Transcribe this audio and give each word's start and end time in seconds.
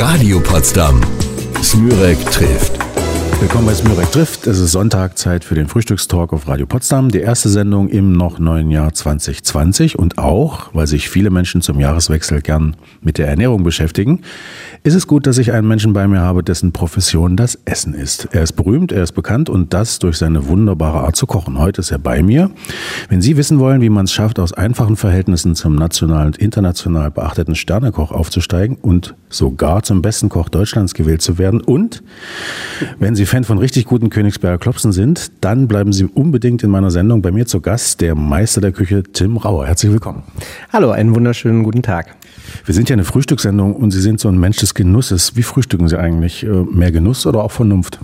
Radio 0.00 0.38
Potsdam. 0.38 1.00
Smürek 1.60 2.18
trifft. 2.30 2.77
Willkommen 3.40 3.66
bei 3.66 3.74
Smürek 3.74 4.10
trifft. 4.10 4.48
Es 4.48 4.58
ist 4.58 4.72
Sonntag, 4.72 5.16
Zeit 5.16 5.44
für 5.44 5.54
den 5.54 5.68
Frühstückstalk 5.68 6.32
auf 6.32 6.48
Radio 6.48 6.66
Potsdam. 6.66 7.08
Die 7.08 7.20
erste 7.20 7.48
Sendung 7.48 7.88
im 7.88 8.12
noch 8.12 8.40
neuen 8.40 8.68
Jahr 8.72 8.92
2020 8.92 9.96
und 9.96 10.18
auch, 10.18 10.70
weil 10.74 10.88
sich 10.88 11.08
viele 11.08 11.30
Menschen 11.30 11.62
zum 11.62 11.78
Jahreswechsel 11.78 12.42
gern 12.42 12.74
mit 13.00 13.16
der 13.16 13.28
Ernährung 13.28 13.62
beschäftigen, 13.62 14.22
ist 14.82 14.94
es 14.94 15.06
gut, 15.06 15.28
dass 15.28 15.38
ich 15.38 15.52
einen 15.52 15.68
Menschen 15.68 15.92
bei 15.92 16.08
mir 16.08 16.18
habe, 16.18 16.42
dessen 16.42 16.72
Profession 16.72 17.36
das 17.36 17.56
Essen 17.64 17.94
ist. 17.94 18.28
Er 18.32 18.42
ist 18.42 18.54
berühmt, 18.54 18.90
er 18.90 19.04
ist 19.04 19.12
bekannt 19.12 19.48
und 19.48 19.72
das 19.72 20.00
durch 20.00 20.18
seine 20.18 20.48
wunderbare 20.48 20.98
Art 20.98 21.14
zu 21.14 21.26
kochen. 21.26 21.60
Heute 21.60 21.80
ist 21.80 21.92
er 21.92 21.98
bei 22.00 22.24
mir. 22.24 22.50
Wenn 23.08 23.22
Sie 23.22 23.36
wissen 23.36 23.60
wollen, 23.60 23.80
wie 23.82 23.88
man 23.88 24.06
es 24.06 24.12
schafft, 24.12 24.40
aus 24.40 24.52
einfachen 24.52 24.96
Verhältnissen 24.96 25.54
zum 25.54 25.76
national 25.76 26.26
und 26.26 26.38
international 26.38 27.12
beachteten 27.12 27.54
Sternekoch 27.54 28.10
aufzusteigen 28.10 28.76
und 28.82 29.14
sogar 29.28 29.84
zum 29.84 30.02
besten 30.02 30.28
Koch 30.28 30.48
Deutschlands 30.48 30.92
gewählt 30.92 31.22
zu 31.22 31.38
werden 31.38 31.60
und 31.60 32.02
wenn 32.98 33.14
Sie 33.14 33.27
Fan 33.28 33.44
von 33.44 33.58
richtig 33.58 33.84
guten 33.84 34.08
Königsberger 34.08 34.56
Klopsen 34.56 34.90
sind, 34.90 35.32
dann 35.42 35.68
bleiben 35.68 35.92
Sie 35.92 36.06
unbedingt 36.06 36.62
in 36.62 36.70
meiner 36.70 36.90
Sendung 36.90 37.20
bei 37.20 37.30
mir 37.30 37.44
zu 37.44 37.60
Gast, 37.60 38.00
der 38.00 38.14
Meister 38.14 38.62
der 38.62 38.72
Küche 38.72 39.02
Tim 39.02 39.36
Rauer. 39.36 39.66
Herzlich 39.66 39.92
willkommen. 39.92 40.22
Hallo, 40.72 40.92
einen 40.92 41.14
wunderschönen 41.14 41.62
guten 41.62 41.82
Tag. 41.82 42.16
Wir 42.64 42.74
sind 42.74 42.88
ja 42.88 42.94
eine 42.94 43.04
Frühstückssendung 43.04 43.76
und 43.76 43.90
Sie 43.90 44.00
sind 44.00 44.20
so 44.20 44.28
ein 44.28 44.38
Mensch 44.38 44.56
des 44.56 44.74
Genusses. 44.74 45.36
Wie 45.36 45.42
frühstücken 45.42 45.88
Sie 45.88 45.98
eigentlich? 45.98 46.44
Äh, 46.44 46.48
mehr 46.48 46.90
Genuss 46.90 47.26
oder 47.26 47.44
auch 47.44 47.50
Vernunft? 47.50 47.98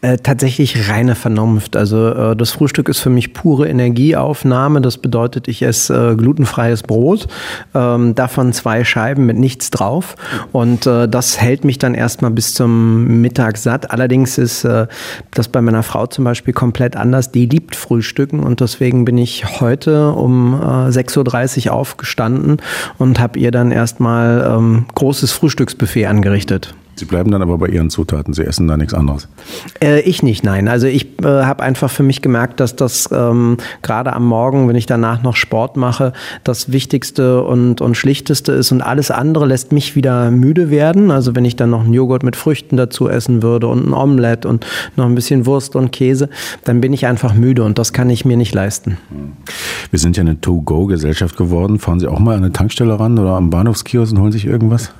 Äh, 0.00 0.18
tatsächlich 0.18 0.88
reine 0.88 1.14
Vernunft. 1.14 1.76
Also 1.76 2.08
äh, 2.08 2.36
das 2.36 2.50
Frühstück 2.50 2.88
ist 2.88 3.00
für 3.00 3.10
mich 3.10 3.34
pure 3.34 3.68
Energieaufnahme. 3.68 4.80
Das 4.80 4.98
bedeutet, 4.98 5.48
ich 5.48 5.62
esse 5.62 6.12
äh, 6.12 6.16
glutenfreies 6.16 6.82
Brot, 6.82 7.26
ähm, 7.74 8.14
davon 8.14 8.52
zwei 8.52 8.84
Scheiben 8.84 9.26
mit 9.26 9.36
nichts 9.36 9.70
drauf. 9.70 10.16
Und 10.52 10.86
äh, 10.86 11.08
das 11.08 11.40
hält 11.40 11.64
mich 11.64 11.78
dann 11.78 11.94
erstmal 11.94 12.30
bis 12.30 12.54
zum 12.54 13.20
Mittag 13.20 13.58
satt. 13.58 13.90
Allerdings 13.90 14.38
ist 14.46 14.64
äh, 14.64 14.86
das 15.32 15.48
bei 15.48 15.60
meiner 15.60 15.82
Frau 15.82 16.06
zum 16.06 16.24
Beispiel 16.24 16.54
komplett 16.54 16.96
anders. 16.96 17.32
Die 17.32 17.46
liebt 17.46 17.76
Frühstücken 17.76 18.40
und 18.40 18.60
deswegen 18.60 19.04
bin 19.04 19.18
ich 19.18 19.60
heute 19.60 20.12
um 20.12 20.54
6.30 20.54 21.66
Uhr 21.66 21.72
aufgestanden 21.74 22.62
und 22.96 23.20
habe 23.20 23.38
ihr 23.38 23.50
dann 23.50 23.72
erstmal 23.72 24.56
ähm, 24.56 24.86
großes 24.94 25.32
Frühstücksbuffet 25.32 26.06
angerichtet. 26.06 26.74
Sie 26.98 27.04
bleiben 27.04 27.30
dann 27.30 27.42
aber 27.42 27.58
bei 27.58 27.68
Ihren 27.68 27.90
Zutaten, 27.90 28.32
Sie 28.32 28.42
essen 28.42 28.66
da 28.68 28.78
nichts 28.78 28.94
anderes. 28.94 29.28
Äh, 29.82 30.00
ich 30.00 30.22
nicht, 30.22 30.44
nein. 30.44 30.66
Also 30.66 30.86
ich 30.86 31.18
äh, 31.20 31.26
habe 31.26 31.62
einfach 31.62 31.90
für 31.90 32.02
mich 32.02 32.22
gemerkt, 32.22 32.58
dass 32.58 32.74
das 32.74 33.10
ähm, 33.12 33.58
gerade 33.82 34.14
am 34.14 34.26
Morgen, 34.26 34.66
wenn 34.66 34.76
ich 34.76 34.86
danach 34.86 35.22
noch 35.22 35.36
Sport 35.36 35.76
mache, 35.76 36.14
das 36.42 36.72
Wichtigste 36.72 37.42
und, 37.42 37.82
und 37.82 37.96
Schlichteste 37.96 38.52
ist 38.52 38.72
und 38.72 38.80
alles 38.80 39.10
andere 39.10 39.44
lässt 39.44 39.72
mich 39.72 39.94
wieder 39.94 40.30
müde 40.30 40.70
werden. 40.70 41.10
Also 41.10 41.34
wenn 41.36 41.44
ich 41.44 41.54
dann 41.56 41.68
noch 41.68 41.84
einen 41.84 41.92
Joghurt 41.92 42.22
mit 42.22 42.34
Früchten 42.34 42.78
dazu 42.78 43.10
essen 43.10 43.42
würde 43.42 43.66
und 43.68 43.86
ein 43.86 43.92
Omelett 43.92 44.46
und 44.46 44.66
noch 44.96 45.04
ein 45.04 45.14
bisschen 45.14 45.44
Wurst 45.44 45.76
und 45.76 45.92
Käse, 45.92 46.30
dann 46.64 46.80
bin 46.80 46.94
ich 46.94 47.06
einfach 47.06 47.34
müde 47.34 47.62
und 47.62 47.78
das 47.78 47.92
kann 47.92 48.08
ich 48.08 48.24
mir 48.24 48.38
nicht 48.38 48.54
leisten. 48.54 48.96
Wir 49.90 49.98
sind 49.98 50.16
ja 50.16 50.22
eine 50.22 50.40
To-Go-Gesellschaft 50.40 51.36
geworden. 51.36 51.78
Fahren 51.78 52.00
Sie 52.00 52.08
auch 52.08 52.18
mal 52.18 52.36
an 52.36 52.44
eine 52.44 52.52
Tankstelle 52.52 52.98
ran 52.98 53.18
oder 53.18 53.32
am 53.32 53.50
Bahnhofskiosk 53.50 54.12
und 54.12 54.20
holen 54.20 54.32
sich 54.32 54.46
irgendwas? 54.46 54.92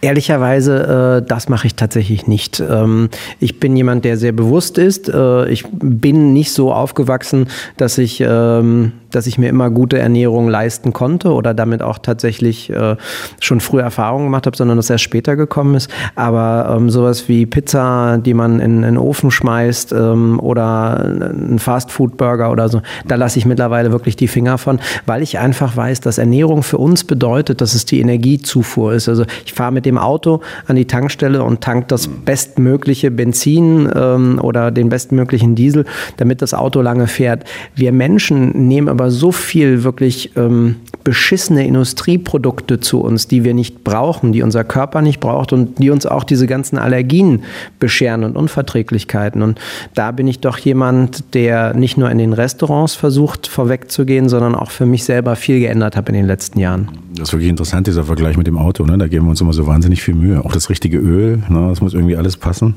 Ehrlicherweise, 0.00 1.22
äh, 1.22 1.26
das 1.26 1.41
mache 1.48 1.66
ich 1.66 1.74
tatsächlich 1.74 2.26
nicht. 2.26 2.60
Ähm, 2.60 3.08
ich 3.40 3.60
bin 3.60 3.76
jemand, 3.76 4.04
der 4.04 4.16
sehr 4.16 4.32
bewusst 4.32 4.78
ist. 4.78 5.08
Äh, 5.08 5.48
ich 5.48 5.64
bin 5.70 6.32
nicht 6.32 6.52
so 6.52 6.72
aufgewachsen, 6.72 7.48
dass 7.76 7.98
ich, 7.98 8.22
ähm, 8.26 8.92
dass 9.14 9.26
ich 9.26 9.38
mir 9.38 9.48
immer 9.48 9.70
gute 9.70 9.98
Ernährung 9.98 10.48
leisten 10.48 10.92
konnte 10.92 11.32
oder 11.32 11.54
damit 11.54 11.82
auch 11.82 11.98
tatsächlich 11.98 12.70
äh, 12.70 12.96
schon 13.40 13.60
früh 13.60 13.80
Erfahrungen 13.80 14.26
gemacht 14.26 14.46
habe, 14.46 14.56
sondern 14.56 14.76
dass 14.76 14.90
erst 14.90 15.04
später 15.04 15.36
gekommen 15.36 15.74
ist. 15.74 15.90
Aber 16.14 16.74
ähm, 16.76 16.90
sowas 16.90 17.28
wie 17.28 17.46
Pizza, 17.46 18.18
die 18.18 18.34
man 18.34 18.60
in, 18.60 18.78
in 18.78 18.82
den 18.82 18.98
Ofen 18.98 19.30
schmeißt 19.30 19.92
ähm, 19.92 20.40
oder 20.40 21.04
ein 21.04 21.58
Fastfood-Burger 21.58 22.50
oder 22.50 22.68
so, 22.68 22.82
da 23.06 23.16
lasse 23.16 23.38
ich 23.38 23.46
mittlerweile 23.46 23.92
wirklich 23.92 24.16
die 24.16 24.28
Finger 24.28 24.58
von, 24.58 24.80
weil 25.06 25.22
ich 25.22 25.38
einfach 25.38 25.76
weiß, 25.76 26.00
dass 26.00 26.18
Ernährung 26.18 26.62
für 26.62 26.78
uns 26.78 27.04
bedeutet, 27.04 27.60
dass 27.60 27.74
es 27.74 27.84
die 27.84 28.00
Energiezufuhr 28.00 28.94
ist. 28.94 29.08
Also 29.08 29.24
ich 29.44 29.52
fahre 29.52 29.72
mit 29.72 29.86
dem 29.86 29.98
Auto 29.98 30.40
an 30.66 30.76
die 30.76 30.86
Tankstelle 30.86 31.42
und 31.42 31.60
tank 31.60 31.88
das 31.88 32.08
bestmögliche 32.08 33.10
Benzin 33.10 33.90
ähm, 33.94 34.38
oder 34.42 34.70
den 34.70 34.88
bestmöglichen 34.88 35.54
Diesel, 35.54 35.84
damit 36.16 36.42
das 36.42 36.54
Auto 36.54 36.80
lange 36.80 37.06
fährt. 37.06 37.44
Wir 37.74 37.92
Menschen 37.92 38.68
nehmen 38.68 38.88
aber 38.88 39.01
so 39.10 39.32
viel 39.32 39.84
wirklich 39.84 40.36
ähm, 40.36 40.76
beschissene 41.04 41.66
Industrieprodukte 41.66 42.80
zu 42.80 43.00
uns, 43.00 43.26
die 43.26 43.44
wir 43.44 43.54
nicht 43.54 43.84
brauchen, 43.84 44.32
die 44.32 44.42
unser 44.42 44.64
Körper 44.64 45.02
nicht 45.02 45.20
braucht 45.20 45.52
und 45.52 45.78
die 45.78 45.90
uns 45.90 46.06
auch 46.06 46.24
diese 46.24 46.46
ganzen 46.46 46.78
Allergien 46.78 47.42
bescheren 47.78 48.24
und 48.24 48.36
Unverträglichkeiten. 48.36 49.42
Und 49.42 49.60
da 49.94 50.12
bin 50.12 50.26
ich 50.28 50.40
doch 50.40 50.58
jemand, 50.58 51.34
der 51.34 51.74
nicht 51.74 51.96
nur 51.96 52.10
in 52.10 52.18
den 52.18 52.32
Restaurants 52.32 52.94
versucht, 52.94 53.46
vorwegzugehen, 53.46 54.28
sondern 54.28 54.54
auch 54.54 54.70
für 54.70 54.86
mich 54.86 55.04
selber 55.04 55.36
viel 55.36 55.60
geändert 55.60 55.96
habe 55.96 56.08
in 56.10 56.14
den 56.14 56.26
letzten 56.26 56.58
Jahren. 56.58 56.88
Das 57.14 57.28
ist 57.28 57.32
wirklich 57.32 57.50
interessant, 57.50 57.86
dieser 57.86 58.04
Vergleich 58.04 58.36
mit 58.36 58.46
dem 58.46 58.58
Auto. 58.58 58.84
Ne? 58.84 58.96
Da 58.98 59.08
geben 59.08 59.26
wir 59.26 59.30
uns 59.30 59.40
immer 59.40 59.52
so 59.52 59.66
wahnsinnig 59.66 60.02
viel 60.02 60.14
Mühe. 60.14 60.44
Auch 60.44 60.52
das 60.52 60.70
richtige 60.70 60.98
Öl, 60.98 61.42
ne? 61.48 61.68
das 61.68 61.80
muss 61.80 61.94
irgendwie 61.94 62.16
alles 62.16 62.36
passen. 62.36 62.74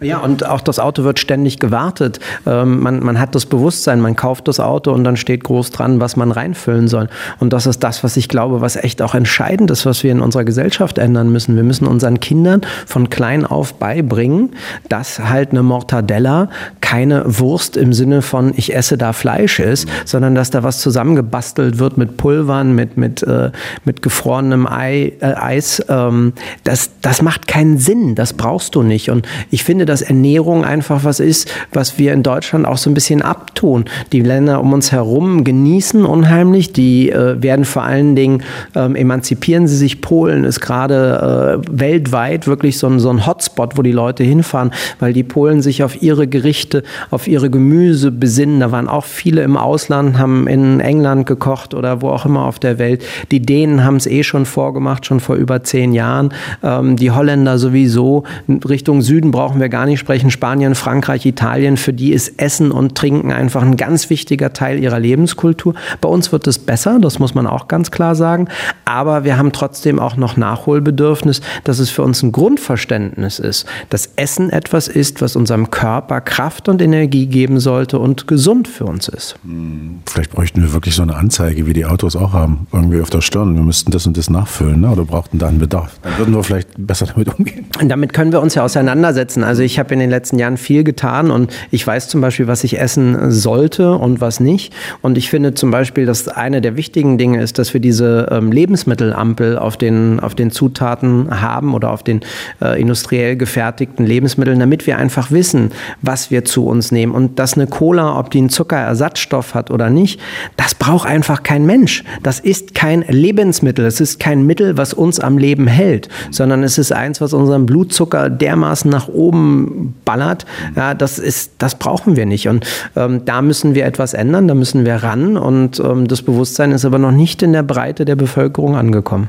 Ja, 0.00 0.18
und 0.18 0.44
auch 0.44 0.60
das 0.60 0.78
Auto 0.78 1.04
wird 1.04 1.18
ständig 1.18 1.58
gewartet. 1.58 2.20
Ähm, 2.46 2.80
man, 2.80 3.02
man 3.02 3.18
hat 3.18 3.34
das 3.34 3.46
Bewusstsein, 3.46 4.00
man 4.00 4.14
kauft 4.14 4.46
das 4.46 4.60
Auto 4.60 4.92
und 4.92 5.04
dann 5.04 5.16
steht 5.16 5.42
groß 5.44 5.70
dran, 5.70 6.00
was 6.00 6.16
man 6.16 6.32
reinfüllen 6.32 6.86
soll. 6.86 7.08
Und 7.38 7.54
das 7.54 7.66
ist 7.66 7.82
das, 7.82 8.04
was 8.04 8.18
ich 8.18 8.28
glaube, 8.28 8.60
was 8.60 8.76
echt 8.76 9.00
auch 9.00 9.14
entscheidend 9.14 9.70
ist, 9.70 9.86
was 9.86 10.02
wir 10.02 10.12
in 10.12 10.20
unserer 10.20 10.44
Gesellschaft 10.44 10.98
ändern 10.98 11.32
müssen. 11.32 11.56
Wir 11.56 11.62
müssen 11.62 11.86
unseren 11.86 12.20
Kindern 12.20 12.60
von 12.84 13.08
klein 13.08 13.46
auf 13.46 13.74
beibringen, 13.74 14.50
dass 14.90 15.18
halt 15.18 15.52
eine 15.52 15.62
Mortadella 15.62 16.50
keine 16.82 17.22
Wurst 17.38 17.78
im 17.78 17.94
Sinne 17.94 18.20
von 18.20 18.52
ich 18.54 18.74
esse 18.74 18.98
da 18.98 19.14
Fleisch 19.14 19.60
ist, 19.60 19.88
sondern 20.04 20.34
dass 20.34 20.50
da 20.50 20.62
was 20.62 20.80
zusammengebastelt 20.80 21.78
wird 21.78 21.96
mit 21.96 22.18
Pulvern, 22.18 22.74
mit, 22.74 22.98
mit, 22.98 23.22
äh, 23.22 23.50
mit 23.84 24.02
gefrorenem 24.02 24.66
Ei, 24.66 25.14
äh, 25.20 25.34
Eis. 25.34 25.82
Ähm, 25.88 26.34
das, 26.64 26.90
das 27.00 27.22
macht 27.22 27.48
keinen 27.48 27.78
Sinn, 27.78 28.14
das 28.14 28.34
brauchst 28.34 28.74
du 28.74 28.82
nicht. 28.82 29.10
Und 29.10 29.26
ich 29.50 29.64
finde, 29.64 29.85
dass 29.86 30.02
Ernährung 30.02 30.64
einfach 30.64 31.04
was 31.04 31.20
ist, 31.20 31.50
was 31.72 31.98
wir 31.98 32.12
in 32.12 32.22
Deutschland 32.22 32.66
auch 32.66 32.76
so 32.76 32.90
ein 32.90 32.94
bisschen 32.94 33.22
abtun. 33.22 33.84
Die 34.12 34.20
Länder 34.20 34.60
um 34.60 34.72
uns 34.72 34.92
herum 34.92 35.44
genießen 35.44 36.04
unheimlich, 36.04 36.72
die 36.72 37.10
äh, 37.10 37.42
werden 37.42 37.64
vor 37.64 37.82
allen 37.82 38.16
Dingen, 38.16 38.42
ähm, 38.74 38.96
emanzipieren 38.96 39.66
sie 39.66 39.76
sich. 39.76 40.00
Polen 40.00 40.44
ist 40.44 40.60
gerade 40.60 41.62
äh, 41.64 41.68
weltweit 41.70 42.46
wirklich 42.46 42.78
so 42.78 42.86
ein, 42.86 43.00
so 43.00 43.10
ein 43.10 43.26
Hotspot, 43.26 43.76
wo 43.76 43.82
die 43.82 43.92
Leute 43.92 44.24
hinfahren, 44.24 44.72
weil 44.98 45.12
die 45.12 45.22
Polen 45.22 45.62
sich 45.62 45.82
auf 45.82 46.02
ihre 46.02 46.26
Gerichte, 46.26 46.82
auf 47.10 47.28
ihre 47.28 47.50
Gemüse 47.50 48.10
besinnen. 48.10 48.60
Da 48.60 48.72
waren 48.72 48.88
auch 48.88 49.04
viele 49.04 49.42
im 49.42 49.56
Ausland, 49.56 50.18
haben 50.18 50.46
in 50.46 50.80
England 50.80 51.26
gekocht 51.26 51.74
oder 51.74 52.02
wo 52.02 52.08
auch 52.08 52.26
immer 52.26 52.44
auf 52.44 52.58
der 52.58 52.78
Welt. 52.78 53.04
Die 53.30 53.40
Dänen 53.40 53.84
haben 53.84 53.96
es 53.96 54.06
eh 54.06 54.22
schon 54.22 54.46
vorgemacht, 54.46 55.06
schon 55.06 55.20
vor 55.20 55.36
über 55.36 55.62
zehn 55.62 55.92
Jahren. 55.92 56.32
Ähm, 56.62 56.96
die 56.96 57.10
Holländer 57.10 57.58
sowieso. 57.58 58.24
Richtung 58.68 59.02
Süden 59.02 59.30
brauchen 59.30 59.60
wir 59.60 59.68
gar 59.76 59.84
nicht 59.84 60.00
sprechen, 60.00 60.30
Spanien, 60.30 60.74
Frankreich, 60.74 61.26
Italien, 61.26 61.76
für 61.76 61.92
die 61.92 62.14
ist 62.14 62.40
Essen 62.40 62.70
und 62.70 62.94
Trinken 62.94 63.30
einfach 63.30 63.60
ein 63.60 63.76
ganz 63.76 64.08
wichtiger 64.08 64.54
Teil 64.54 64.78
ihrer 64.78 64.98
Lebenskultur. 64.98 65.74
Bei 66.00 66.08
uns 66.08 66.32
wird 66.32 66.46
es 66.46 66.58
besser, 66.58 66.98
das 66.98 67.18
muss 67.18 67.34
man 67.34 67.46
auch 67.46 67.68
ganz 67.68 67.90
klar 67.90 68.14
sagen, 68.14 68.48
aber 68.86 69.24
wir 69.24 69.36
haben 69.36 69.52
trotzdem 69.52 69.98
auch 69.98 70.16
noch 70.16 70.38
Nachholbedürfnis, 70.38 71.42
dass 71.64 71.78
es 71.78 71.90
für 71.90 72.00
uns 72.00 72.22
ein 72.22 72.32
Grundverständnis 72.32 73.38
ist, 73.38 73.66
dass 73.90 74.06
Essen 74.16 74.48
etwas 74.48 74.88
ist, 74.88 75.20
was 75.20 75.36
unserem 75.36 75.70
Körper 75.70 76.22
Kraft 76.22 76.70
und 76.70 76.80
Energie 76.80 77.26
geben 77.26 77.60
sollte 77.60 77.98
und 77.98 78.26
gesund 78.26 78.68
für 78.68 78.86
uns 78.86 79.08
ist. 79.08 79.36
Hm, 79.44 80.00
vielleicht 80.06 80.30
bräuchten 80.30 80.62
wir 80.62 80.72
wirklich 80.72 80.94
so 80.94 81.02
eine 81.02 81.16
Anzeige, 81.16 81.66
wie 81.66 81.74
die 81.74 81.84
Autos 81.84 82.16
auch 82.16 82.32
haben, 82.32 82.66
irgendwie 82.72 83.02
auf 83.02 83.10
der 83.10 83.20
Stirn. 83.20 83.54
Wir 83.54 83.62
müssten 83.62 83.90
das 83.90 84.06
und 84.06 84.16
das 84.16 84.30
nachfüllen 84.30 84.80
ne? 84.80 84.90
oder 84.90 85.04
brauchten 85.04 85.38
da 85.38 85.48
einen 85.48 85.58
Bedarf. 85.58 86.00
Dann 86.02 86.16
würden 86.16 86.34
wir 86.34 86.42
vielleicht 86.42 86.70
besser 86.78 87.04
damit 87.04 87.38
umgehen. 87.38 87.66
Und 87.78 87.90
damit 87.90 88.14
können 88.14 88.32
wir 88.32 88.40
uns 88.40 88.54
ja 88.54 88.64
auseinandersetzen. 88.64 89.44
Also 89.44 89.65
ich 89.66 89.78
habe 89.78 89.92
in 89.92 90.00
den 90.00 90.08
letzten 90.08 90.38
Jahren 90.38 90.56
viel 90.56 90.84
getan 90.84 91.30
und 91.30 91.52
ich 91.70 91.86
weiß 91.86 92.08
zum 92.08 92.20
Beispiel, 92.20 92.46
was 92.46 92.64
ich 92.64 92.78
essen 92.78 93.30
sollte 93.30 93.92
und 93.92 94.20
was 94.20 94.40
nicht. 94.40 94.72
Und 95.02 95.18
ich 95.18 95.28
finde 95.28 95.52
zum 95.54 95.70
Beispiel, 95.70 96.06
dass 96.06 96.28
eine 96.28 96.60
der 96.60 96.76
wichtigen 96.76 97.18
Dinge 97.18 97.42
ist, 97.42 97.58
dass 97.58 97.74
wir 97.74 97.80
diese 97.80 98.28
ähm, 98.30 98.52
Lebensmittelampel 98.52 99.58
auf 99.58 99.76
den, 99.76 100.20
auf 100.20 100.34
den 100.34 100.50
Zutaten 100.50 101.42
haben 101.42 101.74
oder 101.74 101.90
auf 101.90 102.02
den 102.02 102.20
äh, 102.62 102.80
industriell 102.80 103.36
gefertigten 103.36 104.06
Lebensmitteln, 104.06 104.58
damit 104.58 104.86
wir 104.86 104.96
einfach 104.96 105.30
wissen, 105.30 105.72
was 106.00 106.30
wir 106.30 106.44
zu 106.44 106.66
uns 106.66 106.92
nehmen. 106.92 107.12
Und 107.12 107.38
dass 107.38 107.54
eine 107.54 107.66
Cola, 107.66 108.18
ob 108.18 108.30
die 108.30 108.38
einen 108.38 108.48
Zuckerersatzstoff 108.48 109.54
hat 109.54 109.70
oder 109.70 109.90
nicht, 109.90 110.20
das 110.56 110.74
braucht 110.74 111.08
einfach 111.08 111.42
kein 111.42 111.66
Mensch. 111.66 112.04
Das 112.22 112.40
ist 112.40 112.74
kein 112.74 113.02
Lebensmittel. 113.02 113.84
Es 113.84 114.00
ist 114.00 114.20
kein 114.20 114.46
Mittel, 114.46 114.76
was 114.76 114.94
uns 114.94 115.20
am 115.20 115.38
Leben 115.38 115.66
hält, 115.66 116.08
sondern 116.30 116.62
es 116.62 116.78
ist 116.78 116.92
eins, 116.92 117.20
was 117.20 117.32
unseren 117.32 117.66
Blutzucker 117.66 118.30
dermaßen 118.30 118.90
nach 118.90 119.08
oben 119.08 119.55
ballert, 120.04 120.46
ja, 120.74 120.94
das 120.94 121.18
ist, 121.18 121.52
das 121.58 121.76
brauchen 121.76 122.16
wir 122.16 122.26
nicht. 122.26 122.48
Und 122.48 122.66
ähm, 122.94 123.24
da 123.24 123.42
müssen 123.42 123.74
wir 123.74 123.86
etwas 123.86 124.14
ändern, 124.14 124.48
da 124.48 124.54
müssen 124.54 124.84
wir 124.84 124.96
ran. 124.96 125.36
Und 125.36 125.80
ähm, 125.80 126.08
das 126.08 126.22
Bewusstsein 126.22 126.72
ist 126.72 126.84
aber 126.84 126.98
noch 126.98 127.12
nicht 127.12 127.42
in 127.42 127.52
der 127.52 127.62
Breite 127.62 128.04
der 128.04 128.16
Bevölkerung 128.16 128.76
angekommen. 128.76 129.28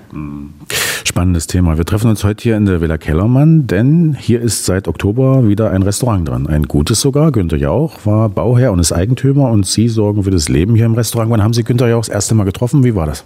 Spannendes 1.03 1.47
Thema. 1.47 1.77
Wir 1.77 1.85
treffen 1.85 2.09
uns 2.09 2.23
heute 2.23 2.43
hier 2.43 2.57
in 2.57 2.65
der 2.65 2.81
Villa 2.81 2.97
Kellermann, 2.97 3.65
denn 3.67 4.15
hier 4.19 4.41
ist 4.41 4.65
seit 4.65 4.87
Oktober 4.87 5.47
wieder 5.47 5.71
ein 5.71 5.83
Restaurant 5.83 6.27
dran. 6.27 6.47
Ein 6.47 6.63
gutes 6.63 7.01
sogar. 7.01 7.31
Günther 7.31 7.57
Jauch 7.57 8.05
war 8.05 8.29
Bauherr 8.29 8.71
und 8.71 8.79
ist 8.79 8.91
Eigentümer 8.91 9.49
und 9.49 9.65
Sie 9.65 9.87
sorgen 9.87 10.23
für 10.23 10.31
das 10.31 10.49
Leben 10.49 10.75
hier 10.75 10.85
im 10.85 10.93
Restaurant. 10.93 11.31
Wann 11.31 11.43
haben 11.43 11.53
Sie 11.53 11.63
Günther 11.63 11.87
Jauch 11.87 12.01
das 12.01 12.09
erste 12.09 12.35
Mal 12.35 12.43
getroffen? 12.43 12.83
Wie 12.83 12.95
war 12.95 13.07
das? 13.07 13.23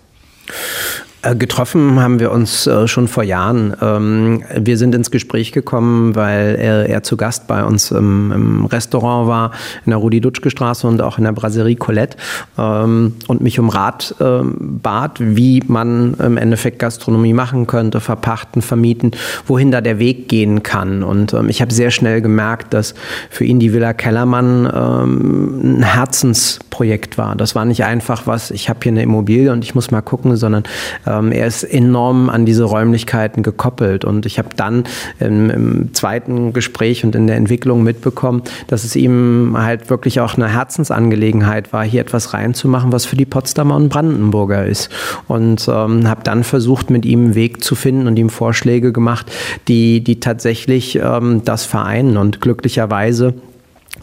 Äh, 1.23 1.35
getroffen 1.35 1.99
haben 1.99 2.19
wir 2.19 2.31
uns 2.31 2.65
äh, 2.65 2.87
schon 2.87 3.07
vor 3.07 3.23
Jahren. 3.23 3.75
Ähm, 3.79 4.43
wir 4.57 4.77
sind 4.77 4.95
ins 4.95 5.11
Gespräch 5.11 5.51
gekommen, 5.51 6.15
weil 6.15 6.55
er, 6.55 6.89
er 6.89 7.03
zu 7.03 7.15
Gast 7.15 7.47
bei 7.47 7.63
uns 7.63 7.91
im, 7.91 8.31
im, 8.31 8.65
Restaurant 8.65 9.27
war, 9.27 9.51
in 9.85 9.91
der 9.91 9.97
Rudi-Dutschke-Straße 9.97 10.87
und 10.87 11.01
auch 11.01 11.19
in 11.19 11.25
der 11.25 11.31
Brasserie 11.31 11.75
Colette 11.75 12.17
ähm, 12.57 13.13
und 13.27 13.41
mich 13.41 13.59
um 13.59 13.69
Rat 13.69 14.15
ähm, 14.19 14.79
bat, 14.81 15.17
wie 15.19 15.61
man 15.67 16.15
im 16.15 16.37
Endeffekt 16.37 16.79
Gastronomie 16.79 17.33
machen 17.33 17.67
könnte, 17.67 17.99
verpachten, 17.99 18.63
vermieten, 18.63 19.11
wohin 19.45 19.69
da 19.69 19.81
der 19.81 19.99
Weg 19.99 20.27
gehen 20.27 20.63
kann. 20.63 21.03
Und 21.03 21.35
ich 21.47 21.61
habe 21.61 21.73
sehr 21.73 21.91
schnell 21.91 22.21
gemerkt, 22.21 22.73
dass 22.73 22.95
für 23.29 23.43
ihn 23.43 23.59
die 23.59 23.73
Villa 23.73 23.93
Kellermann 23.93 24.65
ein 24.65 25.83
Herzensprojekt 25.83 27.17
war. 27.17 27.35
Das 27.35 27.55
war 27.55 27.65
nicht 27.65 27.83
einfach 27.83 28.27
was, 28.27 28.51
ich 28.51 28.69
habe 28.69 28.79
hier 28.83 28.91
eine 28.91 29.03
Immobilie 29.03 29.51
und 29.51 29.63
ich 29.63 29.75
muss 29.75 29.91
mal 29.91 30.01
gucken, 30.01 30.35
sondern 30.35 30.63
ähm, 31.11 31.31
er 31.31 31.47
ist 31.47 31.63
enorm 31.63 32.29
an 32.29 32.45
diese 32.45 32.63
Räumlichkeiten 32.63 33.43
gekoppelt. 33.43 34.05
Und 34.05 34.25
ich 34.25 34.39
habe 34.39 34.49
dann 34.55 34.83
im, 35.19 35.49
im, 35.49 35.93
zweiten 35.93 36.53
Gespräch 36.53 37.03
und 37.03 37.15
in 37.15 37.27
der 37.27 37.35
Entwicklung 37.35 37.83
mitbekommen, 37.83 38.43
dass 38.67 38.83
es 38.83 38.95
ihm 38.95 39.55
halt 39.57 39.89
wirklich 39.89 40.19
auch 40.19 40.35
eine 40.35 40.47
Herzensangelegenheit 40.47 41.73
war, 41.73 41.83
hier 41.83 42.01
etwas 42.01 42.33
reinzumachen, 42.33 42.91
was 42.91 43.05
für 43.05 43.15
die 43.15 43.25
Potsdamer 43.25 43.75
und 43.75 43.89
Brandenburger 43.89 44.65
ist. 44.65 44.89
Und 45.27 45.67
ähm, 45.67 46.07
habe 46.07 46.21
dann 46.23 46.43
versucht, 46.43 46.89
mit 46.89 47.05
ihm 47.05 47.25
einen 47.25 47.35
Weg 47.35 47.63
zu 47.63 47.75
finden 47.75 48.07
und 48.07 48.17
ihm 48.17 48.29
Vorschläge 48.29 48.91
gemacht, 48.91 49.31
die, 49.67 50.03
die 50.03 50.19
tatsächlich 50.19 50.97
ähm, 51.01 51.41
das 51.45 51.65
vereinen. 51.65 52.17
Und 52.17 52.41
glücklicherweise 52.41 53.33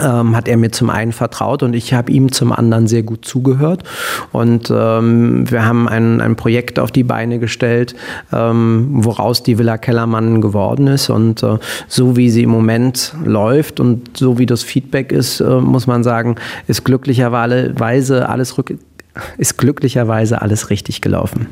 ähm, 0.00 0.36
hat 0.36 0.48
er 0.48 0.56
mir 0.56 0.70
zum 0.70 0.90
einen 0.90 1.12
vertraut 1.12 1.62
und 1.62 1.74
ich 1.74 1.94
habe 1.94 2.10
ihm 2.12 2.32
zum 2.32 2.52
anderen 2.52 2.86
sehr 2.86 3.02
gut 3.02 3.24
zugehört. 3.24 3.84
Und 4.32 4.70
ähm, 4.74 5.50
wir 5.50 5.64
haben 5.64 5.88
ein, 5.88 6.20
ein 6.20 6.36
Projekt 6.36 6.78
auf 6.78 6.90
die 6.90 7.04
Beine 7.04 7.38
gestellt, 7.38 7.94
ähm, 8.32 8.88
woraus 8.90 9.42
die 9.42 9.58
Villa 9.58 9.78
Kellermann 9.78 10.40
geworden 10.40 10.86
ist. 10.86 11.10
Und 11.10 11.42
äh, 11.42 11.58
so 11.86 12.16
wie 12.16 12.30
sie 12.30 12.44
im 12.44 12.50
Moment 12.50 13.14
läuft 13.24 13.80
und 13.80 14.16
so 14.16 14.38
wie 14.38 14.46
das 14.46 14.62
Feedback 14.62 15.12
ist, 15.12 15.40
äh, 15.40 15.60
muss 15.60 15.86
man 15.86 16.02
sagen, 16.02 16.36
ist 16.66 16.84
glücklicherweise 16.84 18.28
alles 18.28 18.58
rück 18.58 18.74
ist 19.36 19.58
glücklicherweise 19.58 20.42
alles 20.42 20.70
richtig 20.70 21.00
gelaufen. 21.00 21.48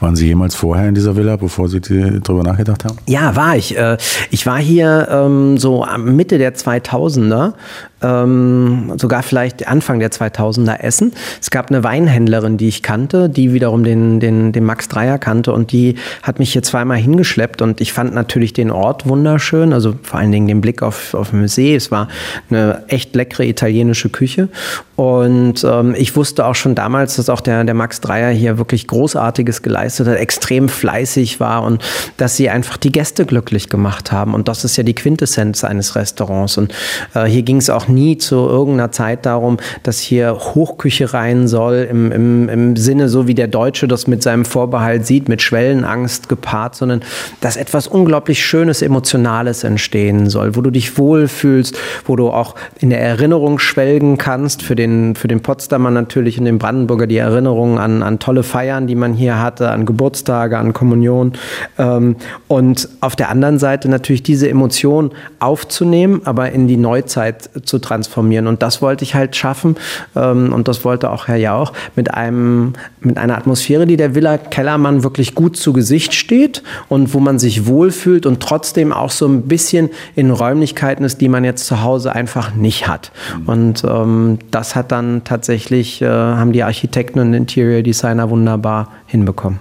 Waren 0.00 0.16
Sie 0.16 0.26
jemals 0.26 0.54
vorher 0.54 0.88
in 0.88 0.94
dieser 0.94 1.16
Villa, 1.16 1.36
bevor 1.36 1.68
Sie 1.68 1.80
darüber 1.80 2.42
nachgedacht 2.42 2.84
haben? 2.84 2.96
Ja, 3.06 3.36
war 3.36 3.56
ich. 3.56 3.76
Äh, 3.76 3.96
ich 4.30 4.46
war 4.46 4.58
hier 4.58 5.08
ähm, 5.10 5.58
so 5.58 5.86
Mitte 5.98 6.38
der 6.38 6.54
2000er 6.54 7.54
ähm, 8.02 8.92
sogar 8.96 9.22
vielleicht 9.22 9.68
Anfang 9.68 10.00
der 10.00 10.10
2000er 10.10 10.80
Essen. 10.80 11.12
Es 11.40 11.50
gab 11.50 11.68
eine 11.68 11.84
Weinhändlerin, 11.84 12.56
die 12.56 12.68
ich 12.68 12.82
kannte, 12.82 13.28
die 13.28 13.52
wiederum 13.52 13.84
den, 13.84 14.20
den, 14.20 14.52
den 14.52 14.64
Max 14.64 14.88
Dreier 14.88 15.18
kannte 15.18 15.52
und 15.52 15.72
die 15.72 15.96
hat 16.22 16.38
mich 16.38 16.52
hier 16.52 16.62
zweimal 16.62 16.98
hingeschleppt 16.98 17.62
und 17.62 17.80
ich 17.80 17.92
fand 17.92 18.14
natürlich 18.14 18.52
den 18.52 18.70
Ort 18.70 19.08
wunderschön, 19.08 19.72
also 19.72 19.94
vor 20.02 20.18
allen 20.18 20.32
Dingen 20.32 20.48
den 20.48 20.60
Blick 20.60 20.82
auf, 20.82 21.14
auf 21.14 21.30
den 21.30 21.46
See. 21.48 21.74
Es 21.74 21.90
war 21.90 22.08
eine 22.48 22.84
echt 22.88 23.14
leckere 23.14 23.44
italienische 23.44 24.08
Küche 24.08 24.48
und 24.96 25.64
ähm, 25.64 25.94
ich 25.96 26.16
wusste 26.16 26.46
auch 26.46 26.54
schon 26.54 26.74
damals, 26.74 27.16
dass 27.16 27.28
auch 27.28 27.40
der, 27.40 27.64
der 27.64 27.74
Max 27.74 28.00
Dreier 28.00 28.30
hier 28.30 28.58
wirklich 28.58 28.86
Großartiges 28.86 29.62
geleistet 29.62 30.08
hat, 30.08 30.16
extrem 30.16 30.68
fleißig 30.68 31.40
war 31.40 31.62
und 31.62 31.82
dass 32.16 32.36
sie 32.36 32.50
einfach 32.50 32.76
die 32.76 32.92
Gäste 32.92 33.26
glücklich 33.26 33.68
gemacht 33.68 34.12
haben 34.12 34.34
und 34.34 34.48
das 34.48 34.64
ist 34.64 34.76
ja 34.76 34.82
die 34.82 34.94
Quintessenz 34.94 35.64
eines 35.64 35.96
Restaurants 35.96 36.56
und 36.56 36.74
äh, 37.14 37.24
hier 37.24 37.42
ging 37.42 37.56
es 37.56 37.68
auch 37.68 37.88
nie 37.90 38.18
zu 38.18 38.36
irgendeiner 38.36 38.92
Zeit 38.92 39.26
darum, 39.26 39.58
dass 39.82 39.98
hier 39.98 40.36
Hochküche 40.38 41.12
rein 41.12 41.48
soll, 41.48 41.86
im, 41.90 42.12
im, 42.12 42.48
im 42.48 42.76
Sinne, 42.76 43.08
so 43.08 43.26
wie 43.26 43.34
der 43.34 43.48
Deutsche 43.48 43.88
das 43.88 44.06
mit 44.06 44.22
seinem 44.22 44.44
Vorbehalt 44.44 45.06
sieht, 45.06 45.28
mit 45.28 45.42
Schwellenangst 45.42 46.28
gepaart, 46.28 46.74
sondern 46.74 47.02
dass 47.40 47.56
etwas 47.56 47.86
unglaublich 47.86 48.44
Schönes, 48.44 48.82
Emotionales 48.82 49.64
entstehen 49.64 50.30
soll, 50.30 50.56
wo 50.56 50.60
du 50.60 50.70
dich 50.70 50.96
wohlfühlst, 50.96 51.76
wo 52.06 52.16
du 52.16 52.30
auch 52.30 52.54
in 52.78 52.90
der 52.90 53.00
Erinnerung 53.00 53.58
schwelgen 53.58 54.18
kannst, 54.18 54.62
für 54.62 54.76
den, 54.76 55.14
für 55.16 55.28
den 55.28 55.40
Potsdamer 55.40 55.90
natürlich 55.90 56.38
und 56.38 56.44
den 56.44 56.58
Brandenburger 56.58 57.06
die 57.06 57.18
Erinnerung 57.18 57.78
an, 57.78 58.02
an 58.02 58.18
tolle 58.18 58.42
Feiern, 58.42 58.86
die 58.86 58.94
man 58.94 59.14
hier 59.14 59.40
hatte, 59.40 59.70
an 59.70 59.86
Geburtstage, 59.86 60.56
an 60.58 60.72
Kommunion. 60.72 61.32
Ähm, 61.78 62.16
und 62.48 62.88
auf 63.00 63.16
der 63.16 63.30
anderen 63.30 63.58
Seite 63.58 63.88
natürlich 63.88 64.22
diese 64.22 64.48
Emotion 64.48 65.10
aufzunehmen, 65.38 66.22
aber 66.24 66.52
in 66.52 66.68
die 66.68 66.76
Neuzeit 66.76 67.50
zu 67.64 67.78
transformieren. 67.80 68.46
Und 68.46 68.62
das 68.62 68.82
wollte 68.82 69.04
ich 69.04 69.14
halt 69.14 69.36
schaffen. 69.36 69.76
Ähm, 70.16 70.52
und 70.52 70.68
das 70.68 70.84
wollte 70.84 71.10
auch 71.10 71.28
Herr 71.28 71.36
Jauch 71.36 71.72
mit 71.96 72.14
einem, 72.14 72.74
mit 73.00 73.18
einer 73.18 73.36
Atmosphäre, 73.36 73.86
die 73.86 73.96
der 73.96 74.14
Villa 74.14 74.38
Kellermann 74.38 75.02
wirklich 75.02 75.34
gut 75.34 75.56
zu 75.56 75.72
Gesicht 75.72 76.14
steht 76.14 76.62
und 76.88 77.14
wo 77.14 77.20
man 77.20 77.38
sich 77.38 77.66
wohlfühlt 77.66 78.26
und 78.26 78.40
trotzdem 78.40 78.92
auch 78.92 79.10
so 79.10 79.26
ein 79.26 79.42
bisschen 79.42 79.90
in 80.14 80.30
Räumlichkeiten 80.30 81.04
ist, 81.04 81.20
die 81.20 81.28
man 81.28 81.44
jetzt 81.44 81.66
zu 81.66 81.82
Hause 81.82 82.14
einfach 82.14 82.54
nicht 82.54 82.88
hat. 82.88 83.12
Und 83.46 83.84
ähm, 83.84 84.38
das 84.50 84.76
hat 84.76 84.92
dann 84.92 85.24
tatsächlich, 85.24 86.02
äh, 86.02 86.06
haben 86.06 86.52
die 86.52 86.62
Architekten 86.62 87.18
und 87.20 87.34
Interior 87.34 87.82
Designer 87.82 88.30
wunderbar 88.30 88.88
hinbekommen. 89.06 89.58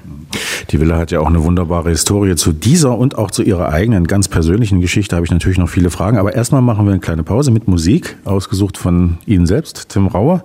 Die 0.72 0.80
Villa 0.80 0.98
hat 0.98 1.12
ja 1.12 1.20
auch 1.20 1.28
eine 1.28 1.44
wunderbare 1.44 1.90
Historie. 1.90 2.36
Zu 2.36 2.54
dieser 2.54 2.98
und 2.98 3.18
auch 3.18 3.32
zu 3.32 3.42
ihrer 3.42 3.70
eigenen 3.70 4.06
ganz 4.06 4.28
persönlichen 4.28 4.82
Geschichte 4.82 5.16
habe 5.16 5.26
ich 5.26 5.32
natürlich 5.32 5.58
noch 5.58 5.70
viele 5.70 5.90
Fragen. 5.90 6.18
Aber 6.18 6.36
erstmal 6.36 6.62
machen 6.62 6.86
wir 6.86 6.92
eine 6.92 7.00
kleine 7.00 7.24
Pause 7.24 7.52
mit 7.52 7.68
Musik, 7.68 8.09
ausgesucht 8.26 8.78
von 8.78 9.18
Ihnen 9.26 9.46
selbst, 9.46 9.90
Tim 9.90 10.08
Rauer. 10.08 10.44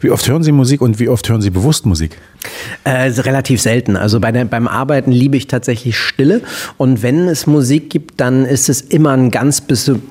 Wie 0.00 0.10
oft 0.10 0.28
hören 0.28 0.42
Sie 0.42 0.52
Musik 0.52 0.80
und 0.80 0.98
wie 0.98 1.08
oft 1.08 1.28
hören 1.28 1.42
Sie 1.42 1.50
bewusst 1.50 1.86
Musik? 1.86 2.18
Äh, 2.84 3.08
relativ 3.20 3.60
selten. 3.60 3.96
Also 3.96 4.20
bei 4.20 4.32
der, 4.32 4.44
beim 4.44 4.66
Arbeiten 4.68 5.12
liebe 5.12 5.36
ich 5.36 5.46
tatsächlich 5.46 5.98
Stille. 5.98 6.40
Und 6.76 7.02
wenn 7.02 7.28
es 7.28 7.46
Musik 7.46 7.90
gibt, 7.90 8.20
dann 8.20 8.44
ist 8.44 8.68
es 8.68 8.80
immer 8.80 9.10
ein 9.12 9.30
ganz, 9.30 9.62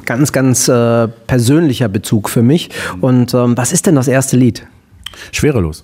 ganz, 0.06 0.32
ganz 0.32 0.68
äh, 0.68 1.08
persönlicher 1.28 1.90
Bezug 1.90 2.30
für 2.30 2.42
mich. 2.42 2.70
Und 3.02 3.34
ähm, 3.34 3.58
was 3.58 3.72
ist 3.72 3.88
denn 3.88 3.96
das 3.96 4.08
erste 4.08 4.38
Lied? 4.38 4.66
Schwerelos. 5.32 5.84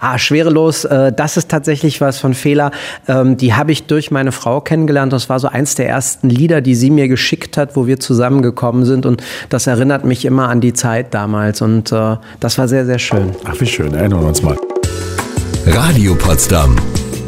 Ah, 0.00 0.18
schwerelos, 0.18 0.84
äh, 0.84 1.12
das 1.12 1.36
ist 1.36 1.50
tatsächlich 1.50 2.00
was 2.00 2.18
von 2.18 2.34
Fehler. 2.34 2.70
Ähm, 3.06 3.36
die 3.36 3.54
habe 3.54 3.72
ich 3.72 3.84
durch 3.84 4.10
meine 4.10 4.32
Frau 4.32 4.60
kennengelernt. 4.60 5.12
Das 5.12 5.28
war 5.28 5.38
so 5.38 5.48
eins 5.48 5.74
der 5.74 5.88
ersten 5.88 6.30
Lieder, 6.30 6.60
die 6.60 6.74
sie 6.74 6.90
mir 6.90 7.08
geschickt 7.08 7.56
hat, 7.56 7.76
wo 7.76 7.86
wir 7.86 8.00
zusammengekommen 8.00 8.84
sind. 8.84 9.06
Und 9.06 9.22
das 9.48 9.66
erinnert 9.66 10.04
mich 10.04 10.24
immer 10.24 10.48
an 10.48 10.60
die 10.60 10.72
Zeit 10.72 11.14
damals. 11.14 11.60
Und 11.60 11.92
äh, 11.92 12.16
das 12.40 12.58
war 12.58 12.68
sehr, 12.68 12.86
sehr 12.86 12.98
schön. 12.98 13.34
Ach, 13.44 13.60
wie 13.60 13.66
schön. 13.66 13.94
Erinnern 13.94 14.20
wir 14.20 14.28
uns 14.28 14.42
mal. 14.42 14.56
Radio 15.66 16.14
Potsdam. 16.14 16.76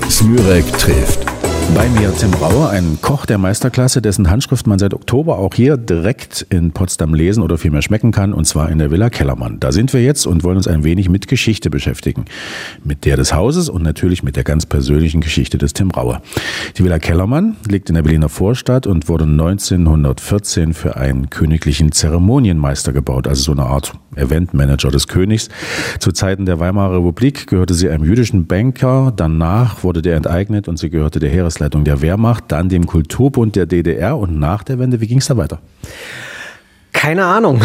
Smürek 0.08 0.66
trifft. 0.78 1.29
Bei 1.74 1.88
mir 1.88 2.12
Tim 2.16 2.34
Rauer, 2.34 2.70
ein 2.70 2.98
Koch 3.00 3.26
der 3.26 3.38
Meisterklasse, 3.38 4.02
dessen 4.02 4.28
Handschrift 4.28 4.66
man 4.66 4.78
seit 4.78 4.92
Oktober 4.92 5.38
auch 5.38 5.54
hier 5.54 5.76
direkt 5.76 6.44
in 6.50 6.72
Potsdam 6.72 7.14
lesen 7.14 7.42
oder 7.42 7.58
vielmehr 7.58 7.82
schmecken 7.82 8.10
kann, 8.10 8.32
und 8.32 8.44
zwar 8.44 8.70
in 8.70 8.78
der 8.78 8.90
Villa 8.90 9.08
Kellermann. 9.08 9.60
Da 9.60 9.70
sind 9.70 9.92
wir 9.92 10.02
jetzt 10.02 10.26
und 10.26 10.42
wollen 10.42 10.56
uns 10.56 10.66
ein 10.66 10.82
wenig 10.84 11.08
mit 11.08 11.28
Geschichte 11.28 11.70
beschäftigen. 11.70 12.24
Mit 12.82 13.04
der 13.04 13.16
des 13.16 13.34
Hauses 13.34 13.68
und 13.68 13.82
natürlich 13.82 14.22
mit 14.22 14.36
der 14.36 14.44
ganz 14.44 14.66
persönlichen 14.66 15.20
Geschichte 15.20 15.58
des 15.58 15.72
Tim 15.72 15.90
Rauer. 15.90 16.22
Die 16.76 16.84
Villa 16.84 16.98
Kellermann 16.98 17.56
liegt 17.68 17.88
in 17.88 17.94
der 17.94 18.02
Berliner 18.02 18.28
Vorstadt 18.28 18.86
und 18.86 19.08
wurde 19.08 19.24
1914 19.24 20.74
für 20.74 20.96
einen 20.96 21.30
königlichen 21.30 21.92
Zeremonienmeister 21.92 22.92
gebaut, 22.92 23.28
also 23.28 23.42
so 23.42 23.52
eine 23.52 23.64
Art 23.64 23.92
Eventmanager 24.16 24.90
des 24.90 25.06
Königs. 25.06 25.48
Zu 26.00 26.10
Zeiten 26.10 26.46
der 26.46 26.58
Weimarer 26.58 26.96
Republik 26.96 27.46
gehörte 27.46 27.74
sie 27.74 27.88
einem 27.88 28.04
jüdischen 28.04 28.46
Banker, 28.46 29.12
danach 29.14 29.84
wurde 29.84 30.02
der 30.02 30.16
enteignet 30.16 30.66
und 30.66 30.78
sie 30.78 30.90
gehörte 30.90 31.20
der 31.20 31.30
Heeres 31.30 31.59
Reichsleitung 31.60 31.84
der 31.84 32.00
Wehrmacht, 32.00 32.44
dann 32.48 32.70
dem 32.70 32.86
Kulturbund 32.86 33.54
der 33.54 33.66
DDR 33.66 34.16
und 34.16 34.38
nach 34.38 34.62
der 34.62 34.78
Wende, 34.78 35.00
wie 35.02 35.06
ging 35.06 35.18
es 35.18 35.26
da 35.26 35.36
weiter? 35.36 35.60
Keine 36.92 37.24
Ahnung. 37.24 37.60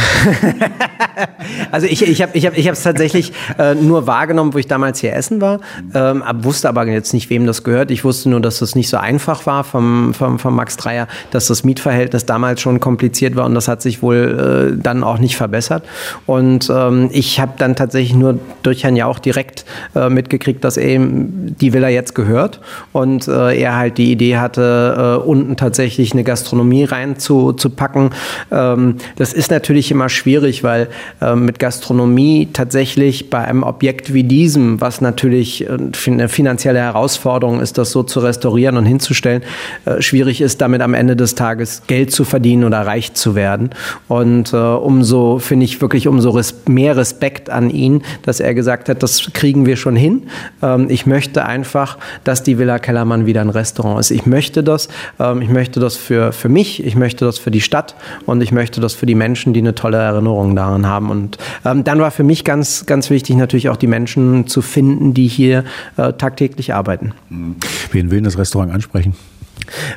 also 1.71 1.87
ich, 1.87 2.01
ich 2.03 2.21
habe 2.21 2.31
es 2.33 2.43
ich 2.43 2.45
hab, 2.45 2.57
ich 2.57 2.65
tatsächlich 2.65 3.33
äh, 3.57 3.73
nur 3.73 4.05
wahrgenommen, 4.05 4.53
wo 4.53 4.59
ich 4.59 4.67
damals 4.67 4.99
hier 4.99 5.13
essen 5.13 5.41
war, 5.41 5.61
ähm, 5.93 6.23
wusste 6.41 6.69
aber 6.69 6.85
jetzt 6.87 7.13
nicht, 7.13 7.29
wem 7.29 7.47
das 7.47 7.63
gehört. 7.63 7.89
Ich 7.89 8.03
wusste 8.03 8.29
nur, 8.29 8.39
dass 8.39 8.59
das 8.59 8.75
nicht 8.75 8.87
so 8.87 8.97
einfach 8.97 9.45
war 9.45 9.63
vom, 9.63 10.13
vom, 10.13 10.37
vom 10.37 10.55
Max 10.55 10.77
Dreier, 10.77 11.07
dass 11.31 11.47
das 11.47 11.63
Mietverhältnis 11.63 12.25
damals 12.25 12.61
schon 12.61 12.79
kompliziert 12.79 13.35
war 13.35 13.45
und 13.45 13.55
das 13.55 13.67
hat 13.67 13.81
sich 13.81 14.01
wohl 14.03 14.75
äh, 14.75 14.81
dann 14.81 15.03
auch 15.03 15.17
nicht 15.17 15.37
verbessert. 15.37 15.83
Und 16.27 16.69
ähm, 16.69 17.09
ich 17.11 17.39
habe 17.39 17.53
dann 17.57 17.75
tatsächlich 17.75 18.15
nur 18.15 18.39
durch 18.61 18.83
Herrn 18.83 18.95
Jauch 18.95 19.17
direkt 19.17 19.65
äh, 19.95 20.09
mitgekriegt, 20.09 20.63
dass 20.63 20.77
eben 20.77 21.55
die 21.59 21.73
Villa 21.73 21.89
jetzt 21.89 22.13
gehört 22.13 22.61
und 22.93 23.27
äh, 23.27 23.59
er 23.59 23.75
halt 23.75 23.97
die 23.97 24.11
Idee 24.11 24.37
hatte, 24.37 25.19
äh, 25.23 25.27
unten 25.27 25.57
tatsächlich 25.57 26.13
eine 26.13 26.23
Gastronomie 26.23 26.83
reinzupacken. 26.83 28.11
Ähm, 28.51 28.97
das 29.15 29.33
ist 29.33 29.51
natürlich 29.51 29.91
immer 29.91 30.09
schwierig, 30.09 30.63
weil 30.63 30.89
äh, 31.21 31.35
mit 31.35 31.59
Gastronomie 31.59 32.49
tatsächlich 32.51 33.29
bei 33.29 33.39
einem 33.39 33.63
Objekt 33.63 34.13
wie 34.13 34.23
diesem, 34.23 34.81
was 34.81 35.01
natürlich 35.01 35.67
äh, 35.69 35.77
eine 36.07 36.29
finanzielle 36.29 36.79
Herausforderung 36.79 37.59
ist, 37.59 37.77
das 37.77 37.91
so 37.91 38.03
zu 38.03 38.19
restaurieren 38.19 38.77
und 38.77 38.85
hinzustellen, 38.85 39.43
äh, 39.85 40.01
schwierig 40.01 40.41
ist, 40.41 40.61
damit 40.61 40.81
am 40.81 40.93
Ende 40.93 41.15
des 41.15 41.35
Tages 41.35 41.83
Geld 41.87 42.11
zu 42.11 42.25
verdienen 42.25 42.63
oder 42.63 42.81
reich 42.81 43.13
zu 43.13 43.35
werden. 43.35 43.69
Und 44.07 44.53
äh, 44.53 44.57
umso, 44.57 45.39
finde 45.39 45.65
ich 45.65 45.81
wirklich 45.81 46.07
umso 46.07 46.31
res 46.31 46.55
mehr 46.67 46.97
Respekt 46.97 47.49
an 47.49 47.69
ihn, 47.69 48.03
dass 48.23 48.39
er 48.39 48.53
gesagt 48.53 48.89
hat, 48.89 49.03
das 49.03 49.31
kriegen 49.33 49.65
wir 49.65 49.77
schon 49.77 49.95
hin. 49.95 50.23
Ähm, 50.61 50.87
ich 50.89 51.05
möchte 51.05 51.45
einfach, 51.45 51.97
dass 52.23 52.43
die 52.43 52.57
Villa 52.57 52.79
Kellermann 52.79 53.25
wieder 53.25 53.41
ein 53.41 53.49
Restaurant 53.49 53.99
ist. 53.99 54.11
Ich 54.11 54.25
möchte 54.25 54.63
das. 54.63 54.89
Ähm, 55.19 55.41
ich 55.41 55.49
möchte 55.49 55.79
das 55.79 55.95
für, 55.95 56.31
für 56.31 56.49
mich, 56.49 56.85
ich 56.85 56.95
möchte 56.95 57.25
das 57.25 57.37
für 57.37 57.51
die 57.51 57.61
Stadt 57.61 57.95
und 58.25 58.41
ich 58.41 58.51
möchte 58.51 58.81
das 58.81 58.93
für 58.93 59.04
die 59.05 59.15
Menschen, 59.15 59.53
die 59.53 59.59
eine 59.59 59.75
tolle 59.75 59.97
Erinnerung 59.97 60.55
daran 60.55 60.85
haben. 60.85 61.09
Und 61.09 61.37
ähm, 61.63 61.83
dann 61.83 61.99
war 61.99 62.11
für 62.11 62.23
mich 62.23 62.43
ganz, 62.43 62.85
ganz 62.85 63.09
wichtig, 63.09 63.35
natürlich 63.35 63.69
auch 63.69 63.77
die 63.77 63.87
Menschen 63.87 64.47
zu 64.47 64.61
finden, 64.61 65.13
die 65.13 65.27
hier 65.27 65.63
äh, 65.97 66.13
tagtäglich 66.13 66.73
arbeiten. 66.73 67.13
Wen 67.91 68.11
will 68.11 68.21
das 68.21 68.37
Restaurant 68.37 68.71
ansprechen? 68.71 69.15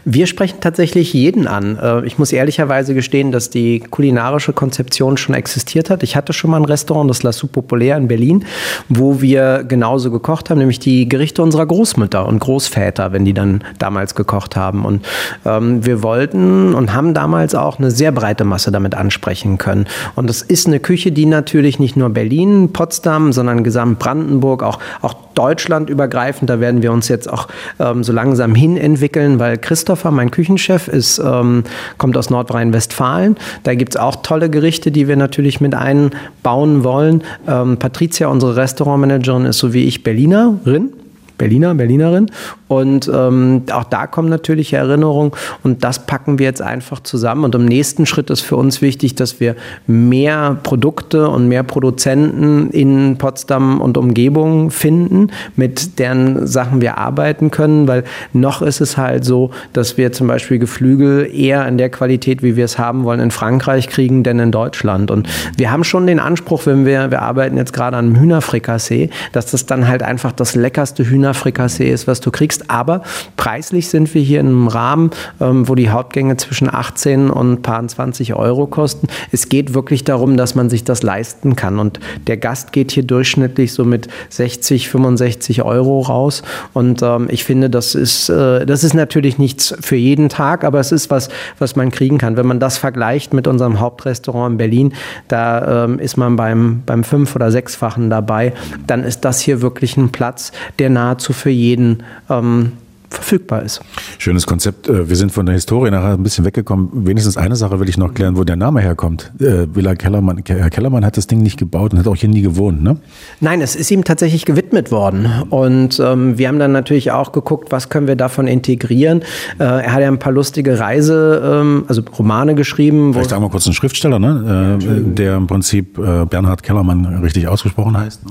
Wir 0.05 0.27
sprechen 0.27 0.59
tatsächlich 0.61 1.13
jeden 1.13 1.47
an. 1.47 1.79
Äh, 1.81 2.07
ich 2.07 2.19
muss 2.19 2.33
ehrlicherweise 2.33 2.95
gestehen, 2.95 3.33
dass 3.33 3.51
die 3.51 3.81
kulinarische 3.81 4.53
Konzeption 4.53 5.17
schon 5.17 5.35
existiert 5.35 5.91
hat. 5.91 6.03
Ich 6.03 6.17
hatte 6.17 6.33
schon 6.33 6.51
mal 6.51 6.59
ein 6.59 6.65
Restaurant, 6.65 7.09
das 7.11 7.23
La 7.23 7.33
Soupe 7.33 7.53
Populaire 7.53 7.99
in 7.99 8.09
Berlin, 8.09 8.45
wo 8.89 9.21
wir 9.21 9.65
genauso 9.65 10.11
gekocht 10.11 10.51
haben, 10.51 10.59
nämlich 10.59 10.79
die 10.79 11.09
Gerichte 11.09 11.43
unserer 11.43 11.67
Großmütter 11.67 12.27
und 12.27 12.39
Großväter, 12.39 13.13
wenn 13.13 13.25
die 13.25 13.35
dann 13.35 13.63
damals 13.79 14.15
gekocht 14.15 14.57
haben. 14.57 14.85
Und 14.85 15.05
ähm, 15.45 15.85
wir 15.85 16.03
wollten 16.03 16.75
und 16.75 16.95
haben 16.95 17.15
damals 17.15 17.55
auch 17.55 17.79
eine 17.79 17.91
sehr 17.91 18.13
breite 18.13 18.45
Masse 18.45 18.71
damit 18.71 18.95
ansprechen 18.95 19.59
können. 19.59 19.87
Und 20.15 20.29
das 20.29 20.43
ist 20.43 20.67
eine 20.67 20.81
Küche, 20.81 21.13
die 21.13 21.27
natürlich 21.27 21.79
nicht 21.79 21.97
nur 21.97 22.11
Berlin, 22.11 22.73
Potsdam, 22.73 23.33
sondern 23.33 23.65
gesamt 23.65 23.99
Brandenburg, 23.99 24.63
auch, 24.63 24.79
auch 25.03 25.15
Deutschland 25.39 25.89
übergreifend, 25.89 26.51
da 26.51 26.59
werden 26.59 26.83
wir 26.83 26.91
uns 26.91 27.07
jetzt 27.07 27.33
auch 27.33 27.47
ähm, 27.79 28.03
so 28.03 28.13
langsam 28.13 28.57
hin 28.57 28.77
entwickeln, 28.77 29.39
weil 29.39 29.48
Christopher, 29.57 30.11
mein 30.11 30.31
Küchenchef, 30.31 30.89
ist, 30.89 31.19
ähm, 31.19 31.65
kommt 31.97 32.17
aus 32.17 32.31
Nordrhein-Westfalen. 32.31 33.37
Da 33.63 33.75
gibt 33.75 33.95
es 33.95 33.97
auch 33.97 34.17
tolle 34.17 34.51
Gerichte, 34.51 34.91
die 34.91 35.09
wir 35.09 35.17
natürlich 35.17 35.61
mit 35.61 35.75
einbauen 35.75 36.85
wollen. 36.85 37.23
Ähm, 37.47 37.79
Patricia, 37.79 38.29
unsere 38.29 38.57
Restaurantmanagerin, 38.57 39.47
ist 39.47 39.59
so 39.59 39.73
wie 39.73 39.85
ich 39.85 40.03
Berlinerin. 40.03 40.91
Berliner, 41.39 41.75
Berlinerin. 41.75 42.31
Und 42.69 43.11
ähm, 43.13 43.63
auch 43.73 43.85
da 43.85 44.07
kommen 44.07 44.29
natürlich 44.29 44.75
Erinnerungen 44.75 45.33
und 45.63 45.85
das 45.85 46.05
packen 46.05 46.39
wir 46.39 46.47
jetzt 46.47 46.61
einfach 46.61 47.01
zusammen. 47.01 47.45
Und 47.45 47.55
im 47.55 47.65
nächsten 47.65 48.05
Schritt 48.05 48.29
ist 48.29 48.43
für 48.43 48.57
uns 48.57 48.83
wichtig, 48.83 49.15
dass 49.15 49.41
wir 49.41 49.57
mehr 49.87 50.59
Produkte 50.63 51.29
und 51.29 51.49
mehr 51.49 51.63
Produzenten 51.63 52.71
in 52.71 53.17
Potsdam 53.17 53.81
und 53.81 53.97
Umgebung 53.97 54.71
finden, 54.71 55.29
mit 55.57 55.99
deren 55.99 56.47
Sachen 56.47 56.83
wir 56.83 56.99
arbeiten 56.99 57.51
können, 57.51 57.89
weil 57.89 58.05
noch 58.33 58.61
ist 58.61 58.81
es 58.81 58.99
halt 58.99 59.25
so, 59.25 59.51
dass 59.73 59.97
wir 59.97 60.13
zum 60.13 60.27
Beispiel 60.27 60.59
Geflügel 60.59 61.31
eher 61.33 61.67
in 61.67 61.79
der 61.79 61.89
Qualität, 61.89 62.43
wie 62.43 62.57
wir 62.57 62.65
es 62.65 62.79
haben 62.79 63.05
wollen, 63.05 63.21
in 63.21 63.31
Frankreich 63.31 63.89
kriegen, 63.89 64.23
denn 64.25 64.39
in 64.39 64.53
Deutschland. 64.53 65.11
Und 65.11 65.29
wir 65.57 65.71
haben 65.71 65.85
schon 65.85 66.07
den 66.07 66.21
Anspruch, 66.21 66.67
wenn 66.67 66.85
wir, 66.85 67.11
wir 67.11 67.23
arbeiten 67.23 67.57
jetzt 67.57 67.73
gerade 67.73 67.97
an 67.97 68.07
einem 68.07 68.21
Hühnerfrikassee, 68.21 69.11
dass 69.33 69.51
das 69.51 69.67
dann 69.67 69.89
halt 69.89 70.03
einfach 70.03 70.33
das 70.33 70.55
leckerste 70.55 71.09
Hühnerfrikassee 71.29 71.91
ist, 71.91 72.07
was 72.07 72.21
du 72.21 72.31
kriegst. 72.31 72.71
Aber 72.71 73.03
preislich 73.37 73.89
sind 73.89 74.13
wir 74.15 74.23
hier 74.23 74.41
in 74.41 74.47
einem 74.47 74.69
Rahmen, 74.69 75.11
ähm, 75.41 75.69
wo 75.69 75.75
die 75.75 75.91
Hauptgänge 75.91 76.37
zwischen 76.37 76.73
18 76.73 77.31
und 77.31 77.63
paar 77.63 77.87
20 77.87 78.35
Euro 78.35 78.67
kosten. 78.67 79.09
Es 79.33 79.49
geht 79.49 79.75
wirklich 79.75 80.05
darum, 80.05 80.37
dass 80.37 80.55
man 80.55 80.71
sich 80.71 80.85
das 80.85 81.03
leisten 81.03 81.57
kann. 81.57 81.79
Und 81.79 82.01
der 82.27 82.37
Gast 82.37 82.73
geht 82.73 82.93
hier 82.93 83.03
durchschnittlich 83.03 83.73
so 83.73 83.85
mit 83.85 84.09
60, 84.31 84.89
65 84.89 85.63
Euro 85.63 86.01
raus. 86.01 86.43
Und 86.73 87.03
ähm, 87.03 87.29
ich 87.31 87.45
finde, 87.45 87.71
das 87.71 87.95
ist, 87.95 88.29
äh, 88.29 88.67
das 88.67 88.85
ist 88.85 88.95
natürlich 88.95 89.39
nichts 89.39 89.75
für 89.81 89.97
jeden 89.97 90.29
Tag, 90.29 90.65
aber 90.65 90.81
es 90.81 90.93
ist 90.93 91.11
was, 91.11 91.29
was 91.59 91.77
man 91.77 91.91
kriegen 91.91 92.19
kann. 92.19 92.37
Wenn 92.37 92.47
man 92.47 92.61
das 92.61 92.79
vergleicht 92.79 93.33
mit 93.33 93.47
unserem 93.47 93.81
Hauptrestaurant 93.81 94.53
in 94.53 94.59
Berlin, 94.59 94.95
da 95.29 95.85
ähm, 95.85 95.99
ist 95.99 96.17
man 96.17 96.37
beim, 96.37 96.83
beim 96.85 97.05
fünf- 97.05 97.35
oder 97.35 97.51
sechsfachen 97.51 98.11
dabei, 98.11 98.53
dann 98.87 99.05
ist 99.05 99.25
das 99.25 99.41
hier 99.41 99.63
wirklich 99.63 99.97
ein 99.97 100.11
Platz, 100.11 100.53
der 100.79 100.91
nahezu 100.91 101.18
für 101.33 101.51
jeden 101.51 102.03
ähm, 102.31 102.73
verfügbar 103.11 103.63
ist. 103.63 103.81
Schönes 104.19 104.47
Konzept. 104.47 104.89
Äh, 104.89 105.09
wir 105.09 105.17
sind 105.17 105.33
von 105.33 105.47
der 105.47 105.55
Historie 105.55 105.91
nachher 105.91 106.15
ein 106.15 106.23
bisschen 106.23 106.45
weggekommen. 106.45 106.91
Wenigstens 106.93 107.37
eine 107.37 107.57
Sache 107.57 107.81
will 107.81 107.89
ich 107.89 107.99
noch 107.99 108.15
klären, 108.15 108.37
wo 108.37 108.45
der 108.45 108.57
Name 108.57 108.81
herkommt. 108.81 109.33
Äh, 109.41 109.67
Villa 109.75 109.95
Kellermann. 109.95 110.43
Herr 110.47 110.71
Kellermann 110.71 111.05
hat 111.05 111.17
das 111.17 111.27
Ding 111.27 111.43
nicht 111.43 111.59
gebaut 111.59 111.93
und 111.93 111.99
hat 111.99 112.07
auch 112.07 112.17
hier 112.17 112.29
nie 112.29 112.43
gewohnt, 112.43 112.83
ne? 112.83 112.97
Nein, 113.41 113.61
es 113.61 113.77
ist 113.77 113.91
ihm 113.91 114.05
tatsächlich 114.05 114.45
gewidmet 114.45 114.91
worden. 114.91 115.29
Und 115.51 116.01
ähm, 116.01 116.39
wir 116.39 116.49
haben 116.49 116.59
dann 116.59 116.73
natürlich 116.73 117.11
auch 117.13 117.33
geguckt, 117.33 117.73
was 117.73 117.89
können 117.89 118.07
wir 118.07 118.17
davon 118.17 118.47
integrieren. 118.47 119.23
Äh, 119.59 119.65
er 119.65 119.93
hat 119.93 120.01
ja 120.01 120.09
ein 120.09 120.19
paar 120.19 120.33
lustige 120.33 120.79
Reise, 120.79 121.43
ähm, 121.45 121.85
also 121.89 122.03
Romane 122.19 122.55
geschrieben. 122.55 123.13
Vielleicht 123.13 123.31
sagen 123.31 123.43
wir 123.43 123.51
kurz 123.51 123.67
einen 123.67 123.75
Schriftsteller, 123.75 124.19
ne? 124.19 124.79
Äh, 124.81 125.15
der 125.15 125.37
im 125.37 125.47
Prinzip 125.47 125.99
äh, 125.99 126.25
Bernhard 126.25 126.63
Kellermann 126.63 127.07
richtig 127.23 127.49
ausgesprochen 127.49 127.97
heißt. 127.97 128.23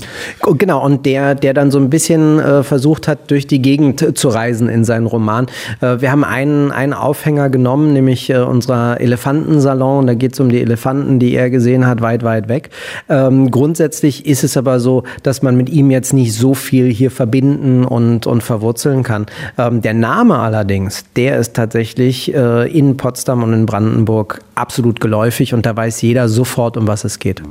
Genau, 0.58 0.84
und 0.84 1.06
der, 1.06 1.34
der 1.34 1.54
dann 1.54 1.70
so 1.70 1.78
ein 1.78 1.90
bisschen 1.90 2.38
äh, 2.38 2.62
versucht 2.62 3.08
hat, 3.08 3.30
durch 3.30 3.46
die 3.46 3.60
Gegend 3.60 4.16
zu 4.16 4.28
reisen 4.28 4.67
in 4.68 4.84
seinen 4.84 5.06
Roman. 5.06 5.46
Äh, 5.80 6.00
wir 6.00 6.10
haben 6.10 6.24
einen, 6.24 6.72
einen 6.72 6.92
Aufhänger 6.92 7.50
genommen, 7.50 7.92
nämlich 7.92 8.30
äh, 8.30 8.38
unser 8.38 9.00
Elefantensalon. 9.00 10.06
Da 10.06 10.14
geht 10.14 10.34
es 10.34 10.40
um 10.40 10.48
die 10.48 10.60
Elefanten, 10.60 11.18
die 11.18 11.34
er 11.34 11.50
gesehen 11.50 11.86
hat, 11.86 12.00
weit, 12.00 12.22
weit 12.22 12.48
weg. 12.48 12.70
Ähm, 13.08 13.50
grundsätzlich 13.50 14.26
ist 14.26 14.44
es 14.44 14.56
aber 14.56 14.80
so, 14.80 15.04
dass 15.22 15.42
man 15.42 15.56
mit 15.56 15.68
ihm 15.70 15.90
jetzt 15.90 16.12
nicht 16.12 16.34
so 16.34 16.54
viel 16.54 16.90
hier 16.90 17.10
verbinden 17.10 17.84
und, 17.84 18.26
und 18.26 18.42
verwurzeln 18.42 19.02
kann. 19.02 19.26
Ähm, 19.56 19.80
der 19.82 19.94
Name 19.94 20.38
allerdings, 20.38 21.04
der 21.16 21.38
ist 21.38 21.54
tatsächlich 21.54 22.34
äh, 22.34 22.70
in 22.70 22.96
Potsdam 22.96 23.42
und 23.42 23.52
in 23.52 23.66
Brandenburg 23.66 24.40
absolut 24.54 25.00
geläufig 25.00 25.54
und 25.54 25.64
da 25.64 25.76
weiß 25.76 26.02
jeder 26.02 26.28
sofort, 26.28 26.76
um 26.76 26.86
was 26.86 27.04
es 27.04 27.18
geht. 27.18 27.42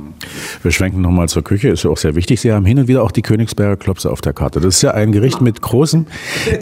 Wir 0.62 0.70
schwenken 0.70 1.00
nochmal 1.00 1.28
zur 1.28 1.42
Küche, 1.42 1.68
ist 1.68 1.84
ja 1.84 1.90
auch 1.90 1.96
sehr 1.96 2.14
wichtig. 2.14 2.40
Sie 2.40 2.52
haben 2.52 2.66
hin 2.66 2.78
und 2.78 2.88
wieder 2.88 3.02
auch 3.02 3.10
die 3.10 3.22
Königsberger 3.22 3.76
Klopse 3.76 4.10
auf 4.10 4.20
der 4.20 4.32
Karte. 4.32 4.60
Das 4.60 4.76
ist 4.76 4.82
ja 4.82 4.92
ein 4.92 5.12
Gericht 5.12 5.40
mit 5.40 5.60
großem, 5.60 6.06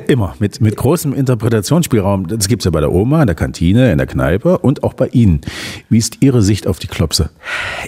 immer, 0.06 0.34
mit 0.46 0.60
mit, 0.60 0.76
großem 0.76 1.12
Interpretationsspielraum. 1.12 2.28
Das 2.28 2.48
gibt 2.48 2.62
es 2.62 2.64
ja 2.64 2.70
bei 2.70 2.80
der 2.80 2.92
Oma, 2.92 3.20
in 3.22 3.26
der 3.26 3.34
Kantine, 3.34 3.90
in 3.90 3.98
der 3.98 4.06
Kneipe 4.06 4.58
und 4.58 4.84
auch 4.84 4.94
bei 4.94 5.08
Ihnen. 5.08 5.40
Wie 5.88 5.98
ist 5.98 6.18
Ihre 6.22 6.42
Sicht 6.42 6.66
auf 6.66 6.78
die 6.78 6.86
Klopse? 6.86 7.30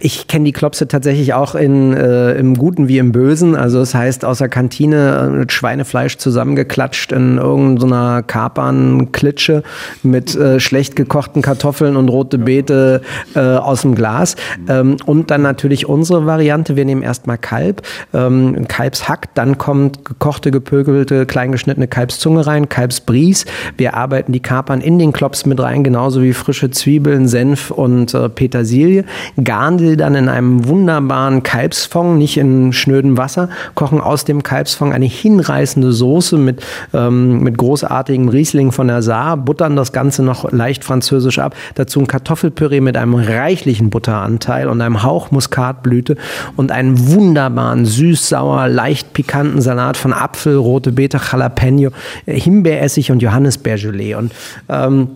Ich 0.00 0.26
kenne 0.26 0.46
die 0.46 0.52
Klopse 0.52 0.88
tatsächlich 0.88 1.34
auch 1.34 1.54
in, 1.54 1.92
äh, 1.92 2.32
im 2.34 2.56
Guten 2.56 2.88
wie 2.88 2.98
im 2.98 3.12
Bösen. 3.12 3.54
Also 3.54 3.78
das 3.78 3.94
heißt, 3.94 4.24
aus 4.24 4.38
der 4.38 4.48
Kantine 4.48 5.30
mit 5.32 5.52
Schweinefleisch 5.52 6.16
zusammengeklatscht 6.16 7.12
in 7.12 7.38
irgendeiner 7.38 8.22
Kapernklitsche 8.22 9.62
mit 10.02 10.34
äh, 10.34 10.58
schlecht 10.58 10.96
gekochten 10.96 11.42
Kartoffeln 11.42 11.96
und 11.96 12.08
rote 12.08 12.38
Beete 12.38 13.02
äh, 13.34 13.40
aus 13.40 13.82
dem 13.82 13.94
Glas. 13.94 14.36
Ähm, 14.68 14.96
und 15.04 15.30
dann 15.30 15.42
natürlich 15.42 15.86
unsere 15.86 16.26
Variante. 16.26 16.76
Wir 16.76 16.84
nehmen 16.84 17.02
erstmal 17.02 17.38
Kalb, 17.38 17.82
ähm, 18.12 18.66
Kalbshack, 18.66 19.34
dann 19.34 19.58
kommt 19.58 20.04
gekochte, 20.04 20.50
gepökelte, 20.50 21.26
kleingeschnittene 21.26 21.86
Kalbszunge 21.86 22.46
rein, 22.48 22.68
Kalbsbries. 22.68 23.44
Wir 23.76 23.94
arbeiten 23.94 24.32
die 24.32 24.40
Kapern 24.40 24.80
in 24.80 24.98
den 24.98 25.12
Klops 25.12 25.46
mit 25.46 25.60
rein, 25.60 25.84
genauso 25.84 26.22
wie 26.22 26.32
frische 26.32 26.70
Zwiebeln, 26.70 27.28
Senf 27.28 27.70
und 27.70 28.14
äh, 28.14 28.28
Petersilie. 28.28 29.04
Garn 29.42 29.78
sie 29.78 29.96
dann 29.96 30.14
in 30.14 30.28
einem 30.28 30.66
wunderbaren 30.66 31.42
Kalbsfond, 31.42 32.18
nicht 32.18 32.36
in 32.36 32.72
schnödem 32.72 33.16
Wasser, 33.16 33.48
kochen 33.74 34.00
aus 34.00 34.24
dem 34.24 34.42
Kalbsfond 34.42 34.92
eine 34.92 35.06
hinreißende 35.06 35.92
Soße 35.92 36.38
mit, 36.38 36.64
ähm, 36.94 37.40
mit 37.40 37.58
großartigem 37.58 38.28
Riesling 38.28 38.72
von 38.72 38.88
der 38.88 39.02
Saar, 39.02 39.36
buttern 39.36 39.76
das 39.76 39.92
Ganze 39.92 40.22
noch 40.22 40.50
leicht 40.50 40.84
französisch 40.84 41.38
ab. 41.38 41.54
Dazu 41.74 42.00
ein 42.00 42.06
Kartoffelpüree 42.06 42.80
mit 42.80 42.96
einem 42.96 43.14
reichlichen 43.14 43.90
Butteranteil 43.90 44.68
und 44.68 44.80
einem 44.80 45.02
Hauch 45.02 45.30
Muskatblüte 45.30 46.16
und 46.56 46.72
einen 46.72 47.08
wunderbaren 47.08 47.84
süß-sauer, 47.84 48.68
leicht 48.68 49.12
pikanten 49.12 49.60
Salat 49.60 49.96
von 49.96 50.12
Apfel, 50.12 50.56
rote 50.56 50.92
Beete, 50.92 51.18
Jalapeno, 51.18 51.90
Himbeeressig 52.38 53.10
und 53.10 53.22
Johannisbeergelee. 53.22 54.14
Und 54.14 54.32
ähm, 54.68 55.08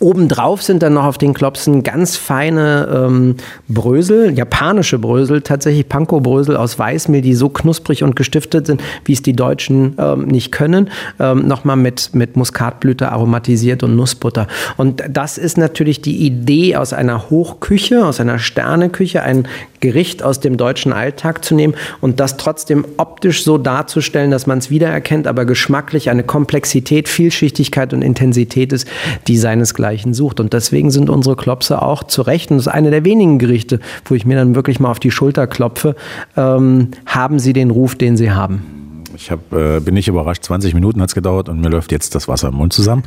Obendrauf 0.00 0.62
sind 0.62 0.82
dann 0.82 0.94
noch 0.94 1.04
auf 1.04 1.18
den 1.18 1.34
Klopsen 1.34 1.82
ganz 1.82 2.16
feine 2.16 3.06
ähm, 3.06 3.36
Brösel, 3.68 4.36
japanische 4.36 4.98
Brösel, 4.98 5.40
tatsächlich 5.40 5.88
Panko-Brösel 5.88 6.56
aus 6.56 6.78
Weißmehl, 6.78 7.22
die 7.22 7.34
so 7.34 7.48
knusprig 7.48 8.04
und 8.04 8.14
gestiftet 8.14 8.66
sind, 8.66 8.82
wie 9.06 9.14
es 9.14 9.22
die 9.22 9.34
Deutschen 9.34 9.94
ähm, 9.98 10.26
nicht 10.26 10.52
können. 10.52 10.90
Ähm, 11.18 11.48
Nochmal 11.48 11.76
mit, 11.76 12.10
mit 12.14 12.36
Muskatblüte 12.36 13.10
aromatisiert 13.10 13.82
und 13.82 13.96
Nussbutter. 13.96 14.46
Und 14.76 15.02
das 15.08 15.38
ist 15.38 15.56
natürlich 15.56 16.02
die 16.02 16.18
Idee 16.18 16.76
aus 16.76 16.92
einer 16.92 17.30
Hochküche, 17.30 18.04
aus 18.04 18.20
einer 18.20 18.38
Sterneküche, 18.38 19.22
ein 19.22 19.48
Gericht 19.80 20.22
aus 20.22 20.40
dem 20.40 20.56
deutschen 20.56 20.92
Alltag 20.92 21.44
zu 21.44 21.54
nehmen 21.54 21.74
und 22.00 22.20
das 22.20 22.36
trotzdem 22.36 22.84
optisch 22.96 23.44
so 23.44 23.58
darzustellen, 23.58 24.30
dass 24.30 24.46
man 24.46 24.58
es 24.58 24.70
wiedererkennt, 24.70 25.26
aber 25.26 25.44
geschmacklich 25.44 26.10
eine 26.10 26.24
Komplexität, 26.24 27.08
Vielschichtigkeit 27.08 27.92
und 27.92 28.02
Intensität 28.02 28.72
ist, 28.72 28.88
die 29.26 29.36
seinesgleichen 29.36 30.14
sucht. 30.14 30.40
Und 30.40 30.52
deswegen 30.52 30.90
sind 30.90 31.10
unsere 31.10 31.36
Klopse 31.36 31.82
auch 31.82 32.04
zu 32.04 32.22
Recht, 32.22 32.50
und 32.50 32.58
das 32.58 32.66
ist 32.66 32.72
eine 32.72 32.90
der 32.90 33.04
wenigen 33.04 33.38
Gerichte, 33.38 33.80
wo 34.04 34.14
ich 34.14 34.26
mir 34.26 34.36
dann 34.36 34.54
wirklich 34.54 34.80
mal 34.80 34.90
auf 34.90 35.00
die 35.00 35.10
Schulter 35.10 35.46
klopfe, 35.46 35.94
ähm, 36.36 36.88
haben 37.06 37.38
sie 37.38 37.52
den 37.52 37.70
Ruf, 37.70 37.94
den 37.94 38.16
sie 38.16 38.30
haben. 38.30 38.77
Ich 39.20 39.32
hab, 39.32 39.52
äh, 39.52 39.80
bin 39.80 39.94
nicht 39.94 40.06
überrascht, 40.06 40.44
20 40.44 40.74
Minuten 40.74 41.02
hat 41.02 41.08
es 41.08 41.14
gedauert 41.14 41.48
und 41.48 41.60
mir 41.60 41.70
läuft 41.70 41.90
jetzt 41.90 42.14
das 42.14 42.28
Wasser 42.28 42.48
im 42.48 42.54
Mund 42.54 42.72
zusammen. 42.72 43.02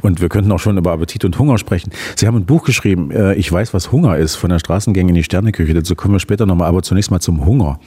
Und 0.00 0.20
wir 0.20 0.28
könnten 0.28 0.50
auch 0.50 0.58
schon 0.58 0.76
über 0.76 0.90
Appetit 0.90 1.24
und 1.24 1.38
Hunger 1.38 1.56
sprechen. 1.56 1.92
Sie 2.16 2.26
haben 2.26 2.36
ein 2.36 2.46
Buch 2.46 2.64
geschrieben, 2.64 3.12
äh, 3.12 3.34
ich 3.34 3.50
weiß, 3.50 3.72
was 3.72 3.92
Hunger 3.92 4.16
ist, 4.16 4.34
von 4.34 4.50
der 4.50 4.58
Straßengänge 4.58 5.10
in 5.10 5.14
die 5.14 5.22
Sterneküche. 5.22 5.72
Dazu 5.72 5.94
kommen 5.94 6.14
wir 6.14 6.18
später 6.18 6.46
nochmal, 6.46 6.66
aber 6.66 6.82
zunächst 6.82 7.12
mal 7.12 7.20
zum 7.20 7.46
Hunger. 7.46 7.78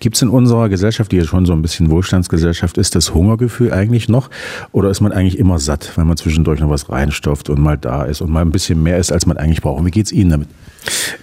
Gibt 0.00 0.16
es 0.16 0.22
in 0.22 0.28
unserer 0.28 0.68
Gesellschaft, 0.68 1.12
die 1.12 1.18
ja 1.18 1.24
schon 1.24 1.46
so 1.46 1.52
ein 1.52 1.62
bisschen 1.62 1.88
Wohlstandsgesellschaft 1.88 2.76
ist, 2.78 2.96
das 2.96 3.14
Hungergefühl 3.14 3.72
eigentlich 3.72 4.08
noch? 4.08 4.28
Oder 4.72 4.90
ist 4.90 5.00
man 5.00 5.12
eigentlich 5.12 5.38
immer 5.38 5.60
satt, 5.60 5.92
wenn 5.94 6.08
man 6.08 6.16
zwischendurch 6.16 6.58
noch 6.58 6.70
was 6.70 6.90
reinstopft 6.90 7.48
und 7.48 7.60
mal 7.60 7.78
da 7.78 8.02
ist 8.02 8.22
und 8.22 8.30
mal 8.30 8.40
ein 8.40 8.50
bisschen 8.50 8.82
mehr 8.82 8.98
ist, 8.98 9.12
als 9.12 9.26
man 9.26 9.36
eigentlich 9.36 9.62
braucht? 9.62 9.84
Wie 9.84 9.92
geht 9.92 10.06
es 10.06 10.12
Ihnen 10.12 10.30
damit? 10.30 10.48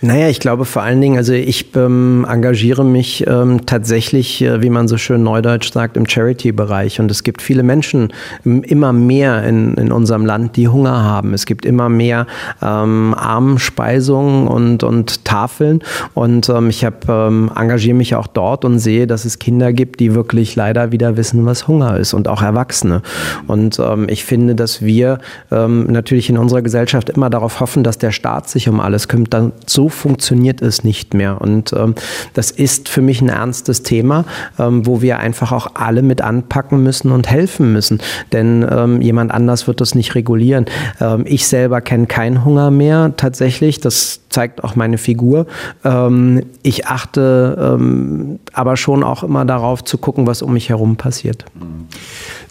Naja, 0.01 0.29
ich 0.29 0.39
glaube 0.39 0.65
vor 0.65 0.83
allen 0.83 1.01
Dingen, 1.01 1.17
also 1.17 1.33
ich 1.33 1.75
ähm, 1.75 2.25
engagiere 2.29 2.85
mich 2.85 3.25
ähm, 3.27 3.65
tatsächlich, 3.65 4.41
äh, 4.43 4.61
wie 4.61 4.69
man 4.69 4.87
so 4.87 4.97
schön 4.97 5.23
neudeutsch 5.23 5.71
sagt, 5.71 5.97
im 5.97 6.07
Charity-Bereich. 6.07 6.99
Und 6.99 7.09
es 7.09 7.23
gibt 7.23 7.41
viele 7.41 7.63
Menschen 7.63 8.13
immer 8.43 8.93
mehr 8.93 9.43
in, 9.43 9.73
in 9.75 9.91
unserem 9.91 10.25
Land, 10.25 10.55
die 10.55 10.67
Hunger 10.67 11.03
haben. 11.03 11.33
Es 11.33 11.45
gibt 11.45 11.65
immer 11.65 11.89
mehr 11.89 12.27
ähm, 12.61 13.15
Armspeisungen 13.17 14.47
und, 14.47 14.83
und 14.83 15.25
Tafeln. 15.25 15.81
Und 16.13 16.49
ähm, 16.49 16.69
ich 16.69 16.85
hab, 16.85 17.09
ähm, 17.09 17.51
engagiere 17.55 17.95
mich 17.95 18.15
auch 18.15 18.27
dort 18.27 18.65
und 18.65 18.79
sehe, 18.79 19.07
dass 19.07 19.25
es 19.25 19.39
Kinder 19.39 19.73
gibt, 19.73 19.99
die 19.99 20.13
wirklich 20.13 20.55
leider 20.55 20.91
wieder 20.91 21.17
wissen, 21.17 21.45
was 21.45 21.67
Hunger 21.67 21.97
ist 21.97 22.13
und 22.13 22.27
auch 22.27 22.41
Erwachsene. 22.41 23.01
Und 23.47 23.79
ähm, 23.79 24.07
ich 24.09 24.25
finde, 24.25 24.53
dass 24.53 24.81
wir 24.83 25.17
ähm, 25.51 25.87
natürlich 25.87 26.29
in 26.29 26.37
unserer 26.37 26.61
Gesellschaft 26.61 27.09
immer 27.09 27.29
darauf 27.29 27.59
hoffen, 27.59 27.83
dass 27.83 27.97
der 27.97 28.11
Staat 28.11 28.49
sich 28.49 28.69
um 28.69 28.79
alles 28.79 29.07
kümmert. 29.07 29.46
So 29.65 29.89
funktioniert 29.89 30.61
es 30.61 30.83
nicht 30.83 31.13
mehr. 31.13 31.41
Und 31.41 31.73
ähm, 31.73 31.95
das 32.33 32.51
ist 32.51 32.89
für 32.89 33.01
mich 33.01 33.21
ein 33.21 33.29
ernstes 33.29 33.83
Thema, 33.83 34.25
ähm, 34.59 34.85
wo 34.85 35.01
wir 35.01 35.19
einfach 35.19 35.51
auch 35.51 35.71
alle 35.75 36.01
mit 36.01 36.21
anpacken 36.21 36.83
müssen 36.83 37.11
und 37.11 37.29
helfen 37.29 37.73
müssen. 37.73 37.99
Denn 38.31 38.65
ähm, 38.69 39.01
jemand 39.01 39.31
anders 39.31 39.67
wird 39.67 39.81
das 39.81 39.95
nicht 39.95 40.15
regulieren. 40.15 40.65
Ähm, 40.99 41.23
ich 41.25 41.47
selber 41.47 41.81
kenne 41.81 42.07
keinen 42.07 42.45
Hunger 42.45 42.71
mehr 42.71 43.13
tatsächlich. 43.17 43.79
Das 43.79 44.21
zeigt 44.29 44.63
auch 44.63 44.75
meine 44.75 44.97
Figur. 44.97 45.47
Ähm, 45.83 46.43
ich 46.63 46.87
achte 46.87 47.77
ähm, 47.79 48.39
aber 48.53 48.77
schon 48.77 49.03
auch 49.03 49.23
immer 49.23 49.45
darauf 49.45 49.83
zu 49.83 49.97
gucken, 49.97 50.27
was 50.27 50.41
um 50.41 50.53
mich 50.53 50.69
herum 50.69 50.95
passiert. 50.95 51.45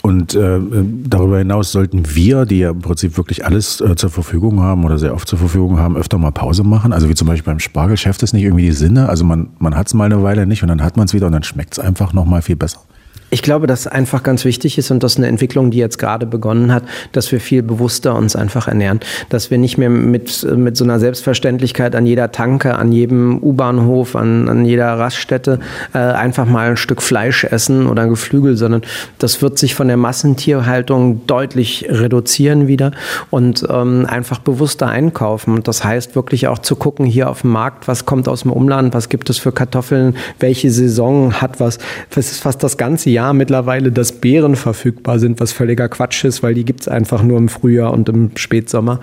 Und 0.07 0.37
äh, 0.37 0.61
darüber 1.05 1.39
hinaus 1.39 1.73
sollten 1.73 2.15
wir, 2.15 2.47
die 2.47 2.61
ja 2.61 2.71
im 2.71 2.79
Prinzip 2.79 3.17
wirklich 3.17 3.45
alles 3.45 3.81
äh, 3.81 3.97
zur 3.97 4.09
Verfügung 4.09 4.61
haben 4.61 4.85
oder 4.85 4.99
sehr 4.99 5.13
oft 5.13 5.27
zur 5.27 5.41
Verfügung 5.41 5.81
haben, 5.81 5.97
öfter 5.97 6.17
mal 6.17 6.31
Pause 6.31 6.63
machen. 6.63 6.93
Also 6.93 7.09
wie 7.09 7.17
zum 7.17 7.27
Beispiel 7.27 7.53
beim 7.53 7.59
Spargel 7.59 7.97
schafft 7.97 8.23
es 8.23 8.33
nicht 8.33 8.45
irgendwie 8.45 8.67
die 8.67 8.73
Sinne. 8.73 9.09
Also 9.09 9.25
man, 9.25 9.49
man 9.59 9.75
hat 9.75 9.89
es 9.89 9.95
mal 9.95 10.05
eine 10.05 10.23
Weile 10.23 10.47
nicht 10.47 10.63
und 10.63 10.69
dann 10.69 10.81
hat 10.81 10.97
man 10.97 11.07
es 11.07 11.13
wieder 11.13 11.27
und 11.27 11.33
dann 11.33 11.43
schmeckt 11.43 11.73
es 11.73 11.81
einfach 11.81 12.13
noch 12.13 12.25
mal 12.25 12.41
viel 12.41 12.55
besser. 12.55 12.79
Ich 13.29 13.43
glaube, 13.43 13.67
dass 13.67 13.89
einfach 13.89 14.23
ganz 14.23 14.45
wichtig 14.45 14.79
ist 14.79 14.93
und 14.93 15.03
das 15.03 15.13
ist 15.15 15.19
eine 15.19 15.27
Entwicklung, 15.27 15.73
die 15.73 15.79
jetzt 15.79 15.99
gerade 15.99 16.27
begonnen 16.27 16.73
hat, 16.73 16.85
dass 17.11 17.33
wir 17.33 17.41
viel 17.41 17.65
bewusster 17.65 18.15
uns 18.15 18.37
einfach 18.37 18.69
ernähren. 18.69 19.01
Dass 19.31 19.51
wir 19.51 19.59
nicht 19.59 19.79
mehr 19.79 19.91
mit, 19.91 20.47
mit 20.57 20.77
so 20.77 20.85
einer 20.85 21.01
Selbstverständlichkeit 21.01 21.97
an 21.97 22.07
jeder 22.07 22.31
Tanke, 22.31 22.77
an 22.77 22.93
jedem 22.93 23.43
U-Bahnhof, 23.43 24.15
an, 24.15 24.49
an 24.49 24.65
jeder 24.65 24.97
Raststätte 24.97 25.59
äh, 25.93 25.99
einfach 25.99 26.47
mal 26.47 26.71
ein 26.71 26.77
Stück 26.77 27.03
Fleisch 27.03 27.43
essen 27.43 27.89
oder 27.89 28.03
ein 28.03 28.11
Geflügel, 28.11 28.57
sondern 28.57 28.83
das 29.19 29.43
wird 29.43 29.59
sich 29.59 29.75
von 29.75 29.89
der 29.89 29.97
Massentierhaltung 29.97 31.27
deutlich 31.27 31.87
reduzieren 31.89 32.69
wieder 32.69 32.93
und 33.31 33.67
ähm, 33.69 34.07
einfach 34.09 34.39
bewusster 34.39 34.87
einkaufen. 34.87 35.53
Und 35.53 35.67
das 35.67 35.83
heißt 35.83 36.15
wirklich 36.15 36.47
auch 36.47 36.61
zu 36.61 36.77
gucken 36.77 37.05
hier 37.07 37.29
auf 37.29 37.41
dem 37.41 37.51
Markt, 37.51 37.89
was 37.89 38.07
kommt 38.07 38.29
aus 38.29 38.43
dem 38.43 38.53
Umland, 38.53 38.95
was 38.95 39.09
gibt 39.09 39.31
es 39.31 39.39
für 39.39 39.51
Kartoffeln, 39.51 40.17
welche 40.39 40.71
Saison 40.71 41.35
hat 41.35 41.59
was. 41.59 41.79
Das 42.11 42.31
ist 42.31 42.41
fast 42.41 42.63
das 42.63 42.77
ganze 42.77 43.11
Jahr 43.11 43.16
mittlerweile, 43.33 43.93
dass 43.93 44.13
Beeren 44.13 44.57
verfügbar 44.57 45.19
sind, 45.19 45.41
was 45.41 45.53
völliger 45.53 45.89
Quatsch 45.89 46.25
ist, 46.25 46.43
weil 46.43 46.55
die 46.55 46.65
gibt 46.65 46.83
es 46.83 46.89
einfach 46.89 47.23
nur 47.23 47.39
im 47.39 47.49
Frühjahr 47.49 47.93
und 47.93 48.09
im 48.09 48.31
Spätsommer. 48.37 49.01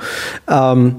Ähm, 0.50 0.96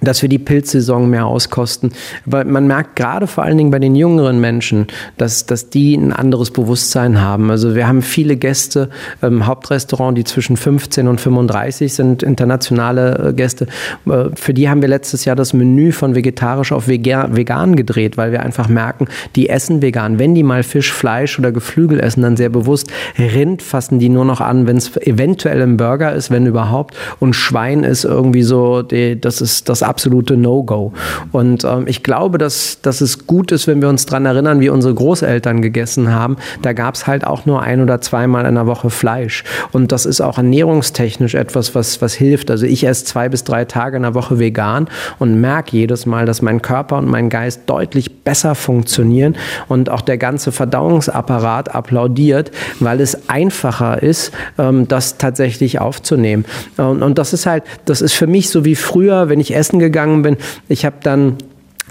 dass 0.00 0.22
wir 0.22 0.28
die 0.28 0.38
Pilzsaison 0.38 1.08
mehr 1.08 1.26
auskosten. 1.26 1.92
Weil 2.24 2.44
man 2.44 2.66
merkt 2.66 2.96
gerade 2.96 3.26
vor 3.26 3.44
allen 3.44 3.58
Dingen 3.58 3.70
bei 3.70 3.78
den 3.78 3.94
jüngeren 3.94 4.40
Menschen, 4.40 4.86
dass, 5.16 5.46
dass 5.46 5.70
die 5.70 5.94
ein 5.94 6.12
anderes 6.12 6.50
Bewusstsein 6.50 7.20
haben. 7.20 7.50
Also 7.50 7.74
wir 7.74 7.86
haben 7.86 8.02
viele 8.02 8.36
Gäste 8.36 8.90
im 9.22 9.46
Hauptrestaurant, 9.46 10.16
die 10.18 10.24
zwischen 10.24 10.56
15 10.56 11.08
und 11.08 11.20
35 11.20 11.94
sind, 11.94 12.22
internationale 12.22 13.28
äh, 13.28 13.32
Gäste. 13.32 13.66
Äh, 14.06 14.30
für 14.34 14.54
die 14.54 14.68
haben 14.68 14.82
wir 14.82 14.88
letztes 14.88 15.24
Jahr 15.24 15.36
das 15.36 15.52
Menü 15.52 15.92
von 15.92 16.14
vegetarisch 16.14 16.72
auf 16.72 16.88
vegan 16.88 17.76
gedreht, 17.76 18.16
weil 18.16 18.32
wir 18.32 18.42
einfach 18.42 18.68
merken, 18.68 19.06
die 19.36 19.48
essen 19.48 19.82
vegan. 19.82 20.18
Wenn 20.18 20.34
die 20.34 20.42
mal 20.42 20.62
Fisch, 20.62 20.92
Fleisch 20.92 21.38
oder 21.38 21.52
Geflügel 21.52 22.00
essen, 22.00 22.22
dann 22.22 22.36
sehr 22.36 22.48
bewusst. 22.48 22.90
Rind 23.18 23.62
fassen 23.62 23.98
die 23.98 24.08
nur 24.08 24.24
noch 24.24 24.40
an, 24.40 24.66
wenn 24.66 24.76
es 24.76 24.96
eventuell 24.96 25.60
im 25.60 25.76
Burger 25.76 26.12
ist, 26.12 26.30
wenn 26.30 26.46
überhaupt. 26.46 26.96
Und 27.20 27.34
Schwein 27.34 27.84
ist 27.84 28.04
irgendwie 28.04 28.42
so, 28.42 28.82
das 28.82 29.40
ist 29.40 29.68
das 29.68 29.83
absolute 29.84 30.36
No-Go. 30.36 30.92
Und 31.32 31.64
ähm, 31.64 31.84
ich 31.86 32.02
glaube, 32.02 32.38
dass, 32.38 32.80
dass 32.82 33.00
es 33.00 33.26
gut 33.26 33.52
ist, 33.52 33.66
wenn 33.66 33.80
wir 33.80 33.88
uns 33.88 34.06
daran 34.06 34.26
erinnern, 34.26 34.60
wie 34.60 34.68
unsere 34.68 34.94
Großeltern 34.94 35.62
gegessen 35.62 36.12
haben. 36.12 36.36
Da 36.62 36.72
gab 36.72 36.94
es 36.94 37.06
halt 37.06 37.26
auch 37.26 37.46
nur 37.46 37.62
ein 37.62 37.80
oder 37.80 38.00
zweimal 38.00 38.46
in 38.46 38.54
der 38.54 38.66
Woche 38.66 38.90
Fleisch. 38.90 39.44
Und 39.72 39.92
das 39.92 40.06
ist 40.06 40.20
auch 40.20 40.38
ernährungstechnisch 40.38 41.34
etwas, 41.34 41.74
was, 41.74 42.00
was 42.00 42.14
hilft. 42.14 42.50
Also 42.50 42.66
ich 42.66 42.86
esse 42.86 43.04
zwei 43.04 43.28
bis 43.28 43.44
drei 43.44 43.64
Tage 43.64 43.96
in 43.96 44.02
der 44.02 44.14
Woche 44.14 44.38
vegan 44.38 44.88
und 45.18 45.40
merke 45.40 45.76
jedes 45.76 46.06
Mal, 46.06 46.26
dass 46.26 46.42
mein 46.42 46.62
Körper 46.62 46.98
und 46.98 47.08
mein 47.08 47.28
Geist 47.28 47.62
deutlich 47.66 48.22
besser 48.22 48.54
funktionieren 48.54 49.36
und 49.68 49.90
auch 49.90 50.00
der 50.00 50.18
ganze 50.18 50.52
Verdauungsapparat 50.52 51.74
applaudiert, 51.74 52.50
weil 52.80 53.00
es 53.00 53.28
einfacher 53.28 54.02
ist, 54.02 54.32
ähm, 54.58 54.88
das 54.88 55.18
tatsächlich 55.18 55.80
aufzunehmen. 55.80 56.44
Und, 56.76 57.02
und 57.02 57.18
das 57.18 57.32
ist 57.32 57.46
halt, 57.46 57.64
das 57.84 58.00
ist 58.00 58.12
für 58.12 58.26
mich 58.26 58.50
so 58.50 58.64
wie 58.64 58.74
früher, 58.74 59.28
wenn 59.28 59.40
ich 59.40 59.54
essen 59.54 59.73
gegangen 59.78 60.22
bin. 60.22 60.36
Ich 60.68 60.84
habe 60.84 60.96
dann 61.02 61.36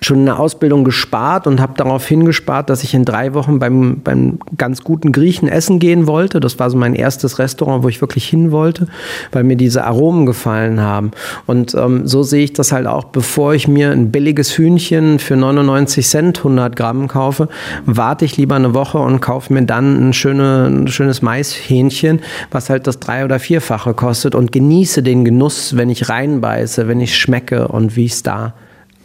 schon 0.03 0.19
in 0.19 0.25
der 0.25 0.39
Ausbildung 0.39 0.83
gespart 0.83 1.47
und 1.47 1.61
habe 1.61 1.73
darauf 1.75 2.05
hingespart, 2.05 2.69
dass 2.69 2.83
ich 2.83 2.93
in 2.93 3.05
drei 3.05 3.33
Wochen 3.33 3.59
beim, 3.59 4.01
beim 4.03 4.39
ganz 4.57 4.83
guten 4.83 5.11
Griechen 5.11 5.47
essen 5.47 5.79
gehen 5.79 6.07
wollte. 6.07 6.39
Das 6.39 6.59
war 6.59 6.69
so 6.69 6.77
mein 6.77 6.93
erstes 6.93 7.39
Restaurant, 7.39 7.83
wo 7.83 7.89
ich 7.89 8.01
wirklich 8.01 8.27
hin 8.27 8.51
wollte, 8.51 8.87
weil 9.31 9.43
mir 9.43 9.55
diese 9.55 9.83
Aromen 9.85 10.25
gefallen 10.25 10.81
haben. 10.81 11.11
Und 11.45 11.75
ähm, 11.75 12.07
so 12.07 12.23
sehe 12.23 12.43
ich 12.43 12.53
das 12.53 12.71
halt 12.71 12.87
auch, 12.87 13.05
bevor 13.05 13.53
ich 13.53 13.67
mir 13.67 13.91
ein 13.91 14.11
billiges 14.11 14.57
Hühnchen 14.57 15.19
für 15.19 15.35
99 15.35 16.07
Cent 16.07 16.37
100 16.39 16.75
Gramm 16.75 17.07
kaufe, 17.07 17.49
warte 17.85 18.25
ich 18.25 18.37
lieber 18.37 18.55
eine 18.55 18.73
Woche 18.73 18.97
und 18.97 19.21
kaufe 19.21 19.53
mir 19.53 19.63
dann 19.63 20.09
ein, 20.09 20.13
schöne, 20.13 20.67
ein 20.67 20.87
schönes 20.87 21.21
Maishähnchen, 21.21 22.21
was 22.51 22.69
halt 22.69 22.87
das 22.87 22.99
drei- 22.99 23.25
oder 23.25 23.39
vierfache 23.39 23.93
kostet 23.93 24.35
und 24.35 24.51
genieße 24.51 25.03
den 25.03 25.25
Genuss, 25.25 25.75
wenn 25.77 25.89
ich 25.89 26.09
reinbeiße, 26.09 26.87
wenn 26.87 26.99
ich 26.99 27.17
schmecke 27.17 27.67
und 27.67 27.95
wie 27.95 28.05
es 28.05 28.23
da 28.23 28.53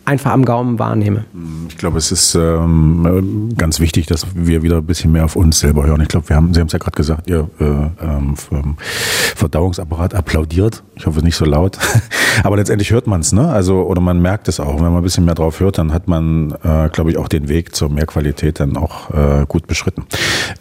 einfach 0.09 0.33
am 0.33 0.45
Gaumen 0.45 0.79
wahrnehme. 0.79 1.27
Ich 1.69 1.77
glaube, 1.77 1.99
es 1.99 2.11
ist 2.11 2.35
ähm, 2.35 3.51
ganz 3.59 3.79
wichtig, 3.79 4.07
dass 4.07 4.27
wir 4.35 4.63
wieder 4.63 4.79
ein 4.79 4.87
bisschen 4.87 5.13
mehr 5.13 5.27
auf 5.27 5.37
uns 5.37 5.59
selber 5.59 5.87
hören. 5.87 6.01
Ich 6.01 6.09
glaube, 6.09 6.31
wir 6.31 6.37
haben, 6.37 6.55
Sie 6.55 6.61
haben 6.61 6.67
es 6.69 6.73
ja 6.73 6.79
gerade 6.79 6.97
gesagt, 6.97 7.29
Ihr 7.29 7.49
äh, 7.61 7.65
ähm, 7.65 8.35
Verdauungsapparat 9.37 10.15
applaudiert. 10.15 10.83
Ich 10.97 11.07
hoffe 11.07 11.21
nicht 11.21 11.37
so 11.37 11.45
laut. 11.45 11.79
Aber 12.43 12.57
letztendlich 12.57 12.91
hört 12.91 13.07
man 13.07 13.21
es, 13.21 13.33
ne? 13.33 13.49
Also, 13.49 13.83
oder 13.83 14.01
man 14.01 14.21
merkt 14.21 14.49
es 14.49 14.61
auch. 14.61 14.77
Wenn 14.77 14.85
man 14.85 14.97
ein 14.97 15.03
bisschen 15.03 15.27
mehr 15.27 15.35
drauf 15.35 15.61
hört, 15.61 15.77
dann 15.77 15.93
hat 15.93 16.09
man, 16.09 16.53
äh, 16.63 16.89
glaube 16.89 17.11
ich, 17.11 17.19
auch 17.19 17.29
den 17.29 17.49
Weg 17.49 17.77
zur 17.77 17.91
Mehrqualität 17.91 18.61
dann 18.61 18.79
auch 18.79 19.11
äh, 19.11 19.45
gut 19.47 19.67
beschritten. 19.67 20.07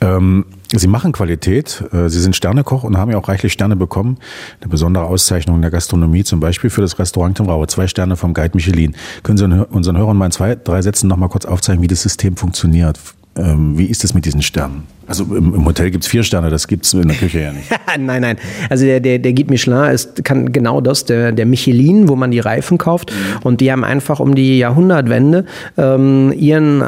Ähm, 0.01 0.45
Sie 0.75 0.87
machen 0.87 1.11
Qualität. 1.13 1.83
Äh, 1.93 2.09
Sie 2.09 2.19
sind 2.19 2.35
Sternekoch 2.35 2.83
und 2.83 2.97
haben 2.97 3.11
ja 3.11 3.17
auch 3.17 3.29
reichlich 3.29 3.53
Sterne 3.53 3.75
bekommen. 3.75 4.17
Eine 4.59 4.69
besondere 4.69 5.05
Auszeichnung 5.05 5.57
in 5.57 5.61
der 5.61 5.71
Gastronomie, 5.71 6.23
zum 6.23 6.39
Beispiel 6.39 6.69
für 6.69 6.81
das 6.81 6.99
Restaurant 6.99 7.37
Tim 7.37 7.47
Raue. 7.47 7.67
Zwei 7.67 7.87
Sterne 7.87 8.17
vom 8.17 8.33
Guide 8.33 8.51
Michelin. 8.53 8.95
Können 9.23 9.37
Sie 9.37 9.45
unseren 9.45 9.97
Hörern 9.97 10.17
mal 10.17 10.25
in 10.25 10.31
zwei, 10.31 10.55
drei 10.55 10.81
Sätzen 10.81 11.07
nochmal 11.07 11.29
kurz 11.29 11.45
aufzeigen, 11.45 11.81
wie 11.81 11.87
das 11.87 12.01
System 12.01 12.35
funktioniert? 12.35 12.99
Ähm, 13.37 13.77
wie 13.77 13.85
ist 13.85 14.03
es 14.03 14.13
mit 14.13 14.25
diesen 14.25 14.41
Sternen? 14.41 14.83
Also 15.05 15.23
im, 15.23 15.53
im 15.53 15.65
Hotel 15.65 15.91
gibt 15.91 16.03
es 16.03 16.09
vier 16.09 16.23
Sterne, 16.23 16.49
das 16.49 16.67
gibt 16.67 16.85
es 16.85 16.93
in 16.93 17.07
der 17.07 17.15
Küche 17.15 17.39
ja 17.39 17.53
nicht. 17.53 17.69
nein, 17.99 18.21
nein. 18.21 18.37
Also 18.69 18.85
der, 18.85 18.99
der, 18.99 19.19
der 19.19 19.33
Guide 19.33 19.49
Michelin 19.49 19.91
ist, 19.91 20.23
kann 20.25 20.51
genau 20.51 20.81
das, 20.81 21.05
der, 21.05 21.31
der 21.31 21.45
Michelin, 21.45 22.09
wo 22.09 22.15
man 22.15 22.31
die 22.31 22.39
Reifen 22.39 22.77
kauft. 22.77 23.13
Und 23.43 23.61
die 23.61 23.71
haben 23.71 23.83
einfach 23.83 24.19
um 24.19 24.35
die 24.35 24.57
Jahrhundertwende 24.57 25.45
ähm, 25.77 26.33
ihren 26.35 26.83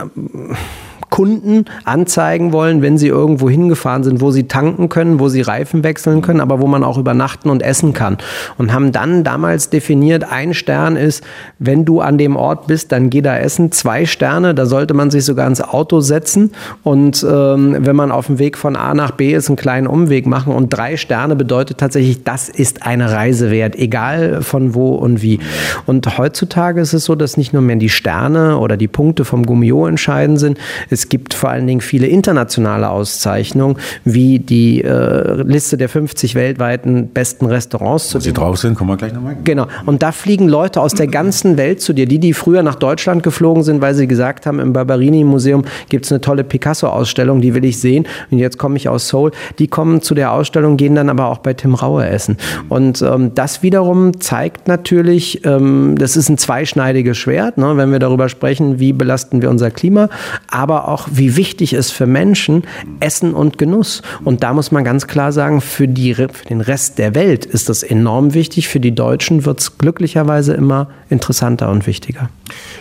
Kunden 1.10 1.66
anzeigen 1.86 2.52
wollen, 2.54 2.82
wenn 2.82 2.98
sie 2.98 3.08
irgendwo 3.08 3.50
hingefahren 3.50 4.04
sind, 4.04 4.22
wo 4.22 4.32
sie 4.32 4.48
tanken 4.48 4.90
können, 4.90 5.20
wo 5.20 5.30
sie 5.30 5.42
Reifen 5.42 5.84
wechseln 5.84 6.22
können, 6.22 6.42
aber 6.42 6.62
wo 6.62 6.68
man 6.68 6.84
auch 6.84 6.98
übernachten 6.98 7.50
und 7.50 7.62
essen 7.62 7.94
kann. 7.94 8.18
Und 8.58 8.74
haben 8.74 8.92
dann 8.92 9.24
damals 9.24 9.70
definiert, 9.70 10.32
ein 10.32 10.54
Stern 10.54 10.96
ist, 10.96 11.24
wenn 11.58 11.86
du 11.86 12.02
an 12.02 12.18
dem 12.18 12.36
Ort 12.36 12.68
bist, 12.68 12.92
dann 12.92 13.10
geh 13.10 13.22
da 13.22 13.38
essen. 13.38 13.72
Zwei 13.72 14.06
Sterne, 14.06 14.56
da 14.56 14.66
sollte 14.66 14.94
man 14.94 15.12
sich 15.12 15.26
sogar 15.26 15.48
ins 15.48 15.62
Auto 15.62 16.00
setzen 16.00 16.52
und 16.84 17.26
ähm, 17.30 17.78
wenn 17.80 17.96
man 17.96 18.12
auf 18.12 18.28
dem 18.28 18.40
Weg 18.40 18.58
von 18.58 18.76
A 18.76 18.94
nach 18.94 19.12
B 19.12 19.34
ist, 19.34 19.50
einen 19.50 19.58
kleinen 19.58 19.88
Umweg 19.88 20.26
machen. 20.26 20.54
Und 20.54 20.70
drei 20.70 20.98
Sterne 20.98 21.36
bedeutet 21.36 21.78
tatsächlich, 21.78 22.24
das 22.24 22.50
ist 22.50 22.86
eine 22.86 23.12
Reise 23.12 23.52
wert, 23.52 23.76
egal 23.76 24.42
von 24.42 24.74
wo 24.74 24.96
und 24.96 25.22
wie. 25.22 25.40
Und 25.86 26.18
heutzutage 26.18 26.82
ist 26.82 26.94
es 26.94 27.06
so, 27.06 27.16
dass 27.16 27.38
nicht 27.38 27.54
nur 27.54 27.62
mehr 27.62 27.76
die 27.76 27.90
Sterne 27.90 28.58
oder 28.58 28.78
die 28.78 28.88
Punkte 28.88 29.26
vom 29.26 29.46
Gummio 29.46 29.88
entscheidend 29.88 30.40
sind. 30.40 30.58
Es 30.90 31.09
gibt 31.10 31.34
vor 31.34 31.50
allen 31.50 31.68
Dingen 31.68 31.82
viele 31.82 32.08
internationale 32.08 32.90
Auszeichnungen, 32.90 33.78
wie 34.04 34.40
die 34.40 34.84
äh, 34.84 35.42
Liste 35.44 35.78
der 35.78 35.90
50 35.90 36.36
weltweiten 36.36 37.10
besten 37.10 37.46
Restaurants. 37.46 38.14
Wo 38.16 38.20
sie 38.20 38.34
drauf 38.34 38.58
sind, 38.58 38.76
kommen 38.76 38.92
wir 38.92 38.98
gleich 38.98 39.14
nochmal. 39.14 39.38
Genau. 39.44 39.68
Und 39.86 40.04
da 40.04 40.12
fliegen 40.12 40.48
Leute 40.48 40.82
aus 40.82 40.94
der 40.94 41.08
ganzen 41.20 41.58
Welt 41.58 41.82
zu 41.82 41.94
dir. 41.94 42.06
Die, 42.06 42.20
die 42.20 42.34
früher 42.34 42.64
nach 42.64 42.76
Deutschland 42.76 43.24
geflogen 43.24 43.64
sind, 43.64 43.82
weil 43.82 43.94
sie 43.94 44.08
gesagt 44.08 44.46
haben, 44.46 44.60
im 44.60 44.74
Barberini-Museum 44.74 45.66
gibt 45.90 46.06
es 46.06 46.12
eine 46.12 46.22
tolle 46.22 46.44
Picasso-Ausstellung, 46.44 47.42
die 47.42 47.54
will 47.54 47.66
ich 47.66 47.80
sehen. 47.80 48.08
Und 48.32 48.40
jetzt 48.40 48.58
komme 48.58 48.78
ich 48.78 48.90
aus 48.90 49.10
Seoul. 49.10 49.32
Die 49.58 49.68
kommen 49.68 50.02
zu 50.02 50.16
der 50.16 50.32
Ausstellung, 50.32 50.78
gehen 50.78 50.96
dann 50.96 51.10
aber 51.10 51.28
auch 51.28 51.40
bei 51.40 51.54
Tim 51.54 51.76
Raue 51.76 52.06
essen. 52.08 52.38
Und 52.70 53.02
ähm, 53.02 53.34
das 53.36 53.64
wiederum 53.64 54.20
zeigt 54.20 54.68
natürlich, 54.68 55.46
ähm, 55.46 55.96
das 55.98 56.18
ist 56.18 56.30
ein 56.30 56.38
zweischneidiges 56.38 57.18
Schwert, 57.18 57.58
ne, 57.58 57.78
wenn 57.78 57.92
wir 57.92 58.00
darüber 58.00 58.30
sprechen, 58.30 58.80
wie 58.80 58.94
belasten 58.94 59.42
wir 59.42 59.50
unser 59.50 59.72
Klima, 59.72 60.10
aber 60.50 60.88
auch 60.90 61.08
wie 61.12 61.36
wichtig 61.36 61.74
ist 61.74 61.92
für 61.92 62.06
Menschen 62.06 62.64
Essen 63.00 63.34
und 63.34 63.58
Genuss. 63.58 64.02
Und 64.24 64.44
da 64.44 64.54
muss 64.54 64.72
man 64.72 64.84
ganz 64.84 65.08
klar 65.08 65.32
sagen, 65.32 65.62
für, 65.62 65.88
die, 65.88 66.14
für 66.14 66.28
den 66.50 66.62
Rest 66.62 66.98
der 66.98 67.16
Welt 67.16 67.46
ist 67.46 67.70
das 67.70 67.84
enorm 67.84 68.34
wichtig. 68.34 68.68
Für 68.68 68.80
die 68.80 68.94
Deutschen 68.94 69.46
wird 69.46 69.62
es 69.62 69.78
glücklicherweise 69.78 70.54
immer 70.54 70.90
interessanter 71.10 71.70
und 71.70 71.88
wichtiger. 71.88 72.30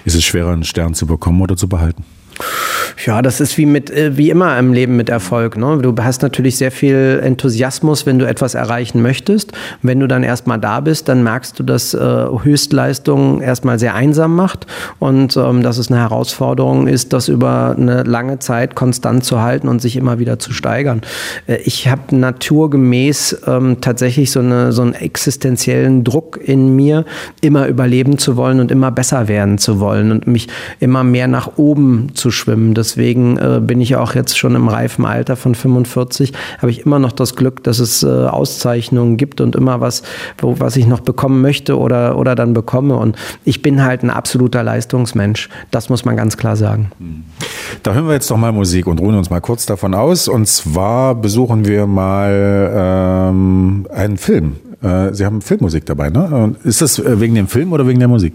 Ist 0.05 0.17
es 0.17 0.25
schwerer, 0.25 0.53
einen 0.53 0.65
Stern 0.65 0.95
zu 0.95 1.07
bekommen 1.07 1.41
oder 1.41 1.57
zu 1.57 1.69
behalten? 1.69 2.05
Ja, 3.07 3.23
das 3.23 3.41
ist 3.41 3.57
wie 3.59 3.67
mit 3.67 3.91
äh, 3.91 4.17
wie 4.17 4.31
immer 4.31 4.59
im 4.59 4.73
Leben 4.73 4.97
mit 4.97 5.09
Erfolg. 5.09 5.57
Ne? 5.57 5.79
Du 5.81 5.95
hast 6.03 6.23
natürlich 6.23 6.57
sehr 6.57 6.71
viel 6.71 7.21
Enthusiasmus, 7.23 8.07
wenn 8.07 8.19
du 8.19 8.27
etwas 8.27 8.55
erreichen 8.55 9.03
möchtest. 9.03 9.53
Wenn 9.83 10.01
du 10.01 10.09
dann 10.09 10.23
erstmal 10.23 10.59
da 10.59 10.81
bist, 10.81 11.09
dann 11.09 11.23
merkst 11.23 11.59
du, 11.59 11.63
dass 11.63 11.95
äh, 11.95 11.99
Höchstleistung 11.99 13.41
erstmal 13.41 13.79
sehr 13.79 13.95
einsam 13.95 14.35
macht 14.35 14.67
und 14.99 15.37
ähm, 15.37 15.63
dass 15.63 15.79
es 15.79 15.91
eine 15.91 16.01
Herausforderung 16.01 16.87
ist, 16.87 17.13
das 17.13 17.29
über 17.29 17.75
eine 17.77 18.03
lange 18.03 18.39
Zeit 18.39 18.75
konstant 18.75 19.25
zu 19.25 19.41
halten 19.41 19.69
und 19.69 19.81
sich 19.81 19.97
immer 19.97 20.19
wieder 20.19 20.39
zu 20.39 20.53
steigern. 20.53 21.03
Äh, 21.47 21.57
ich 21.65 21.89
habe 21.89 22.17
naturgemäß 22.17 23.43
ähm, 23.47 23.81
tatsächlich 23.81 24.31
so, 24.31 24.41
eine, 24.41 24.73
so 24.73 24.83
einen 24.83 24.95
existenziellen 24.95 26.05
Druck 26.05 26.39
in 26.43 26.75
mir, 26.75 27.05
immer 27.41 27.67
überleben 27.69 28.19
zu 28.19 28.37
wollen 28.37 28.61
und 28.61 28.71
immer 28.71 28.91
besser 28.91 29.29
werden 29.29 29.59
zu 29.59 29.81
wollen 29.81 30.11
und 30.11 30.27
mich 30.27 30.49
immer 30.81 31.05
mehr 31.05 31.29
nach 31.29 31.57
oben 31.57 32.15
zu 32.15 32.28
schwimmen. 32.31 32.75
Deswegen 32.75 33.37
äh, 33.37 33.61
bin 33.63 33.81
ich 33.81 33.97
auch 33.97 34.15
jetzt 34.15 34.39
schon 34.39 34.55
im 34.55 34.69
reifen 34.69 35.05
Alter 35.05 35.37
von 35.37 35.55
45, 35.55 36.33
habe 36.59 36.71
ich 36.71 36.87
immer 36.87 36.99
noch 36.99 37.13
das 37.13 37.37
Glück, 37.37 37.63
dass 37.65 37.79
es 37.79 38.03
äh, 38.03 38.07
Auszeichnungen 38.07 39.17
gibt 39.17 39.41
und 39.41 39.57
immer 39.57 39.81
was, 39.81 40.03
wo, 40.39 40.59
was 40.61 40.77
ich 40.77 40.87
noch 40.87 41.01
bekommen 41.01 41.41
möchte 41.41 41.79
oder, 41.79 42.19
oder 42.19 42.35
dann 42.35 42.55
bekomme. 42.55 42.97
Und 42.97 43.17
ich 43.45 43.63
bin 43.63 43.85
halt 43.85 44.03
ein 44.03 44.11
absoluter 44.11 44.63
Leistungsmensch. 44.63 45.49
Das 45.71 45.89
muss 45.89 46.05
man 46.05 46.17
ganz 46.17 46.37
klar 46.37 46.57
sagen. 46.57 46.91
Da 47.83 47.95
hören 47.95 48.07
wir 48.07 48.15
jetzt 48.15 48.31
doch 48.31 48.37
mal 48.37 48.53
Musik 48.53 48.87
und 48.87 49.01
ruhen 49.01 49.15
uns 49.15 49.31
mal 49.31 49.41
kurz 49.41 49.67
davon 49.67 49.95
aus. 49.95 50.29
Und 50.29 50.47
zwar 50.47 51.15
besuchen 51.15 51.67
wir 51.67 51.87
mal 51.87 52.73
ähm, 52.75 53.87
einen 53.91 54.17
Film. 54.17 54.57
Äh, 54.83 55.13
Sie 55.13 55.25
haben 55.25 55.41
Filmmusik 55.41 55.87
dabei, 55.87 56.11
ne? 56.11 56.55
Ist 56.65 56.83
das 56.83 56.99
äh, 56.99 57.21
wegen 57.21 57.35
dem 57.35 57.49
Film 57.49 57.73
oder 57.73 57.87
wegen 57.87 57.99
der 57.99 58.09
Musik? 58.09 58.35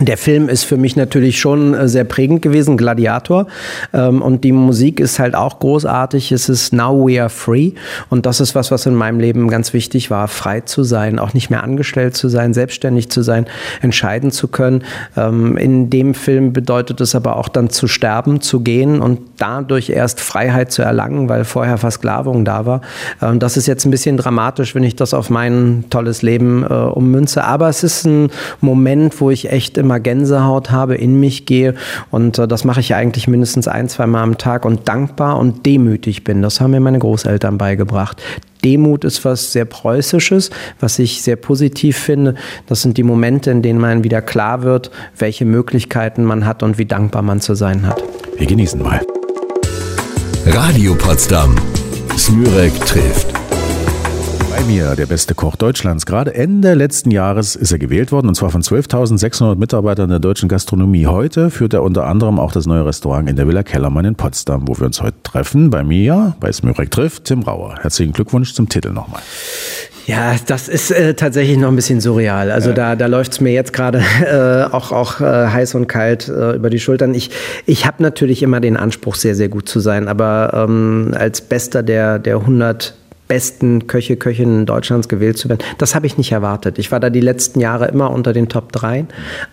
Der 0.00 0.16
Film 0.16 0.48
ist 0.48 0.64
für 0.64 0.78
mich 0.78 0.96
natürlich 0.96 1.38
schon 1.38 1.74
äh, 1.74 1.86
sehr 1.86 2.04
prägend 2.04 2.40
gewesen, 2.40 2.78
Gladiator. 2.78 3.46
Ähm, 3.92 4.22
und 4.22 4.42
die 4.42 4.52
Musik 4.52 5.00
ist 5.00 5.18
halt 5.18 5.34
auch 5.34 5.58
großartig. 5.58 6.32
Es 6.32 6.48
ist 6.48 6.72
Now 6.72 7.06
We 7.06 7.20
Are 7.20 7.28
Free. 7.28 7.72
Und 8.08 8.24
das 8.24 8.40
ist 8.40 8.54
was, 8.54 8.70
was 8.70 8.86
in 8.86 8.94
meinem 8.94 9.20
Leben 9.20 9.48
ganz 9.48 9.74
wichtig 9.74 10.10
war, 10.10 10.28
frei 10.28 10.62
zu 10.62 10.82
sein, 10.82 11.18
auch 11.18 11.34
nicht 11.34 11.50
mehr 11.50 11.62
angestellt 11.62 12.16
zu 12.16 12.28
sein, 12.28 12.54
selbstständig 12.54 13.10
zu 13.10 13.20
sein, 13.20 13.44
entscheiden 13.82 14.30
zu 14.30 14.48
können. 14.48 14.82
Ähm, 15.14 15.58
in 15.58 15.90
dem 15.90 16.14
Film 16.14 16.54
bedeutet 16.54 17.02
es 17.02 17.14
aber 17.14 17.36
auch 17.36 17.48
dann 17.48 17.68
zu 17.68 17.86
sterben, 17.86 18.40
zu 18.40 18.60
gehen 18.60 19.02
und 19.02 19.20
dadurch 19.36 19.90
erst 19.90 20.20
Freiheit 20.20 20.72
zu 20.72 20.80
erlangen, 20.80 21.28
weil 21.28 21.44
vorher 21.44 21.76
Versklavung 21.76 22.46
da 22.46 22.64
war. 22.64 22.80
Ähm, 23.20 23.38
das 23.40 23.58
ist 23.58 23.66
jetzt 23.66 23.84
ein 23.84 23.90
bisschen 23.90 24.16
dramatisch, 24.16 24.74
wenn 24.74 24.84
ich 24.84 24.96
das 24.96 25.12
auf 25.12 25.28
mein 25.28 25.84
tolles 25.90 26.22
Leben 26.22 26.64
äh, 26.64 26.72
ummünze. 26.72 27.44
Aber 27.44 27.68
es 27.68 27.84
ist 27.84 28.06
ein 28.06 28.30
Moment, 28.62 29.20
wo 29.20 29.30
ich 29.30 29.52
echt 29.52 29.81
immer 29.82 30.00
Gänsehaut 30.00 30.70
habe, 30.70 30.94
in 30.94 31.20
mich 31.20 31.46
gehe. 31.46 31.74
Und 32.10 32.38
äh, 32.38 32.48
das 32.48 32.64
mache 32.64 32.80
ich 32.80 32.94
eigentlich 32.94 33.28
mindestens 33.28 33.68
ein, 33.68 33.88
zwei 33.88 34.06
Mal 34.06 34.22
am 34.22 34.38
Tag 34.38 34.64
und 34.64 34.88
dankbar 34.88 35.38
und 35.38 35.66
demütig 35.66 36.24
bin. 36.24 36.40
Das 36.42 36.60
haben 36.60 36.70
mir 36.70 36.80
meine 36.80 36.98
Großeltern 36.98 37.58
beigebracht. 37.58 38.22
Demut 38.64 39.04
ist 39.04 39.24
was 39.24 39.52
sehr 39.52 39.64
Preußisches, 39.64 40.50
was 40.80 40.98
ich 40.98 41.22
sehr 41.22 41.36
positiv 41.36 41.98
finde. 41.98 42.36
Das 42.66 42.82
sind 42.82 42.96
die 42.96 43.02
Momente, 43.02 43.50
in 43.50 43.60
denen 43.62 43.80
man 43.80 44.04
wieder 44.04 44.22
klar 44.22 44.62
wird, 44.62 44.90
welche 45.18 45.44
Möglichkeiten 45.44 46.24
man 46.24 46.46
hat 46.46 46.62
und 46.62 46.78
wie 46.78 46.86
dankbar 46.86 47.22
man 47.22 47.40
zu 47.40 47.54
sein 47.54 47.86
hat. 47.86 48.02
Wir 48.38 48.46
genießen 48.46 48.80
mal. 48.80 49.00
Radio 50.46 50.94
Potsdam. 50.94 51.56
Smürek 52.16 52.72
trifft. 52.86 53.41
Bei 54.62 54.68
mir, 54.68 54.94
der 54.94 55.06
beste 55.06 55.34
Koch 55.34 55.56
Deutschlands. 55.56 56.06
Gerade 56.06 56.36
Ende 56.36 56.74
letzten 56.74 57.10
Jahres 57.10 57.56
ist 57.56 57.72
er 57.72 57.80
gewählt 57.80 58.12
worden, 58.12 58.28
und 58.28 58.36
zwar 58.36 58.50
von 58.50 58.62
12.600 58.62 59.56
Mitarbeitern 59.56 60.08
der 60.08 60.20
deutschen 60.20 60.48
Gastronomie. 60.48 61.08
Heute 61.08 61.50
führt 61.50 61.74
er 61.74 61.82
unter 61.82 62.06
anderem 62.06 62.38
auch 62.38 62.52
das 62.52 62.66
neue 62.66 62.86
Restaurant 62.86 63.28
in 63.28 63.34
der 63.34 63.48
Villa 63.48 63.64
Kellermann 63.64 64.04
in 64.04 64.14
Potsdam, 64.14 64.68
wo 64.68 64.78
wir 64.78 64.86
uns 64.86 65.02
heute 65.02 65.16
treffen. 65.24 65.70
Bei 65.70 65.82
mir, 65.82 66.36
bei 66.38 66.52
Smürek 66.52 66.92
trifft, 66.92 67.24
Tim 67.24 67.42
Rauer. 67.42 67.74
Herzlichen 67.80 68.12
Glückwunsch 68.12 68.54
zum 68.54 68.68
Titel 68.68 68.90
nochmal. 68.90 69.20
Ja, 70.06 70.36
das 70.46 70.68
ist 70.68 70.92
äh, 70.92 71.14
tatsächlich 71.14 71.58
noch 71.58 71.68
ein 71.68 71.76
bisschen 71.76 72.00
surreal. 72.00 72.52
Also 72.52 72.68
ja. 72.68 72.74
da, 72.76 72.94
da 72.94 73.06
läuft 73.06 73.32
es 73.32 73.40
mir 73.40 73.52
jetzt 73.52 73.72
gerade 73.72 73.98
äh, 74.24 74.72
auch, 74.72 74.92
auch 74.92 75.20
äh, 75.20 75.24
heiß 75.24 75.74
und 75.74 75.88
kalt 75.88 76.28
äh, 76.28 76.52
über 76.52 76.70
die 76.70 76.78
Schultern. 76.78 77.14
Ich, 77.14 77.30
ich 77.66 77.84
habe 77.84 78.00
natürlich 78.00 78.44
immer 78.44 78.60
den 78.60 78.76
Anspruch, 78.76 79.16
sehr, 79.16 79.34
sehr 79.34 79.48
gut 79.48 79.68
zu 79.68 79.80
sein, 79.80 80.06
aber 80.06 80.52
ähm, 80.54 81.16
als 81.18 81.40
Bester 81.40 81.82
der, 81.82 82.20
der 82.20 82.36
100 82.36 82.94
besten 83.32 83.86
Köche, 83.86 84.16
Köchinnen 84.16 84.66
Deutschlands 84.66 85.08
gewählt 85.08 85.38
zu 85.38 85.48
werden. 85.48 85.60
Das 85.78 85.94
habe 85.94 86.06
ich 86.06 86.18
nicht 86.18 86.32
erwartet. 86.32 86.78
Ich 86.78 86.92
war 86.92 87.00
da 87.00 87.08
die 87.08 87.22
letzten 87.22 87.60
Jahre 87.60 87.86
immer 87.86 88.10
unter 88.10 88.34
den 88.34 88.50
Top 88.50 88.72
3, 88.72 89.06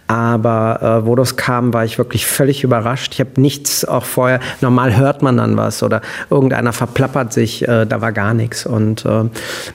aber 0.08 1.04
äh, 1.04 1.06
wo 1.08 1.16
das 1.16 1.38
kam, 1.38 1.74
war 1.74 1.86
ich 1.86 1.98
wirklich 1.98 2.26
völlig 2.26 2.66
überrascht. 2.66 3.14
Ich 3.14 3.22
habe 3.22 3.40
nichts 3.40 3.86
auch 3.86 4.04
vorher, 4.04 4.42
normal 4.60 4.98
hört 4.98 5.22
man 5.22 5.38
dann 5.38 5.56
was 5.56 5.82
oder 5.82 6.02
irgendeiner 6.30 6.74
verplappert 6.74 7.32
sich, 7.32 7.66
äh, 7.70 7.86
da 7.86 8.02
war 8.02 8.12
gar 8.12 8.34
nichts 8.34 8.66
und 8.66 9.06
äh, 9.06 9.30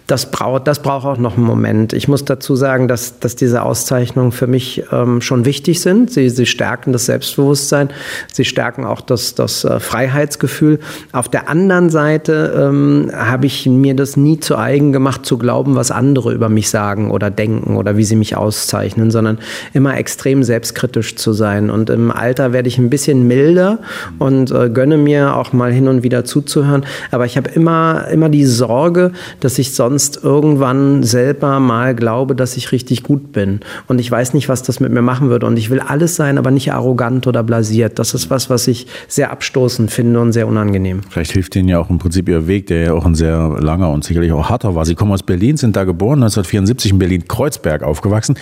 das 0.07 0.31
braucht 0.31 0.67
das 0.67 0.83
braucht 0.83 1.07
auch 1.07 1.17
noch 1.17 1.39
einen 1.39 1.47
Moment. 1.47 1.95
Ich 1.95 2.07
muss 2.07 2.27
dazu 2.27 2.57
sagen, 2.57 2.89
dass, 2.89 3.21
dass 3.21 3.37
diese 3.37 3.63
Auszeichnungen 3.63 4.33
für 4.33 4.47
mich 4.47 4.85
ähm, 4.93 5.23
schon 5.23 5.47
wichtig 5.47 5.81
sind. 5.81 6.11
Sie, 6.11 6.29
sie 6.29 6.45
stärken 6.45 6.93
das 6.93 7.07
Selbstbewusstsein, 7.07 7.89
sie 8.31 8.45
stärken 8.45 8.85
auch 8.85 9.01
das, 9.01 9.35
das 9.35 9.65
äh, 9.65 9.81
Freiheitsgefühl. 9.81 10.79
Auf 11.13 11.31
der 11.31 11.49
anderen 11.49 11.89
Seite 11.89 12.53
ähm, 12.55 13.11
habe 13.15 13.47
ich 13.47 13.65
mir 13.65 13.94
mir 13.95 13.97
das 13.97 14.17
nie 14.17 14.41
zu 14.41 14.57
eigen 14.59 14.93
gemacht, 14.93 15.25
zu 15.25 15.39
glauben, 15.39 15.77
was 15.77 15.91
andere 15.91 16.33
über 16.33 16.49
mich 16.49 16.69
sagen 16.69 17.11
oder 17.11 17.31
denken 17.31 17.77
oder 17.77 17.97
wie 17.97 18.05
sie 18.05 18.17
mich 18.17 18.37
auszeichnen, 18.37 19.11
sondern 19.11 19.39
immer 19.73 19.97
extrem 19.97 20.43
selbstkritisch 20.43 21.17
zu 21.17 21.33
sein. 21.33 21.71
Und 21.71 21.91
im 21.91 22.11
Alter 22.11 22.53
werde 22.53 22.69
ich 22.69 22.79
ein 22.79 22.91
bisschen 22.91 23.27
milder 23.27 23.79
und 24.19 24.51
äh, 24.51 24.69
gönne 24.69 24.97
mir 24.97 25.37
auch 25.37 25.53
mal 25.53 25.73
hin 25.73 25.89
und 25.89 26.03
wieder 26.03 26.25
zuzuhören. 26.25 26.85
Aber 27.11 27.25
ich 27.25 27.37
habe 27.37 27.51
immer, 27.51 28.09
immer 28.09 28.29
die 28.29 28.45
Sorge, 28.45 29.13
dass 29.41 29.59
ich 29.59 29.75
sonst 29.75 30.23
irgendwann 30.23 31.03
selber 31.03 31.61
mal 31.61 31.95
glaube, 31.95 32.35
dass 32.35 32.57
ich 32.57 32.73
richtig 32.73 33.03
gut 33.03 33.33
bin. 33.33 33.61
Und 33.87 34.01
ich 34.01 34.11
weiß 34.11 34.35
nicht, 34.35 34.49
was 34.49 34.63
das 34.63 34.81
mit 34.81 34.93
mir 34.93 35.03
machen 35.03 35.31
würde. 35.31 35.47
Und 35.47 35.57
ich 35.57 35.71
will 35.71 35.81
alles 35.81 36.17
sein, 36.17 36.39
aber 36.39 36.51
nicht 36.51 36.73
arrogant 36.73 37.27
oder 37.27 37.43
blasiert. 37.43 37.99
Das 37.99 38.15
ist 38.15 38.31
was, 38.31 38.51
was 38.51 38.67
ich 38.67 38.87
sehr 39.07 39.31
abstoßend 39.31 39.91
finde 39.91 40.21
und 40.21 40.33
sehr 40.33 40.49
unangenehm. 40.49 41.03
Vielleicht 41.11 41.33
hilft 41.33 41.55
Ihnen 41.57 41.69
ja 41.69 41.79
auch 41.79 41.91
im 41.91 41.99
Prinzip 41.99 42.29
Ihr 42.29 42.49
Weg, 42.49 42.67
der 42.67 42.83
ja 42.85 42.93
auch 42.93 43.07
ein 43.07 43.15
sehr 43.15 43.57
langer 43.61 43.84
langer 43.85 43.95
und 43.95 44.05
sicherlich 44.05 44.33
auch 44.33 44.49
harter 44.49 44.75
war. 44.75 44.85
Sie 44.85 44.95
kommen 44.95 45.13
aus 45.13 45.23
Berlin, 45.23 45.57
sind 45.57 45.77
da 45.77 45.85
geboren, 45.85 46.23
1974 46.23 46.93
in 46.93 46.99
Berlin-Kreuzberg 46.99 47.83
aufgewachsen. 47.83 48.37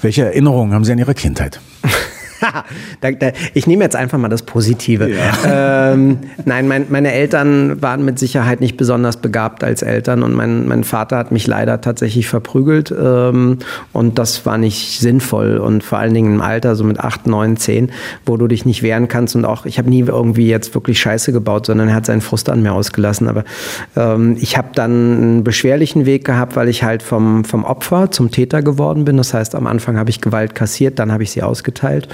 Welche 0.00 0.24
Erinnerungen 0.24 0.74
haben 0.74 0.84
Sie 0.84 0.92
an 0.92 0.98
Ihre 0.98 1.14
Kindheit? 1.14 1.60
ich 3.54 3.66
nehme 3.66 3.84
jetzt 3.84 3.96
einfach 3.96 4.18
mal 4.18 4.28
das 4.28 4.42
Positive. 4.42 5.08
Ja. 5.08 5.92
Ähm, 5.92 6.18
nein, 6.44 6.68
mein, 6.68 6.86
meine 6.88 7.12
Eltern 7.12 7.80
waren 7.82 8.04
mit 8.04 8.18
Sicherheit 8.18 8.60
nicht 8.60 8.76
besonders 8.76 9.18
begabt 9.18 9.64
als 9.64 9.82
Eltern 9.82 10.22
und 10.22 10.34
mein, 10.34 10.66
mein 10.66 10.84
Vater 10.84 11.16
hat 11.16 11.32
mich 11.32 11.46
leider 11.46 11.80
tatsächlich 11.80 12.28
verprügelt 12.28 12.92
ähm, 12.92 13.58
und 13.92 14.18
das 14.18 14.44
war 14.46 14.58
nicht 14.58 15.00
sinnvoll 15.00 15.58
und 15.58 15.84
vor 15.84 15.98
allen 15.98 16.14
Dingen 16.14 16.34
im 16.34 16.40
Alter, 16.40 16.76
so 16.76 16.84
mit 16.84 17.00
8, 17.00 17.26
9, 17.26 17.56
10, 17.56 17.92
wo 18.26 18.36
du 18.36 18.46
dich 18.46 18.64
nicht 18.64 18.82
wehren 18.82 19.08
kannst 19.08 19.36
und 19.36 19.44
auch, 19.44 19.66
ich 19.66 19.78
habe 19.78 19.88
nie 19.88 20.00
irgendwie 20.00 20.48
jetzt 20.48 20.74
wirklich 20.74 20.98
Scheiße 21.00 21.32
gebaut, 21.32 21.66
sondern 21.66 21.88
er 21.88 21.94
hat 21.94 22.06
seinen 22.06 22.20
Frust 22.20 22.48
an 22.48 22.62
mir 22.62 22.72
ausgelassen. 22.72 23.28
Aber 23.28 23.44
ähm, 23.96 24.36
ich 24.40 24.56
habe 24.56 24.68
dann 24.74 24.90
einen 24.90 25.44
beschwerlichen 25.44 26.06
Weg 26.06 26.24
gehabt, 26.24 26.56
weil 26.56 26.68
ich 26.68 26.82
halt 26.82 27.02
vom, 27.02 27.44
vom 27.44 27.64
Opfer 27.64 28.10
zum 28.10 28.30
Täter 28.30 28.62
geworden 28.62 29.04
bin. 29.04 29.16
Das 29.16 29.34
heißt, 29.34 29.54
am 29.54 29.66
Anfang 29.66 29.96
habe 29.98 30.10
ich 30.10 30.20
Gewalt 30.20 30.54
kassiert, 30.54 30.98
dann 30.98 31.12
habe 31.12 31.22
ich 31.22 31.30
sie 31.30 31.42
ausgeteilt. 31.42 32.08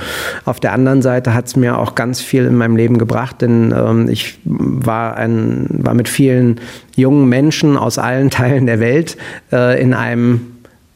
Auf 0.45 0.61
der 0.61 0.73
anderen 0.73 1.03
Seite 1.03 1.35
hat 1.35 1.47
es 1.47 1.57
mir 1.57 1.79
auch 1.79 1.95
ganz 1.95 2.21
viel 2.21 2.45
in 2.45 2.57
meinem 2.57 2.77
Leben 2.77 2.99
gebracht, 2.99 3.43
denn 3.43 3.75
ähm, 3.77 4.09
ich 4.09 4.39
war, 4.45 5.17
ein, 5.17 5.67
war 5.71 5.95
mit 5.95 6.09
vielen 6.09 6.61
jungen 6.97 7.29
Menschen 7.29 7.77
aus 7.77 7.99
allen 7.99 8.31
Teilen 8.35 8.67
der 8.67 8.81
Welt 8.81 9.17
äh, 9.53 9.81
in 9.81 9.95
einem 9.95 10.55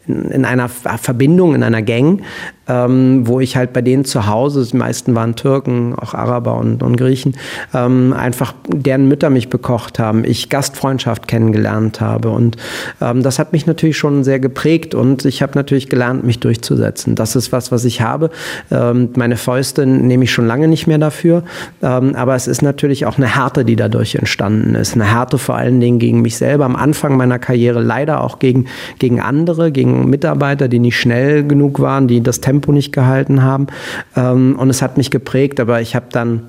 in 0.09 0.47
einer 0.47 0.71
Verbindung, 0.71 1.55
in 1.55 1.63
einer 1.63 1.83
Gang, 1.83 2.23
ähm, 2.69 3.27
wo 3.27 3.41
ich 3.41 3.57
halt 3.57 3.73
bei 3.73 3.83
denen 3.83 4.05
zu 4.05 4.27
Hause, 4.27 4.67
die 4.71 4.77
meisten 4.77 5.15
waren 5.15 5.35
Türken, 5.37 5.95
auch 5.95 6.15
Araber 6.15 6.57
und, 6.57 6.83
und 6.83 6.97
Griechen, 6.97 7.37
ähm, 7.75 8.13
einfach 8.13 8.55
deren 8.69 9.09
Mütter 9.09 9.31
mich 9.31 9.49
bekocht 9.49 9.99
haben, 9.99 10.25
ich 10.25 10.49
Gastfreundschaft 10.49 11.27
kennengelernt 11.27 12.01
habe 12.01 12.31
und 12.31 12.57
ähm, 13.01 13.23
das 13.23 13.39
hat 13.39 13.53
mich 13.53 13.67
natürlich 13.67 13.97
schon 13.97 14.25
sehr 14.25 14.41
geprägt 14.41 14.95
und 14.95 15.25
ich 15.25 15.43
habe 15.43 15.53
natürlich 15.55 15.89
gelernt, 15.89 16.25
mich 16.25 16.41
durchzusetzen. 16.41 17.15
Das 17.15 17.37
ist 17.37 17.53
was, 17.53 17.73
was 17.73 17.85
ich 17.85 18.01
habe. 18.01 18.31
Ähm, 18.71 19.11
meine 19.17 19.37
Fäuste 19.37 19.87
nehme 19.87 20.25
ich 20.25 20.33
schon 20.33 20.47
lange 20.47 20.69
nicht 20.69 20.87
mehr 20.87 20.99
dafür, 20.99 21.43
ähm, 21.83 22.15
aber 22.15 22.35
es 22.35 22.47
ist 22.47 22.63
natürlich 22.63 23.07
auch 23.07 23.17
eine 23.17 23.35
Härte, 23.35 23.65
die 23.65 23.77
dadurch 23.77 24.15
entstanden 24.15 24.75
ist. 24.75 24.95
Eine 24.95 25.11
Härte 25.11 25.39
vor 25.39 25.57
allen 25.57 25.81
Dingen 25.81 25.99
gegen 25.99 26.21
mich 26.21 26.37
selber 26.37 26.65
am 26.65 26.77
Anfang 26.77 27.17
meiner 27.17 27.39
Karriere, 27.39 27.81
leider 27.81 28.23
auch 28.23 28.39
gegen, 28.39 28.67
gegen 28.99 29.21
andere, 29.21 29.73
gegen 29.73 30.11
Mitarbeiter, 30.11 30.69
die 30.69 30.79
nicht 30.79 30.99
schnell 30.99 31.45
genug 31.45 31.81
waren, 31.81 32.09
die 32.09 32.21
das 32.21 32.41
Tempo 32.41 32.58
Tempo 32.59 32.73
nicht 32.73 32.93
gehalten 32.93 33.43
haben. 33.43 33.69
Ähm, 34.17 34.57
und 34.59 34.71
es 34.71 34.83
hat 34.83 34.97
mich 34.97 35.11
geprägt, 35.11 35.61
aber 35.61 35.81
ich 35.81 35.95
habe 35.95 36.07
dann 36.11 36.43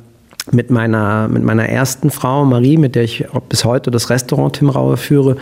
mit 0.52 0.72
meiner, 0.72 1.28
mit 1.28 1.43
meiner 1.43 1.69
ersten 1.69 2.10
Frau, 2.10 2.43
Marie, 2.43 2.78
mit 2.78 2.95
der 2.95 3.04
ich 3.04 3.26
bis 3.50 3.65
heute 3.65 3.91
das 3.91 4.10
Restaurant 4.10 4.56
Tim 4.56 4.69
Raue 4.69 4.98
führe, 4.98 5.36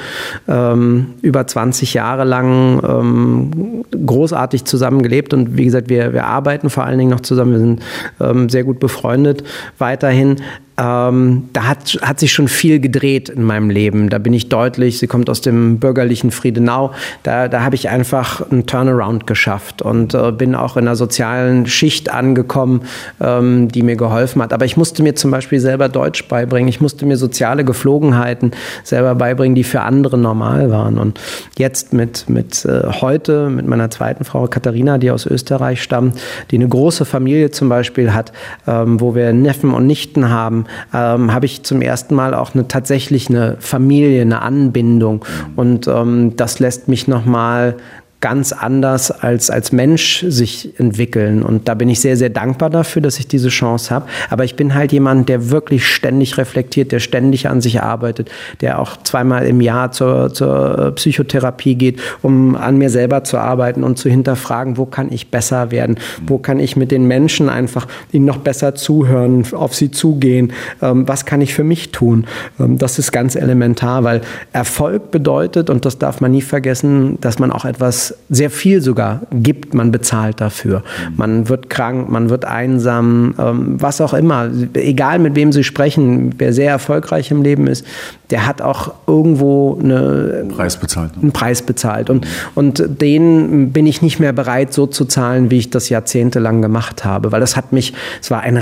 ähm, 0.50 1.14
über 1.22 1.48
20 1.48 1.94
Jahre 1.94 2.26
lang 2.26 2.82
ähm, 2.84 3.86
großartig 4.06 4.66
zusammengelebt. 4.66 5.34
Und 5.34 5.56
wie 5.56 5.64
gesagt, 5.64 5.88
wir, 5.88 6.12
wir 6.12 6.26
arbeiten 6.26 6.70
vor 6.70 6.84
allen 6.84 6.98
Dingen 6.98 7.12
noch 7.12 7.22
zusammen. 7.22 7.52
Wir 7.54 7.60
sind 7.60 7.84
ähm, 8.20 8.50
sehr 8.50 8.66
gut 8.66 8.80
befreundet 8.80 9.44
weiterhin. 9.78 10.38
Ähm, 10.80 11.50
da 11.54 11.64
hat, 11.64 11.98
hat 12.04 12.20
sich 12.20 12.32
schon 12.32 12.48
viel 12.48 12.80
gedreht 12.80 13.30
in 13.30 13.42
meinem 13.42 13.72
Leben. 13.72 14.10
Da 14.10 14.20
bin 14.20 14.34
ich 14.34 14.48
deutlich, 14.48 15.00
sie 15.00 15.08
kommt 15.08 15.28
aus 15.28 15.42
dem 15.42 15.80
bürgerlichen 15.80 16.30
Friedenau, 16.30 16.92
da, 17.24 17.48
da 17.48 17.64
habe 17.64 17.74
ich 17.74 17.90
einfach 17.90 18.52
einen 18.52 18.68
Turnaround 18.68 19.26
geschafft 19.26 19.82
und 19.82 20.14
äh, 20.14 20.32
bin 20.32 20.54
auch 20.54 20.78
in 20.78 20.88
einer 20.88 20.96
sozialen 20.96 21.66
Schicht 21.66 22.14
angekommen, 22.14 22.84
ähm, 23.20 23.70
die 23.70 23.82
mir 23.82 23.96
geholfen 23.96 24.40
hat. 24.42 24.54
Aber 24.54 24.66
ich 24.66 24.78
musste 24.78 25.02
mir 25.02 25.16
zum 25.16 25.32
Beispiel 25.32 25.60
selber 25.60 25.90
Deutsch 25.90 26.28
beibringen, 26.28 26.70
ich 26.70 26.80
musste 26.80 27.08
mir 27.08 27.18
soziale 27.18 27.66
Geflogenheiten 27.66 28.52
selber 28.84 29.16
beibringen, 29.16 29.56
die 29.56 29.64
für 29.64 29.82
andere 29.82 30.20
normal 30.20 30.70
waren. 30.70 31.00
Und 31.00 31.20
jetzt 31.58 31.92
mit, 31.92 32.30
mit 32.30 32.66
äh, 32.66 32.84
heute, 33.02 33.50
mit 33.50 33.66
meiner 33.66 33.90
zweiten 33.90 34.26
Frau 34.26 34.46
Katharina, 34.46 35.00
die 35.00 35.10
aus 35.10 35.26
Österreich 35.26 35.82
stammt, 35.82 36.20
die 36.52 36.58
eine 36.58 36.68
große 36.68 37.06
Familie 37.06 37.50
zum 37.50 37.68
Beispiel 37.68 38.14
hat, 38.14 38.32
ähm, 38.68 39.02
wo 39.02 39.16
wir 39.16 39.34
Neffen 39.34 39.74
und 39.74 39.88
Nichten 39.88 40.30
haben, 40.30 40.67
ähm, 40.94 41.34
habe 41.34 41.46
ich 41.46 41.64
zum 41.64 41.82
ersten 41.82 42.16
Mal 42.16 42.34
auch 42.34 42.54
eine 42.54 42.68
tatsächlich 42.68 43.30
eine 43.30 43.58
Familie, 43.60 44.22
eine 44.22 44.42
Anbindung. 44.42 45.26
Und 45.56 45.88
ähm, 45.88 46.36
das 46.36 46.60
lässt 46.60 46.88
mich 46.88 47.08
nochmal 47.08 47.76
ganz 48.20 48.52
anders 48.52 49.12
als, 49.12 49.52
als 49.52 49.72
Mensch 49.72 50.26
sich 50.28 50.80
entwickeln. 50.80 51.44
Und 51.44 51.68
da 51.68 51.76
bin 51.76 51.88
ich 51.88 52.00
sehr, 52.00 52.18
sehr 52.18 52.30
dankbar 52.30 52.72
dafür, 52.72 53.02
dass 53.02 53.20
ich 53.20 53.28
diese 53.28 53.50
Chance 53.50 53.94
habe. 53.94 54.08
Aber 54.32 54.44
ich 54.44 54.56
bin 54.56 54.74
halt 54.74 54.92
jemand, 54.92 55.30
der 55.30 55.52
wirklich 55.52 55.86
ständig 55.86 56.38
reflektiert, 56.40 56.92
der 56.92 57.00
ständig 57.00 57.48
an 57.48 57.62
sich 57.62 57.82
arbeitet, 57.82 58.32
der 58.62 58.80
auch 58.80 58.98
zweimal 58.98 59.46
im 59.46 59.62
Jahr 59.62 59.92
zur, 59.92 60.34
zur 60.34 60.94
Psychotherapie 60.96 61.76
geht, 61.76 62.02
um 62.24 62.56
an 62.56 62.78
mir 62.78 62.90
selber 62.90 63.24
zu 63.24 63.38
arbeiten 63.38 63.84
und 63.84 64.00
zu 64.00 64.10
hinterfragen, 64.10 64.78
wo 64.78 64.88
kann 64.88 65.12
ich 65.12 65.30
besser 65.30 65.70
werden, 65.70 66.00
wo 66.26 66.40
kann 66.40 66.60
ich 66.60 66.76
mit 66.76 66.90
den 66.90 67.06
Menschen 67.06 67.50
einfach 67.50 67.88
ihnen 68.12 68.26
noch 68.26 68.38
besser 68.38 68.74
zuhören, 68.74 69.46
auf 69.52 69.76
sie 69.76 69.92
zugehen, 69.92 70.54
ähm, 70.82 71.08
was 71.08 71.26
kann 71.26 71.42
ich 71.42 71.54
für 71.54 71.64
mich 71.64 71.92
tun. 71.92 72.26
Ähm, 72.60 72.80
das 72.80 72.98
ist 72.98 73.12
ganz 73.12 73.36
elementar, 73.36 74.04
weil 74.04 74.22
Erfolg 74.54 75.12
bedeutet, 75.12 75.70
und 75.70 75.86
das 75.86 76.00
darf 76.00 76.20
man 76.20 76.32
nie 76.32 76.42
vergessen, 76.42 77.20
dass 77.22 77.38
man 77.38 77.52
auch 77.52 77.66
etwas 77.66 78.08
sehr 78.30 78.50
viel 78.50 78.82
sogar 78.82 79.22
gibt, 79.32 79.74
man 79.74 79.92
bezahlt 79.92 80.42
dafür. 80.42 80.84
Man 81.16 81.48
wird 81.48 81.70
krank, 81.70 82.10
man 82.10 82.30
wird 82.30 82.46
einsam, 82.46 83.34
ähm, 83.40 83.82
was 83.82 84.02
auch 84.02 84.14
immer. 84.14 84.50
Egal 84.74 85.20
mit 85.20 85.36
wem 85.36 85.52
Sie 85.52 85.64
sprechen, 85.64 86.36
wer 86.38 86.52
sehr 86.54 86.72
erfolgreich 86.72 87.32
im 87.32 87.42
Leben 87.42 87.68
ist, 87.68 87.86
der 88.30 88.46
hat 88.46 88.62
auch 88.62 88.94
irgendwo 89.08 89.80
eine, 89.82 90.46
Preis 90.50 90.76
bezahlt, 90.78 91.16
ne? 91.16 91.24
einen 91.24 91.32
Preis 91.32 91.62
bezahlt. 91.62 92.10
Und, 92.10 92.28
und 92.56 92.84
den 93.02 93.72
bin 93.72 93.88
ich 93.88 94.02
nicht 94.02 94.20
mehr 94.20 94.34
bereit, 94.34 94.74
so 94.74 94.88
zu 94.88 95.06
zahlen, 95.06 95.50
wie 95.50 95.60
ich 95.60 95.70
das 95.70 95.88
jahrzehntelang 95.88 96.62
gemacht 96.62 97.06
habe. 97.06 97.32
Weil 97.32 97.40
das 97.40 97.56
hat 97.56 97.72
mich, 97.72 97.94
es 98.22 98.30
war 98.30 98.42
ein 98.42 98.58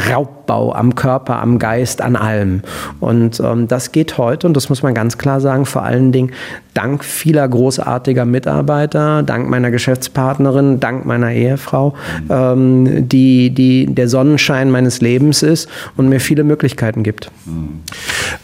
Raubbau 0.45 0.73
am 0.73 0.95
Körper, 0.95 1.41
am 1.41 1.60
Geist, 1.60 2.01
an 2.01 2.15
allem. 2.15 2.62
Und 2.99 3.39
ähm, 3.39 3.67
das 3.67 3.91
geht 3.91 4.17
heute, 4.17 4.47
und 4.47 4.55
das 4.55 4.69
muss 4.69 4.84
man 4.84 4.93
ganz 4.93 5.17
klar 5.17 5.41
sagen, 5.41 5.65
vor 5.65 5.84
allen 5.84 6.12
Dingen 6.12 6.31
dank 6.73 7.03
vieler 7.03 7.47
großartiger 7.47 8.25
Mitarbeiter, 8.25 9.23
dank 9.23 9.49
meiner 9.49 9.71
Geschäftspartnerin, 9.71 10.79
dank 10.79 11.05
meiner 11.05 11.31
Ehefrau, 11.31 11.95
ähm, 12.29 13.08
die, 13.08 13.49
die 13.49 13.88
der 13.88 14.08
Sonnenschein 14.08 14.71
meines 14.71 15.01
Lebens 15.01 15.43
ist 15.43 15.69
und 15.97 16.10
mir 16.10 16.19
viele 16.19 16.43
Möglichkeiten 16.43 17.03
gibt. 17.03 17.31
Mhm. 17.45 17.81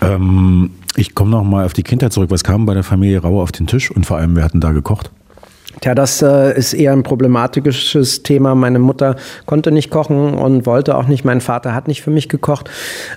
Ähm 0.02 0.72
ich 0.98 1.16
komme 1.16 1.32
noch 1.32 1.46
mal 1.46 1.66
auf 1.66 1.72
die 1.72 1.84
Kindheit 1.84 2.12
zurück. 2.12 2.32
Was 2.32 2.44
kam 2.44 2.66
bei 2.66 2.74
der 2.74 2.84
Familie 2.84 3.22
Rauer 3.22 3.44
auf 3.44 3.54
den 3.54 3.66
Tisch 3.66 3.90
und 3.92 4.06
vor 4.06 4.18
allem, 4.18 4.36
wer 4.36 4.44
hat 4.44 4.54
denn 4.54 4.60
da 4.60 4.74
gekocht? 4.74 5.10
Tja, 5.80 5.96
das 5.96 6.22
äh, 6.22 6.58
ist 6.58 6.74
eher 6.74 6.92
ein 6.92 7.04
problematisches 7.04 8.24
Thema. 8.24 8.56
Meine 8.56 8.80
Mutter 8.80 9.16
konnte 9.46 9.72
nicht 9.72 9.90
kochen 9.90 10.34
und 10.34 10.66
wollte 10.66 10.98
auch 10.98 11.08
nicht. 11.08 11.24
Mein 11.24 11.42
Vater 11.42 11.74
hat 11.74 11.88
nicht 11.88 12.02
für 12.02 12.12
mich 12.12 12.30
gekocht. 12.30 12.70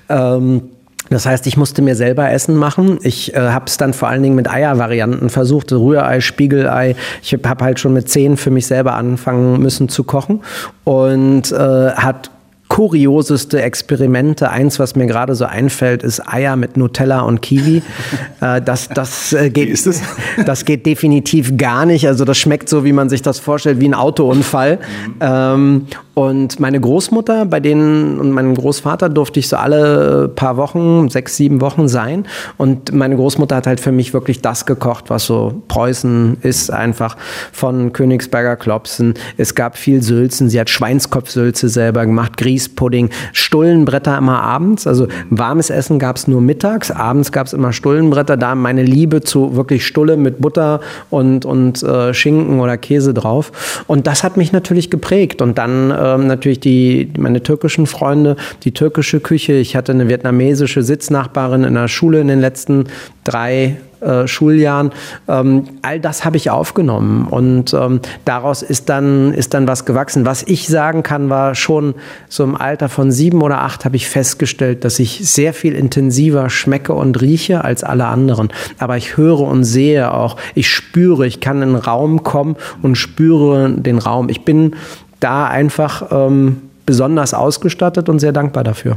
Ähm, 0.09 0.63
das 1.11 1.27
heißt, 1.27 1.47
ich 1.47 1.57
musste 1.57 1.83
mir 1.83 1.97
selber 1.97 2.31
Essen 2.31 2.57
machen. 2.57 2.99
Ich 3.03 3.35
äh, 3.35 3.39
habe 3.39 3.67
es 3.67 3.77
dann 3.77 3.93
vor 3.93 4.09
allen 4.09 4.23
Dingen 4.23 4.37
mit 4.37 4.51
Eiervarianten 4.51 5.29
versucht, 5.29 5.71
Rührei, 5.73 6.21
Spiegelei. 6.21 6.97
Ich 7.23 7.35
habe 7.35 7.65
halt 7.65 7.79
schon 7.79 7.93
mit 7.93 8.09
zehn 8.09 8.37
für 8.37 8.51
mich 8.51 8.67
selber 8.67 8.95
anfangen 8.95 9.61
müssen 9.61 9.89
zu 9.89 10.05
kochen 10.05 10.41
und 10.85 11.53
äh, 11.53 11.91
hat 11.93 12.31
kurioseste 12.75 13.63
Experimente. 13.63 14.51
Eins, 14.51 14.81
was 14.81 14.97
mir 14.97 15.07
gerade 15.07 15.37
so 15.37 15.45
einfällt, 15.45 16.03
ist 16.03 16.21
Eier 16.27 16.57
mit 16.57 16.77
Nutella 16.77 17.21
und 17.21 17.41
Kiwi. 17.41 17.83
Äh, 18.41 18.61
das, 18.61 18.89
das, 18.89 19.33
äh, 19.33 19.49
geht, 19.49 19.69
ist 19.69 19.87
das? 19.87 20.03
das 20.45 20.65
geht 20.65 20.85
definitiv 20.87 21.57
gar 21.57 21.87
nicht. 21.87 22.07
Also 22.09 22.25
das 22.25 22.37
schmeckt 22.37 22.69
so, 22.69 22.85
wie 22.85 22.93
man 22.93 23.09
sich 23.09 23.23
das 23.23 23.39
vorstellt, 23.39 23.81
wie 23.81 23.89
ein 23.89 23.95
Autounfall. 23.95 24.79
Mhm. 25.07 25.15
Ähm, 25.21 25.87
und 26.15 26.61
meine 26.61 26.81
Großmutter, 26.81 27.45
bei 27.45 27.59
denen 27.59 28.21
und 28.21 28.31
meinem 28.31 28.55
Großvater 28.55 29.09
durfte 29.09 29.41
ich 29.41 29.49
so 29.49 29.57
alle 29.57 30.29
paar 30.29 30.57
Wochen, 30.57 31.09
sechs, 31.09 31.37
sieben 31.37 31.61
Wochen 31.61 31.89
sein. 31.89 32.27
Und 32.57 32.93
meine 32.93 33.17
Großmutter 33.17 33.57
hat 33.57 33.67
halt 33.67 33.81
für 33.81 33.91
mich 33.91 34.15
wirklich 34.15 34.41
das 34.41 34.65
gekocht, 34.65 35.11
was 35.11 35.27
so 35.27 35.63
Preußen 35.67 36.39
ist, 36.43 36.71
einfach 36.71 37.17
von 37.53 37.93
Königsberger 37.93 38.55
Klopsen. 38.55 39.15
Es 39.37 39.57
gab 39.57 39.77
viel 39.77 40.03
Sülzen. 40.03 40.49
Sie 40.49 40.61
hat 40.61 40.71
Schweinskopfsülze 40.71 41.69
selber 41.69 42.07
gemacht, 42.07 42.37
Grießpudding, 42.37 43.11
Stullenbretter 43.33 44.17
immer 44.17 44.41
abends. 44.41 44.87
Also 44.87 45.09
warmes 45.31 45.69
Essen 45.69 45.99
gab 45.99 46.17
es 46.17 46.29
nur 46.29 46.41
mittags, 46.41 46.93
abends 46.93 47.33
gab 47.33 47.49
es 47.49 47.53
immer 47.53 47.73
Stullenbretter. 47.73 48.37
Da 48.37 48.55
meine 48.55 48.85
Liebe 48.85 49.23
zu 49.23 49.57
wirklich 49.57 49.85
Stulle 49.85 50.17
mit 50.17 50.41
Butter 50.41 50.81
und, 51.11 51.45
und 51.45 51.83
äh, 51.83 52.15
Schinken 52.15 52.61
oder 52.61 52.77
Käse 52.77 53.15
drauf. 53.15 53.85
Und 53.89 54.07
das 54.07 54.23
hat 54.23 54.37
mich 54.37 54.53
natürlich 54.53 54.91
geprägt. 54.91 55.43
Und 55.43 55.59
dann 55.59 55.91
ähm, 56.05 56.27
natürlich 56.27 56.61
die, 56.61 57.11
meine 57.19 57.43
türkischen 57.43 57.87
Freunde, 57.87 58.37
die 58.63 58.73
türkische 58.73 59.21
Küche. 59.21 59.55
Ich 59.55 59.75
hatte 59.75 59.93
eine 59.93 60.09
vietnamesische 60.09 60.83
Sitznachbarin 60.83 61.65
in 61.65 61.75
der 61.75 61.89
Schule 61.89 62.21
in 62.21 62.29
den 62.29 62.41
letzten 62.41 62.85
drei 63.25 63.79
äh, 64.05 64.29
Schuljahren. 64.29 64.93
Ähm, 65.29 65.65
all 65.81 65.99
das 65.99 66.27
habe 66.27 66.37
ich 66.37 66.51
aufgenommen 66.51 67.27
und 67.27 67.73
ähm, 67.73 68.01
daraus 68.27 68.63
ist 68.63 68.91
dann, 68.91 69.33
ist 69.33 69.55
dann 69.55 69.67
was 69.67 69.87
gewachsen. 69.87 70.27
Was 70.27 70.43
ich 70.43 70.69
sagen 70.69 71.03
kann, 71.03 71.31
war 71.31 71.55
schon 71.55 71.95
so 72.29 72.45
im 72.45 72.55
Alter 72.55 72.91
von 72.91 73.11
sieben 73.11 73.41
oder 73.41 73.63
acht 73.63 73.87
habe 73.87 73.97
ich 73.97 74.07
festgestellt, 74.09 74.85
dass 74.85 74.99
ich 74.99 75.21
sehr 75.31 75.55
viel 75.55 75.75
intensiver 75.75 76.51
schmecke 76.51 76.93
und 76.93 77.21
rieche 77.23 77.65
als 77.65 77.83
alle 77.83 78.07
anderen. 78.07 78.49
Aber 78.79 78.99
ich 78.99 79.17
höre 79.17 79.41
und 79.41 79.65
sehe 79.65 80.13
auch, 80.13 80.37
ich 80.55 80.69
spüre, 80.69 81.27
ich 81.27 81.41
kann 81.41 81.63
in 81.63 81.71
einen 81.71 81.77
Raum 81.77 82.23
kommen 82.23 82.57
und 82.83 82.97
spüre 82.97 83.71
den 83.71 83.99
Raum. 83.99 84.29
Ich 84.29 84.45
bin 84.45 84.77
da 85.21 85.47
einfach 85.47 86.11
ähm, 86.11 86.57
besonders 86.87 87.35
ausgestattet 87.35 88.09
und 88.09 88.19
sehr 88.19 88.33
dankbar 88.33 88.65
dafür. 88.65 88.97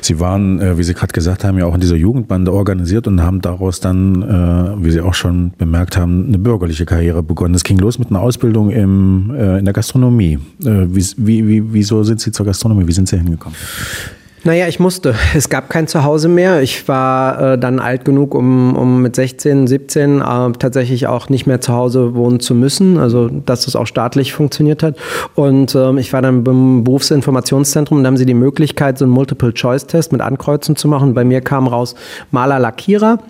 Sie 0.00 0.20
waren, 0.20 0.60
äh, 0.60 0.78
wie 0.78 0.82
Sie 0.82 0.94
gerade 0.94 1.12
gesagt 1.12 1.44
haben, 1.44 1.58
ja 1.58 1.66
auch 1.66 1.74
in 1.74 1.80
dieser 1.80 1.96
Jugendbande 1.96 2.52
organisiert 2.52 3.06
und 3.06 3.22
haben 3.22 3.40
daraus 3.40 3.80
dann, 3.80 4.22
äh, 4.22 4.84
wie 4.84 4.90
Sie 4.90 5.00
auch 5.00 5.14
schon 5.14 5.52
bemerkt 5.58 5.96
haben, 5.96 6.26
eine 6.28 6.38
bürgerliche 6.38 6.86
Karriere 6.86 7.22
begonnen. 7.22 7.54
Es 7.54 7.64
ging 7.64 7.78
los 7.78 7.98
mit 7.98 8.10
einer 8.10 8.20
Ausbildung 8.20 8.70
im, 8.70 9.34
äh, 9.34 9.58
in 9.58 9.64
der 9.64 9.74
Gastronomie. 9.74 10.38
Wie, 10.58 11.48
wie, 11.48 11.72
wieso 11.72 12.02
sind 12.04 12.20
Sie 12.20 12.32
zur 12.32 12.46
Gastronomie? 12.46 12.86
Wie 12.86 12.92
sind 12.92 13.08
Sie 13.08 13.16
hingekommen? 13.16 13.56
Naja, 14.46 14.68
ich 14.68 14.78
musste. 14.78 15.14
Es 15.34 15.48
gab 15.48 15.70
kein 15.70 15.88
Zuhause 15.88 16.28
mehr. 16.28 16.60
Ich 16.60 16.86
war 16.86 17.54
äh, 17.54 17.58
dann 17.58 17.78
alt 17.78 18.04
genug, 18.04 18.34
um, 18.34 18.76
um 18.76 19.00
mit 19.00 19.16
16, 19.16 19.66
17 19.66 20.20
äh, 20.20 20.52
tatsächlich 20.58 21.06
auch 21.06 21.30
nicht 21.30 21.46
mehr 21.46 21.62
zu 21.62 21.72
Hause 21.72 22.14
wohnen 22.14 22.40
zu 22.40 22.54
müssen. 22.54 22.98
Also, 22.98 23.28
dass 23.28 23.64
das 23.64 23.74
auch 23.74 23.86
staatlich 23.86 24.34
funktioniert 24.34 24.82
hat. 24.82 24.96
Und 25.34 25.74
ähm, 25.74 25.96
ich 25.96 26.12
war 26.12 26.20
dann 26.20 26.44
beim 26.44 26.84
Berufsinformationszentrum 26.84 27.98
und 27.98 28.04
da 28.04 28.08
haben 28.08 28.18
sie 28.18 28.26
die 28.26 28.34
Möglichkeit, 28.34 28.98
so 28.98 29.06
einen 29.06 29.14
Multiple-Choice-Test 29.14 30.12
mit 30.12 30.20
Ankreuzen 30.20 30.76
zu 30.76 30.88
machen. 30.88 31.14
Bei 31.14 31.24
mir 31.24 31.40
kam 31.40 31.66
raus 31.66 31.94
Maler, 32.30 32.58
Lackierer. 32.58 33.20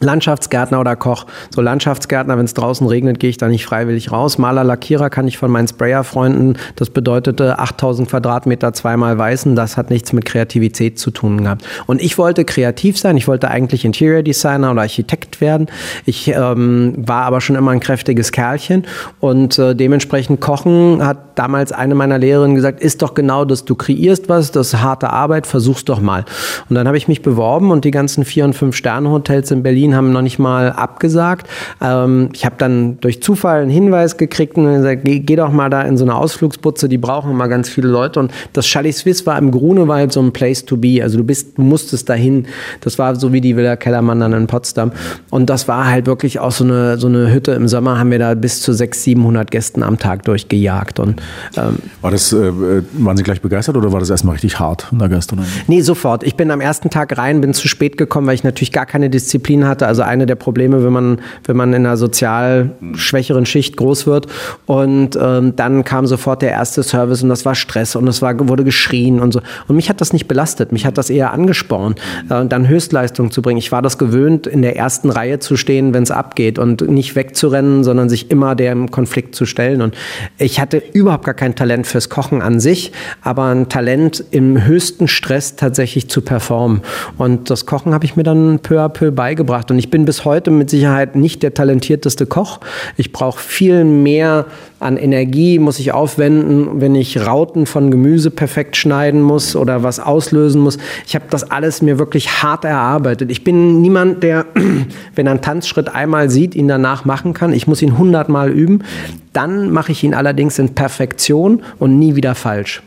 Landschaftsgärtner 0.00 0.80
oder 0.80 0.96
Koch. 0.96 1.26
So 1.50 1.60
Landschaftsgärtner, 1.60 2.36
wenn 2.38 2.44
es 2.44 2.54
draußen 2.54 2.86
regnet, 2.86 3.20
gehe 3.20 3.30
ich 3.30 3.38
da 3.38 3.48
nicht 3.48 3.64
freiwillig 3.64 4.12
raus. 4.12 4.38
Maler, 4.38 4.64
Lackierer 4.64 5.10
kann 5.10 5.28
ich 5.28 5.38
von 5.38 5.50
meinen 5.50 5.68
Sprayer-Freunden. 5.68 6.56
Das 6.76 6.90
bedeutete 6.90 7.58
8000 7.58 8.08
Quadratmeter 8.08 8.72
zweimal 8.72 9.18
weißen. 9.18 9.56
Das 9.56 9.76
hat 9.76 9.90
nichts 9.90 10.12
mit 10.12 10.24
Kreativität 10.24 10.98
zu 10.98 11.10
tun 11.10 11.42
gehabt. 11.44 11.64
Und 11.86 12.02
ich 12.02 12.18
wollte 12.18 12.44
kreativ 12.44 12.98
sein. 12.98 13.16
Ich 13.16 13.28
wollte 13.28 13.48
eigentlich 13.48 13.84
Interior 13.84 14.22
Designer 14.22 14.72
oder 14.72 14.82
Architekt 14.82 15.40
werden. 15.40 15.66
Ich 16.04 16.28
ähm, 16.28 16.94
war 16.96 17.22
aber 17.24 17.40
schon 17.40 17.56
immer 17.56 17.70
ein 17.72 17.80
kräftiges 17.80 18.32
Kerlchen 18.32 18.86
und 19.20 19.58
äh, 19.58 19.74
dementsprechend 19.74 20.40
Kochen 20.40 21.04
hat 21.04 21.38
damals 21.38 21.72
eine 21.72 21.94
meiner 21.94 22.18
Lehrerinnen 22.18 22.56
gesagt, 22.56 22.80
ist 22.80 23.02
doch 23.02 23.14
genau 23.14 23.44
das, 23.44 23.64
du 23.64 23.74
kreierst 23.74 24.28
was, 24.28 24.50
das 24.50 24.68
ist 24.68 24.80
harte 24.80 25.10
Arbeit, 25.10 25.46
versuch's 25.46 25.84
doch 25.84 26.00
mal. 26.00 26.24
Und 26.68 26.74
dann 26.76 26.86
habe 26.86 26.96
ich 26.96 27.08
mich 27.08 27.22
beworben 27.22 27.70
und 27.70 27.84
die 27.84 27.90
ganzen 27.90 28.24
vier 28.24 28.44
und 28.44 28.54
fünf 28.54 28.76
Sterne 28.76 29.10
Hotels 29.10 29.50
in 29.50 29.62
Berlin 29.62 29.87
Berlin 29.88 29.96
haben 29.96 30.12
noch 30.12 30.22
nicht 30.22 30.38
mal 30.38 30.72
abgesagt. 30.72 31.48
Ähm, 31.80 32.30
ich 32.32 32.44
habe 32.44 32.56
dann 32.58 32.98
durch 33.00 33.22
Zufall 33.22 33.62
einen 33.62 33.70
Hinweis 33.70 34.16
gekriegt 34.16 34.56
und 34.56 34.66
gesagt, 34.66 35.04
geh, 35.04 35.20
geh, 35.20 35.36
doch 35.36 35.50
mal 35.50 35.70
da 35.70 35.82
in 35.82 35.96
so 35.96 36.04
eine 36.04 36.14
Ausflugsputze, 36.14 36.88
die 36.88 36.98
brauchen 36.98 37.30
immer 37.30 37.48
ganz 37.48 37.68
viele 37.68 37.88
Leute. 37.88 38.20
Und 38.20 38.32
das 38.52 38.66
Chalet 38.66 38.94
Suisse 38.94 39.24
war 39.26 39.38
im 39.38 39.50
Grunewald 39.50 40.12
so 40.12 40.20
ein 40.20 40.32
Place 40.32 40.64
to 40.64 40.76
be. 40.76 41.00
Also 41.02 41.18
du 41.18 41.24
bist, 41.24 41.56
du 41.56 41.62
musstest 41.62 42.08
dahin. 42.08 42.46
Das 42.80 42.98
war 42.98 43.16
so 43.16 43.32
wie 43.32 43.40
die 43.40 43.56
Villa 43.56 43.76
Kellermann 43.76 44.20
dann 44.20 44.32
in 44.32 44.46
Potsdam. 44.46 44.92
Und 45.30 45.48
das 45.48 45.68
war 45.68 45.86
halt 45.86 46.06
wirklich 46.06 46.38
auch 46.38 46.52
so 46.52 46.64
eine, 46.64 46.98
so 46.98 47.06
eine 47.06 47.32
Hütte. 47.32 47.52
Im 47.52 47.68
Sommer 47.68 47.98
haben 47.98 48.10
wir 48.10 48.18
da 48.18 48.34
bis 48.34 48.60
zu 48.60 48.72
600, 48.72 48.98
700 48.98 49.50
Gästen 49.50 49.82
am 49.82 49.98
Tag 49.98 50.24
durchgejagt. 50.24 50.98
Und, 50.98 51.22
ähm, 51.56 51.78
war 52.02 52.10
das, 52.10 52.32
äh, 52.32 52.52
waren 52.92 53.16
Sie 53.16 53.22
gleich 53.22 53.40
begeistert 53.40 53.76
oder 53.76 53.92
war 53.92 54.00
das 54.00 54.10
erstmal 54.10 54.34
richtig 54.34 54.58
hart 54.58 54.88
in 54.92 54.98
der 54.98 55.08
Gastronomie? 55.08 55.48
Nee, 55.66 55.80
sofort. 55.80 56.24
Ich 56.24 56.34
bin 56.34 56.50
am 56.50 56.60
ersten 56.60 56.90
Tag 56.90 57.16
rein, 57.16 57.40
bin 57.40 57.54
zu 57.54 57.68
spät 57.68 57.96
gekommen, 57.96 58.26
weil 58.26 58.34
ich 58.34 58.44
natürlich 58.44 58.72
gar 58.72 58.86
keine 58.86 59.08
Disziplin 59.08 59.66
hatte 59.66 59.77
hatte. 59.78 59.86
Also 59.86 60.02
eine 60.02 60.26
der 60.26 60.34
Probleme, 60.34 60.84
wenn 60.84 60.92
man, 60.92 61.20
wenn 61.44 61.56
man 61.56 61.72
in 61.72 61.86
einer 61.86 61.96
sozial 61.96 62.70
schwächeren 62.94 63.46
Schicht 63.46 63.76
groß 63.76 64.06
wird. 64.06 64.26
Und 64.66 65.18
ähm, 65.20 65.54
dann 65.56 65.84
kam 65.84 66.06
sofort 66.06 66.42
der 66.42 66.50
erste 66.50 66.82
Service 66.82 67.22
und 67.22 67.28
das 67.28 67.44
war 67.44 67.54
Stress 67.54 67.96
und 67.96 68.06
es 68.08 68.22
wurde 68.22 68.64
geschrien 68.64 69.20
und 69.20 69.32
so. 69.32 69.40
Und 69.66 69.76
mich 69.76 69.88
hat 69.88 70.00
das 70.00 70.12
nicht 70.12 70.28
belastet, 70.28 70.72
mich 70.72 70.86
hat 70.86 70.98
das 70.98 71.10
eher 71.10 71.32
angespornt, 71.32 72.00
äh, 72.28 72.44
dann 72.46 72.68
Höchstleistung 72.68 73.30
zu 73.30 73.42
bringen. 73.42 73.58
Ich 73.58 73.72
war 73.72 73.82
das 73.82 73.98
gewöhnt, 73.98 74.46
in 74.46 74.62
der 74.62 74.76
ersten 74.76 75.10
Reihe 75.10 75.38
zu 75.38 75.56
stehen, 75.56 75.94
wenn 75.94 76.02
es 76.02 76.10
abgeht 76.10 76.58
und 76.58 76.88
nicht 76.88 77.16
wegzurennen, 77.16 77.84
sondern 77.84 78.08
sich 78.08 78.30
immer 78.30 78.54
dem 78.54 78.90
Konflikt 78.90 79.34
zu 79.34 79.46
stellen. 79.46 79.82
Und 79.82 79.94
ich 80.38 80.60
hatte 80.60 80.82
überhaupt 80.92 81.24
gar 81.24 81.34
kein 81.34 81.54
Talent 81.54 81.86
fürs 81.86 82.08
Kochen 82.08 82.42
an 82.42 82.60
sich, 82.60 82.92
aber 83.22 83.44
ein 83.44 83.68
Talent 83.68 84.24
im 84.30 84.64
höchsten 84.64 85.08
Stress 85.08 85.56
tatsächlich 85.56 86.08
zu 86.08 86.22
performen. 86.22 86.82
Und 87.16 87.50
das 87.50 87.66
Kochen 87.66 87.94
habe 87.94 88.04
ich 88.04 88.16
mir 88.16 88.22
dann 88.22 88.58
peu 88.60 88.80
à 88.80 88.88
peu 88.88 89.10
beigebracht 89.10 89.67
gemacht. 89.68 89.70
Und 89.70 89.78
ich 89.78 89.90
bin 89.90 90.04
bis 90.04 90.24
heute 90.24 90.50
mit 90.50 90.70
Sicherheit 90.70 91.16
nicht 91.16 91.42
der 91.42 91.54
talentierteste 91.54 92.26
Koch. 92.26 92.60
Ich 92.96 93.12
brauche 93.12 93.38
viel 93.38 93.84
mehr 93.84 94.46
an 94.80 94.96
Energie, 94.96 95.58
muss 95.58 95.78
ich 95.78 95.92
aufwenden, 95.92 96.80
wenn 96.80 96.94
ich 96.94 97.18
Rauten 97.26 97.66
von 97.66 97.90
Gemüse 97.90 98.30
perfekt 98.30 98.76
schneiden 98.76 99.22
muss 99.22 99.56
oder 99.56 99.82
was 99.82 100.00
auslösen 100.00 100.60
muss. 100.60 100.78
Ich 101.06 101.14
habe 101.14 101.24
das 101.30 101.50
alles 101.50 101.82
mir 101.82 101.98
wirklich 101.98 102.42
hart 102.42 102.64
erarbeitet. 102.64 103.30
Ich 103.30 103.44
bin 103.44 103.80
niemand, 103.80 104.22
der, 104.22 104.46
wenn 105.14 105.26
er 105.26 105.32
einen 105.32 105.42
Tanzschritt 105.42 105.88
einmal 105.88 106.30
sieht, 106.30 106.54
ihn 106.54 106.68
danach 106.68 107.04
machen 107.04 107.34
kann. 107.34 107.52
Ich 107.52 107.66
muss 107.66 107.82
ihn 107.82 107.98
hundertmal 107.98 108.50
üben. 108.50 108.84
Dann 109.32 109.70
mache 109.70 109.92
ich 109.92 110.02
ihn 110.04 110.14
allerdings 110.14 110.58
in 110.58 110.74
Perfektion 110.74 111.62
und 111.78 111.98
nie 111.98 112.16
wieder 112.16 112.34
falsch. 112.34 112.82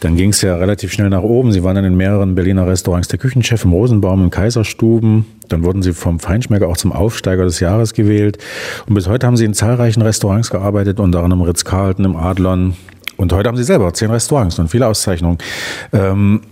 Dann 0.00 0.16
ging 0.16 0.30
es 0.30 0.42
ja 0.42 0.56
relativ 0.56 0.92
schnell 0.92 1.10
nach 1.10 1.22
oben. 1.22 1.52
Sie 1.52 1.64
waren 1.64 1.74
dann 1.74 1.84
in 1.84 1.96
mehreren 1.96 2.34
Berliner 2.34 2.66
Restaurants 2.66 3.08
der 3.08 3.18
Küchenchef 3.18 3.64
im 3.64 3.72
Rosenbaum, 3.72 4.24
in 4.24 4.30
Kaiserstuben. 4.30 5.26
Dann 5.48 5.64
wurden 5.64 5.82
Sie 5.82 5.92
vom 5.92 6.20
Feinschmecker 6.20 6.68
auch 6.68 6.76
zum 6.76 6.92
Aufsteiger 6.92 7.44
des 7.44 7.58
Jahres 7.60 7.94
gewählt. 7.94 8.38
Und 8.86 8.94
bis 8.94 9.08
heute 9.08 9.26
haben 9.26 9.36
Sie 9.36 9.44
in 9.44 9.54
zahlreichen 9.54 10.02
Restaurants 10.02 10.50
gearbeitet, 10.50 11.00
unter 11.00 11.24
anderem 11.24 11.42
Ritz-Carlton, 11.42 12.04
im 12.04 12.16
Adlon. 12.16 12.74
Und 13.16 13.32
heute 13.32 13.48
haben 13.48 13.56
Sie 13.56 13.64
selber 13.64 13.92
zehn 13.92 14.10
Restaurants 14.10 14.58
und 14.58 14.68
viele 14.68 14.86
Auszeichnungen. 14.86 15.38
Ähm, 15.92 16.42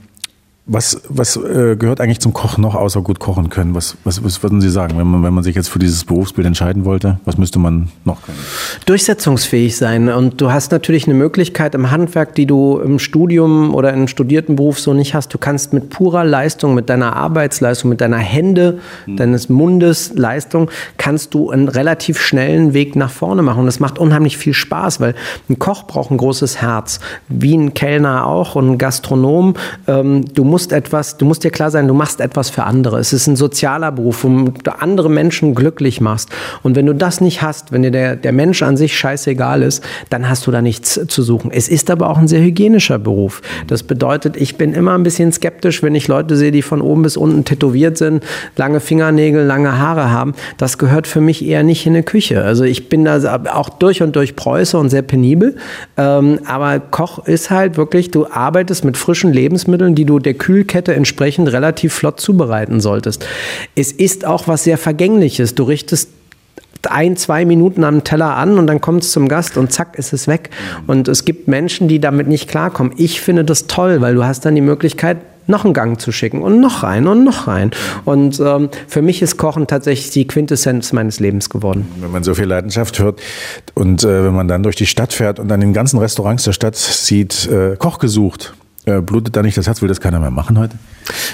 was, 0.68 1.00
was 1.08 1.36
äh, 1.36 1.76
gehört 1.76 2.00
eigentlich 2.00 2.18
zum 2.18 2.32
Kochen 2.32 2.62
noch, 2.62 2.74
außer 2.74 3.00
gut 3.00 3.20
kochen 3.20 3.50
können? 3.50 3.76
Was, 3.76 3.96
was, 4.02 4.24
was 4.24 4.42
würden 4.42 4.60
Sie 4.60 4.68
sagen, 4.68 4.98
wenn 4.98 5.06
man, 5.06 5.22
wenn 5.22 5.32
man 5.32 5.44
sich 5.44 5.54
jetzt 5.54 5.68
für 5.68 5.78
dieses 5.78 6.04
Berufsbild 6.04 6.44
entscheiden 6.44 6.84
wollte? 6.84 7.20
Was 7.24 7.38
müsste 7.38 7.60
man 7.60 7.88
noch 8.04 8.22
können? 8.22 8.38
Durchsetzungsfähig 8.84 9.76
sein. 9.76 10.08
Und 10.08 10.40
du 10.40 10.50
hast 10.50 10.72
natürlich 10.72 11.06
eine 11.06 11.14
Möglichkeit 11.14 11.76
im 11.76 11.92
Handwerk, 11.92 12.34
die 12.34 12.46
du 12.46 12.80
im 12.80 12.98
Studium 12.98 13.74
oder 13.76 13.92
im 13.92 14.08
studierten 14.08 14.56
Beruf 14.56 14.80
so 14.80 14.92
nicht 14.92 15.14
hast. 15.14 15.32
Du 15.32 15.38
kannst 15.38 15.72
mit 15.72 15.90
purer 15.90 16.24
Leistung, 16.24 16.74
mit 16.74 16.88
deiner 16.88 17.14
Arbeitsleistung, 17.14 17.88
mit 17.88 18.00
deiner 18.00 18.18
Hände, 18.18 18.80
hm. 19.04 19.16
deines 19.16 19.48
Mundes 19.48 20.14
Leistung, 20.14 20.68
kannst 20.96 21.32
du 21.32 21.50
einen 21.50 21.68
relativ 21.68 22.20
schnellen 22.20 22.74
Weg 22.74 22.96
nach 22.96 23.10
vorne 23.10 23.42
machen. 23.42 23.60
Und 23.60 23.66
das 23.66 23.78
macht 23.78 24.00
unheimlich 24.00 24.36
viel 24.36 24.54
Spaß, 24.54 24.98
weil 24.98 25.14
ein 25.48 25.60
Koch 25.60 25.84
braucht 25.84 26.10
ein 26.10 26.16
großes 26.16 26.60
Herz, 26.60 26.98
wie 27.28 27.56
ein 27.56 27.72
Kellner 27.72 28.26
auch 28.26 28.56
und 28.56 28.68
ein 28.68 28.78
Gastronom. 28.78 29.54
Ähm, 29.86 30.24
du 30.34 30.42
musst 30.42 30.55
musst 30.56 30.72
etwas, 30.72 31.18
du 31.18 31.26
musst 31.26 31.44
dir 31.44 31.50
klar 31.50 31.70
sein, 31.70 31.86
du 31.86 31.92
machst 31.92 32.18
etwas 32.18 32.48
für 32.48 32.64
andere. 32.64 32.98
Es 32.98 33.12
ist 33.12 33.26
ein 33.26 33.36
sozialer 33.36 33.92
Beruf, 33.92 34.24
wo 34.24 34.28
du 34.28 34.80
andere 34.80 35.10
Menschen 35.10 35.54
glücklich 35.54 36.00
machst. 36.00 36.30
Und 36.62 36.76
wenn 36.76 36.86
du 36.86 36.94
das 36.94 37.20
nicht 37.20 37.42
hast, 37.42 37.72
wenn 37.72 37.82
dir 37.82 37.90
der, 37.90 38.16
der 38.16 38.32
Mensch 38.32 38.62
an 38.62 38.78
sich 38.78 38.96
scheißegal 38.96 39.62
ist, 39.62 39.84
dann 40.08 40.30
hast 40.30 40.46
du 40.46 40.50
da 40.50 40.62
nichts 40.62 40.98
zu 41.08 41.22
suchen. 41.22 41.50
Es 41.50 41.68
ist 41.68 41.90
aber 41.90 42.08
auch 42.08 42.16
ein 42.16 42.26
sehr 42.26 42.40
hygienischer 42.40 42.98
Beruf. 42.98 43.42
Das 43.66 43.82
bedeutet, 43.82 44.38
ich 44.38 44.56
bin 44.56 44.72
immer 44.72 44.94
ein 44.94 45.02
bisschen 45.02 45.30
skeptisch, 45.30 45.82
wenn 45.82 45.94
ich 45.94 46.08
Leute 46.08 46.36
sehe, 46.36 46.52
die 46.52 46.62
von 46.62 46.80
oben 46.80 47.02
bis 47.02 47.18
unten 47.18 47.44
tätowiert 47.44 47.98
sind, 47.98 48.24
lange 48.56 48.80
Fingernägel, 48.80 49.44
lange 49.44 49.78
Haare 49.78 50.10
haben. 50.10 50.32
Das 50.56 50.78
gehört 50.78 51.06
für 51.06 51.20
mich 51.20 51.44
eher 51.44 51.64
nicht 51.64 51.84
in 51.84 51.92
eine 51.92 52.02
Küche. 52.02 52.42
Also 52.42 52.64
ich 52.64 52.88
bin 52.88 53.04
da 53.04 53.42
auch 53.52 53.68
durch 53.68 54.00
und 54.00 54.16
durch 54.16 54.36
Preuße 54.36 54.78
und 54.78 54.88
sehr 54.88 55.02
penibel. 55.02 55.56
Ähm, 55.98 56.38
aber 56.46 56.80
Koch 56.80 57.26
ist 57.26 57.50
halt 57.50 57.76
wirklich, 57.76 58.10
du 58.10 58.26
arbeitest 58.30 58.86
mit 58.86 58.96
frischen 58.96 59.34
Lebensmitteln, 59.34 59.94
die 59.94 60.06
du 60.06 60.18
der 60.18 60.32
Küche 60.32 60.45
Kühlkette 60.46 60.94
entsprechend 60.94 61.50
relativ 61.50 61.92
flott 61.92 62.20
zubereiten 62.20 62.78
solltest. 62.78 63.26
Es 63.74 63.90
ist 63.90 64.24
auch 64.24 64.46
was 64.46 64.62
sehr 64.62 64.78
Vergängliches. 64.78 65.56
Du 65.56 65.64
richtest 65.64 66.10
ein, 66.88 67.16
zwei 67.16 67.44
Minuten 67.44 67.82
am 67.82 68.04
Teller 68.04 68.36
an 68.36 68.56
und 68.56 68.68
dann 68.68 68.80
kommt 68.80 69.02
es 69.02 69.10
zum 69.10 69.26
Gast 69.26 69.56
und 69.56 69.72
zack 69.72 69.98
ist 69.98 70.12
es 70.12 70.28
weg. 70.28 70.50
Und 70.86 71.08
es 71.08 71.24
gibt 71.24 71.48
Menschen, 71.48 71.88
die 71.88 71.98
damit 71.98 72.28
nicht 72.28 72.48
klarkommen. 72.48 72.92
Ich 72.96 73.20
finde 73.20 73.44
das 73.44 73.66
toll, 73.66 74.00
weil 74.00 74.14
du 74.14 74.22
hast 74.22 74.44
dann 74.44 74.54
die 74.54 74.60
Möglichkeit, 74.60 75.16
noch 75.48 75.64
einen 75.64 75.74
Gang 75.74 76.00
zu 76.00 76.12
schicken 76.12 76.42
und 76.42 76.60
noch 76.60 76.84
rein 76.84 77.08
und 77.08 77.24
noch 77.24 77.48
rein. 77.48 77.72
Und 78.04 78.38
ähm, 78.38 78.68
für 78.86 79.02
mich 79.02 79.22
ist 79.22 79.38
Kochen 79.38 79.66
tatsächlich 79.66 80.10
die 80.10 80.28
Quintessenz 80.28 80.92
meines 80.92 81.18
Lebens 81.18 81.50
geworden. 81.50 81.88
Wenn 81.98 82.12
man 82.12 82.22
so 82.22 82.36
viel 82.36 82.46
Leidenschaft 82.46 83.00
hört 83.00 83.20
und 83.74 84.04
äh, 84.04 84.24
wenn 84.24 84.34
man 84.34 84.46
dann 84.46 84.62
durch 84.62 84.76
die 84.76 84.86
Stadt 84.86 85.12
fährt 85.12 85.40
und 85.40 85.50
in 85.50 85.60
den 85.60 85.72
ganzen 85.72 85.98
Restaurants 85.98 86.44
der 86.44 86.52
Stadt 86.52 86.76
sieht, 86.76 87.48
äh, 87.48 87.74
Koch 87.76 87.98
gesucht, 87.98 88.54
blutet 88.86 89.36
da 89.36 89.42
nicht 89.42 89.56
das 89.58 89.66
Herz? 89.66 89.82
Will 89.82 89.88
das 89.88 90.00
keiner 90.00 90.20
mehr 90.20 90.30
machen 90.30 90.58
heute? 90.58 90.76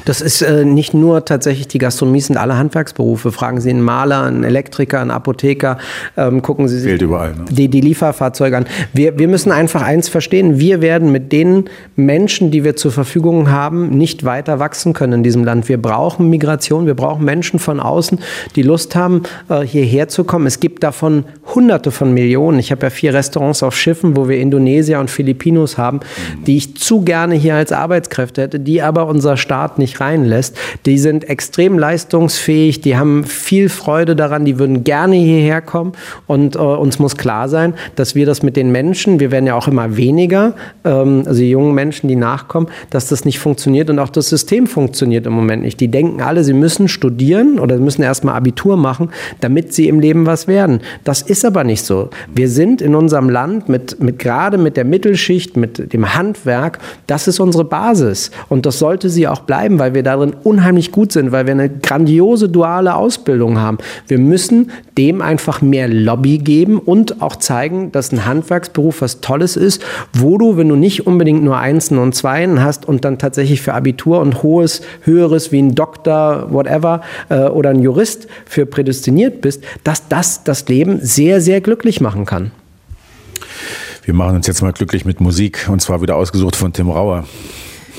Das 0.05 0.21
ist 0.21 0.43
äh, 0.43 0.65
nicht 0.65 0.95
nur 0.95 1.25
tatsächlich 1.25 1.69
die 1.69 1.79
Gastronomie, 1.79 2.21
sind 2.21 2.37
alle 2.37 2.57
Handwerksberufe. 2.57 3.33
Fragen 3.33 3.61
Sie 3.61 3.71
einen 3.71 3.83
Maler, 3.83 4.25
einen 4.25 4.45
Elektriker, 4.45 5.01
einen 5.01 5.11
Apotheker, 5.11 5.79
ähm, 6.17 6.43
gucken 6.43 6.69
Sie 6.69 6.79
sich 6.79 7.01
überall, 7.01 7.35
ne? 7.35 7.45
die, 7.51 7.69
die 7.69 7.81
Lieferfahrzeuge 7.81 8.57
an. 8.57 8.67
Wir, 8.93 9.19
wir 9.19 9.29
müssen 9.29 9.53
einfach 9.53 9.83
eins 9.83 10.09
verstehen, 10.09 10.59
wir 10.59 10.81
werden 10.81 11.13
mit 11.13 11.33
den 11.33 11.65
Menschen, 11.97 12.51
die 12.51 12.65
wir 12.65 12.77
zur 12.77 12.93
Verfügung 12.93 13.51
haben, 13.51 13.91
nicht 13.91 14.25
weiter 14.25 14.59
wachsen 14.59 14.93
können 14.93 15.15
in 15.15 15.23
diesem 15.23 15.45
Land. 15.45 15.69
Wir 15.69 15.81
brauchen 15.81 16.29
Migration, 16.29 16.87
wir 16.87 16.95
brauchen 16.95 17.25
Menschen 17.25 17.59
von 17.59 17.81
außen, 17.81 18.19
die 18.57 18.63
Lust 18.63 18.95
haben, 18.95 19.23
äh, 19.49 19.61
hierher 19.61 20.09
zu 20.09 20.25
kommen. 20.25 20.47
Es 20.47 20.61
gibt 20.61 20.83
davon 20.83 21.25
hunderte 21.55 21.91
von 21.91 22.13
Millionen. 22.13 22.59
Ich 22.59 22.71
habe 22.71 22.87
ja 22.87 22.91
vier 22.91 23.15
Restaurants 23.15 23.63
auf 23.63 23.77
Schiffen, 23.77 24.17
wo 24.17 24.29
wir 24.29 24.39
Indonesier 24.39 25.01
und 25.01 25.11
Filipinos 25.11 25.79
haben, 25.79 26.01
die 26.47 26.57
ich 26.57 26.77
zu 26.77 27.03
gerne 27.03 27.35
hier 27.35 27.55
als 27.55 27.73
Arbeitskräfte 27.73 28.43
hätte, 28.43 28.61
die 28.61 28.83
aber 28.83 29.07
unser 29.07 29.37
Staat 29.37 29.62
Staat 29.63 29.79
nicht 29.79 30.01
reinlässt. 30.01 30.57
Die 30.87 30.99
sind 30.99 31.29
extrem 31.29 31.79
leistungsfähig, 31.79 32.81
die 32.81 32.97
haben 32.97 33.23
viel 33.23 33.69
Freude 33.69 34.17
daran, 34.17 34.45
die 34.45 34.59
würden 34.59 34.83
gerne 34.83 35.15
hierher 35.15 35.61
kommen 35.61 35.93
und 36.27 36.57
äh, 36.57 36.59
uns 36.59 36.99
muss 36.99 37.17
klar 37.17 37.49
sein, 37.49 37.75
dass 37.95 38.17
wir 38.17 38.27
das 38.27 38.43
mit 38.43 38.57
den 38.57 38.73
Menschen, 38.73 39.21
wir 39.21 39.31
werden 39.31 39.47
ja 39.47 39.55
auch 39.55 39.69
immer 39.69 39.97
weniger, 39.97 40.55
ähm, 40.85 41.23
also 41.27 41.41
die 41.41 41.51
jungen 41.51 41.75
Menschen, 41.75 42.09
die 42.09 42.17
nachkommen, 42.17 42.67
dass 42.91 43.07
das 43.07 43.25
nicht 43.25 43.39
funktioniert 43.39 43.89
und 43.89 44.01
auch 44.01 44.09
das 44.09 44.29
System 44.29 44.67
funktioniert 44.67 45.27
im 45.27 45.33
Moment 45.33 45.63
nicht. 45.63 45.79
Die 45.79 45.89
denken 45.89 46.23
alle, 46.23 46.43
sie 46.43 46.55
müssen 46.55 46.89
studieren 46.89 47.61
oder 47.61 47.77
müssen 47.77 48.03
erstmal 48.03 48.35
Abitur 48.35 48.77
machen, 48.77 49.11
damit 49.41 49.73
sie 49.73 49.87
im 49.87 50.01
Leben 50.01 50.27
was 50.27 50.49
werden. 50.49 50.81
Das 51.05 51.23
ist 51.23 51.45
aber 51.45 51.63
nicht 51.63 51.85
so. 51.85 52.11
Wir 52.35 52.49
sind 52.49 52.83
in 52.83 52.97
unserem 52.97 53.29
Land 53.31 53.69
mit, 53.69 54.03
mit 54.03 54.19
gerade 54.19 54.59
mit 54.59 54.77
der 54.77 54.85
Mittelschicht, 54.85 55.57
mit 55.57 55.93
dem 55.93 56.15
Handwerk, 56.17 56.81
das 57.07 57.29
ist 57.29 57.39
unsere 57.39 57.65
Basis. 57.65 58.33
Und 58.49 58.67
das 58.67 58.81
sollte 58.81 59.09
sie 59.09 59.29
auch 59.29 59.41
bleiben, 59.41 59.52
weil 59.79 59.95
wir 59.95 60.03
darin 60.03 60.35
unheimlich 60.43 60.93
gut 60.93 61.13
sind, 61.13 61.33
weil 61.33 61.47
wir 61.47 61.53
eine 61.53 61.69
grandiose 61.69 62.49
duale 62.49 62.95
Ausbildung 62.95 63.59
haben. 63.59 63.79
Wir 64.09 64.19
müssen 64.19 64.71
dem 64.97 65.21
einfach 65.21 65.61
mehr 65.61 65.89
Lobby 65.89 66.39
geben 66.39 66.79
und 66.79 67.21
auch 67.21 67.37
zeigen, 67.37 67.93
dass 67.93 68.13
ein 68.13 68.25
Handwerksberuf 68.25 69.03
was 69.03 69.21
Tolles 69.21 69.57
ist, 69.57 69.83
wo 70.13 70.39
du, 70.39 70.57
wenn 70.57 70.69
du 70.69 70.77
nicht 70.77 71.07
unbedingt 71.07 71.45
nur 71.45 71.59
Einsen 71.59 71.99
und 71.99 72.15
Zweien 72.15 72.63
hast 72.63 72.87
und 72.87 73.05
dann 73.05 73.19
tatsächlich 73.19 73.61
für 73.61 73.75
Abitur 73.75 74.21
und 74.21 74.43
hohes, 74.43 74.83
höheres 75.03 75.53
wie 75.53 75.61
ein 75.61 75.75
Doktor, 75.75 76.49
whatever, 76.51 77.03
äh, 77.29 77.45
oder 77.45 77.71
ein 77.71 77.83
Jurist 77.83 78.29
für 78.47 78.67
prädestiniert 78.67 79.41
bist, 79.41 79.63
dass 79.85 80.09
das 80.09 80.45
das 80.45 80.69
Leben 80.69 81.01
sehr, 81.03 81.41
sehr 81.41 81.61
glücklich 81.61 82.01
machen 82.01 82.25
kann. 82.25 82.51
Wir 84.05 84.15
machen 84.15 84.37
uns 84.37 84.47
jetzt 84.47 84.63
mal 84.63 84.73
glücklich 84.73 85.05
mit 85.05 85.21
Musik 85.21 85.69
und 85.71 85.81
zwar 85.81 86.03
wieder 86.03 86.17
ausgesucht 86.17 86.57
von 86.57 86.73
Tim 86.73 86.91
Rauer. 86.91 87.25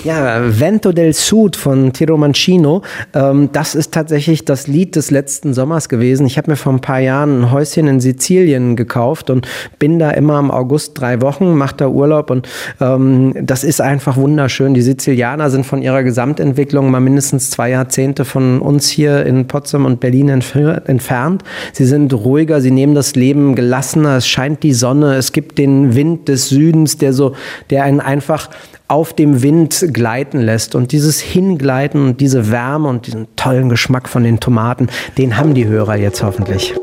Ja, 0.03 0.41
Vento 0.59 0.91
del 0.91 1.13
Sud 1.13 1.55
von 1.55 1.93
Tiro 1.93 2.17
Mancino. 2.17 2.81
Ähm, 3.13 3.47
das 3.53 3.73
ist 3.73 3.93
tatsächlich 3.93 4.43
das 4.43 4.67
Lied 4.67 4.97
des 4.97 5.11
letzten 5.11 5.53
Sommers 5.53 5.87
gewesen. 5.87 6.25
Ich 6.27 6.37
habe 6.37 6.51
mir 6.51 6.57
vor 6.57 6.73
ein 6.73 6.81
paar 6.81 6.99
Jahren 6.99 7.39
ein 7.39 7.51
Häuschen 7.51 7.87
in 7.87 8.01
Sizilien 8.01 8.75
gekauft 8.75 9.29
und 9.29 9.47
bin 9.79 9.99
da 9.99 10.11
immer 10.11 10.39
im 10.39 10.51
August 10.51 10.99
drei 10.99 11.21
Wochen, 11.21 11.55
mache 11.55 11.77
da 11.77 11.87
Urlaub 11.87 12.31
und 12.31 12.49
ähm, 12.81 13.33
das 13.41 13.63
ist 13.63 13.79
einfach 13.79 14.17
wunderschön. 14.17 14.73
Die 14.73 14.81
Sizilianer 14.81 15.49
sind 15.49 15.65
von 15.65 15.81
ihrer 15.81 16.03
Gesamtentwicklung 16.03 16.91
mal 16.91 16.99
mindestens 16.99 17.49
zwei 17.49 17.69
Jahrzehnte 17.69 18.25
von 18.25 18.59
uns 18.59 18.89
hier 18.89 19.25
in 19.25 19.47
Potsdam 19.47 19.85
und 19.85 20.01
Berlin 20.01 20.27
entfernt. 20.27 21.43
Sie 21.71 21.85
sind 21.85 22.13
ruhiger, 22.13 22.59
sie 22.59 22.71
nehmen 22.71 22.93
das 22.93 23.15
Leben 23.15 23.55
gelassener, 23.55 24.17
es 24.17 24.27
scheint 24.27 24.63
die 24.63 24.73
Sonne, 24.73 25.15
es 25.15 25.31
gibt 25.31 25.57
den 25.57 25.95
Wind 25.95 26.27
des 26.27 26.49
Südens, 26.49 26.97
der 26.97 27.13
so, 27.13 27.37
der 27.69 27.85
einen 27.85 28.01
einfach 28.01 28.49
auf 28.93 29.11
dem 29.13 29.41
Wind 29.41 29.87
gleiten 29.91 30.39
lässt. 30.39 30.75
Und 30.75 30.91
dieses 30.91 31.19
Hingleiten 31.19 32.05
und 32.09 32.21
diese 32.21 32.51
Wärme 32.51 32.87
und 32.87 33.07
diesen 33.07 33.25
tollen 33.35 33.67
Geschmack 33.67 34.07
von 34.07 34.23
den 34.23 34.39
Tomaten, 34.39 34.87
den 35.17 35.35
haben 35.35 35.55
die 35.55 35.65
Hörer 35.65 35.95
jetzt 35.95 36.21
hoffentlich. 36.21 36.75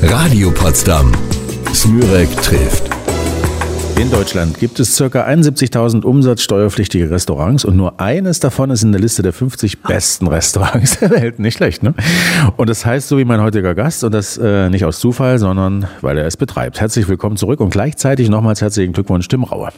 Radio 0.00 0.52
Potsdam. 0.52 1.10
Smürek 1.74 2.30
trifft. 2.40 2.91
In 3.98 4.10
Deutschland 4.10 4.58
gibt 4.58 4.80
es 4.80 4.96
ca. 4.96 5.04
71.000 5.04 6.02
umsatzsteuerpflichtige 6.02 7.10
Restaurants 7.10 7.64
und 7.64 7.76
nur 7.76 8.00
eines 8.00 8.40
davon 8.40 8.70
ist 8.70 8.82
in 8.82 8.90
der 8.90 9.00
Liste 9.00 9.22
der 9.22 9.34
50 9.34 9.82
besten 9.82 10.26
Restaurants 10.26 10.98
der 11.00 11.10
Welt. 11.10 11.38
Nicht 11.38 11.58
schlecht, 11.58 11.82
ne? 11.82 11.94
Und 12.56 12.70
das 12.70 12.86
heißt 12.86 13.08
so 13.08 13.18
wie 13.18 13.24
mein 13.26 13.42
heutiger 13.42 13.74
Gast 13.74 14.02
und 14.02 14.12
das 14.12 14.38
äh, 14.38 14.70
nicht 14.70 14.86
aus 14.86 14.98
Zufall, 14.98 15.38
sondern 15.38 15.86
weil 16.00 16.16
er 16.16 16.26
es 16.26 16.38
betreibt. 16.38 16.80
Herzlich 16.80 17.06
willkommen 17.06 17.36
zurück 17.36 17.60
und 17.60 17.70
gleichzeitig 17.70 18.30
nochmals 18.30 18.62
herzlichen 18.62 18.94
Glückwunsch, 18.94 19.28
Tim 19.28 19.44
Rauer. 19.44 19.72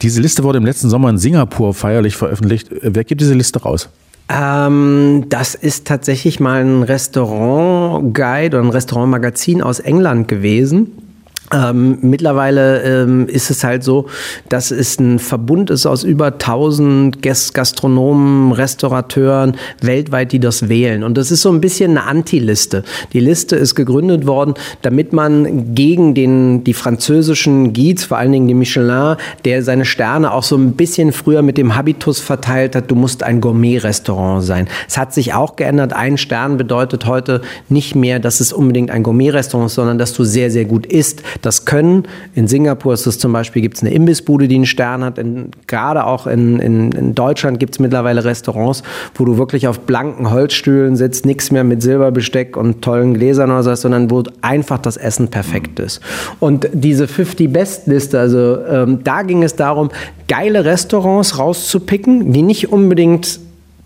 Diese 0.00 0.22
Liste 0.22 0.42
wurde 0.42 0.58
im 0.58 0.64
letzten 0.64 0.88
Sommer 0.88 1.10
in 1.10 1.18
Singapur 1.18 1.74
feierlich 1.74 2.16
veröffentlicht. 2.16 2.70
Wer 2.80 3.04
gibt 3.04 3.20
diese 3.20 3.34
Liste 3.34 3.60
raus? 3.60 3.90
Ähm, 4.30 5.26
das 5.28 5.54
ist 5.54 5.86
tatsächlich 5.86 6.40
mal 6.40 6.64
ein 6.64 6.82
Restaurant-Guide 6.82 8.56
oder 8.56 8.66
ein 8.66 8.70
Restaurantmagazin 8.70 9.62
aus 9.62 9.80
England 9.80 10.28
gewesen. 10.28 11.07
Ähm, 11.52 11.98
mittlerweile 12.02 12.82
ähm, 12.82 13.26
ist 13.26 13.50
es 13.50 13.64
halt 13.64 13.82
so, 13.82 14.06
dass 14.50 14.70
es 14.70 15.00
ein 15.00 15.18
Verbund 15.18 15.70
ist 15.70 15.86
aus 15.86 16.04
über 16.04 16.26
1000 16.26 17.22
Gastronomen, 17.22 18.52
Restaurateuren 18.52 19.56
weltweit, 19.80 20.32
die 20.32 20.40
das 20.40 20.68
wählen. 20.68 21.02
Und 21.02 21.16
das 21.16 21.30
ist 21.30 21.40
so 21.40 21.50
ein 21.50 21.62
bisschen 21.62 21.92
eine 21.92 22.06
Anti-Liste. 22.06 22.84
Die 23.14 23.20
Liste 23.20 23.56
ist 23.56 23.74
gegründet 23.74 24.26
worden, 24.26 24.54
damit 24.82 25.14
man 25.14 25.74
gegen 25.74 26.14
den, 26.14 26.64
die 26.64 26.74
französischen 26.74 27.72
Guides, 27.72 28.04
vor 28.04 28.18
allen 28.18 28.32
Dingen 28.32 28.48
die 28.48 28.54
Michelin, 28.54 29.16
der 29.46 29.62
seine 29.62 29.86
Sterne 29.86 30.32
auch 30.32 30.42
so 30.42 30.56
ein 30.56 30.72
bisschen 30.72 31.12
früher 31.12 31.40
mit 31.40 31.56
dem 31.56 31.74
Habitus 31.74 32.20
verteilt 32.20 32.76
hat, 32.76 32.90
du 32.90 32.94
musst 32.94 33.22
ein 33.22 33.40
Gourmet-Restaurant 33.40 34.44
sein. 34.44 34.68
Es 34.86 34.98
hat 34.98 35.14
sich 35.14 35.32
auch 35.32 35.56
geändert. 35.56 35.94
Ein 35.94 36.18
Stern 36.18 36.58
bedeutet 36.58 37.06
heute 37.06 37.40
nicht 37.70 37.94
mehr, 37.94 38.18
dass 38.18 38.40
es 38.40 38.52
unbedingt 38.52 38.90
ein 38.90 39.02
Gourmet-Restaurant 39.02 39.70
ist, 39.70 39.76
sondern 39.76 39.96
dass 39.96 40.12
du 40.12 40.24
sehr, 40.24 40.50
sehr 40.50 40.66
gut 40.66 40.84
isst 40.84 41.22
das 41.42 41.64
können. 41.64 42.04
In 42.34 42.48
Singapur 42.48 42.94
ist 42.94 43.06
es 43.06 43.18
zum 43.18 43.32
Beispiel, 43.32 43.62
gibt 43.62 43.76
es 43.76 43.82
eine 43.82 43.92
Imbissbude, 43.92 44.48
die 44.48 44.56
einen 44.56 44.66
Stern 44.66 45.04
hat. 45.04 45.18
In, 45.18 45.50
gerade 45.66 46.04
auch 46.04 46.26
in, 46.26 46.58
in, 46.58 46.92
in 46.92 47.14
Deutschland 47.14 47.60
gibt 47.60 47.74
es 47.74 47.78
mittlerweile 47.78 48.24
Restaurants, 48.24 48.82
wo 49.14 49.24
du 49.24 49.38
wirklich 49.38 49.68
auf 49.68 49.80
blanken 49.80 50.30
Holzstühlen 50.30 50.96
sitzt, 50.96 51.26
nichts 51.26 51.50
mehr 51.50 51.64
mit 51.64 51.82
Silberbesteck 51.82 52.56
und 52.56 52.82
tollen 52.82 53.14
Gläsern 53.14 53.50
oder 53.50 53.62
so, 53.62 53.74
sondern 53.74 54.10
wo 54.10 54.22
einfach 54.42 54.78
das 54.78 54.96
Essen 54.96 55.28
perfekt 55.28 55.78
ist. 55.78 56.00
Und 56.40 56.68
diese 56.72 57.08
50 57.08 57.52
Best 57.52 57.86
Liste, 57.86 58.18
also 58.18 58.58
ähm, 58.64 59.00
da 59.04 59.22
ging 59.22 59.42
es 59.42 59.56
darum, 59.56 59.90
geile 60.28 60.64
Restaurants 60.64 61.38
rauszupicken, 61.38 62.32
die 62.32 62.42
nicht 62.42 62.72
unbedingt 62.72 63.40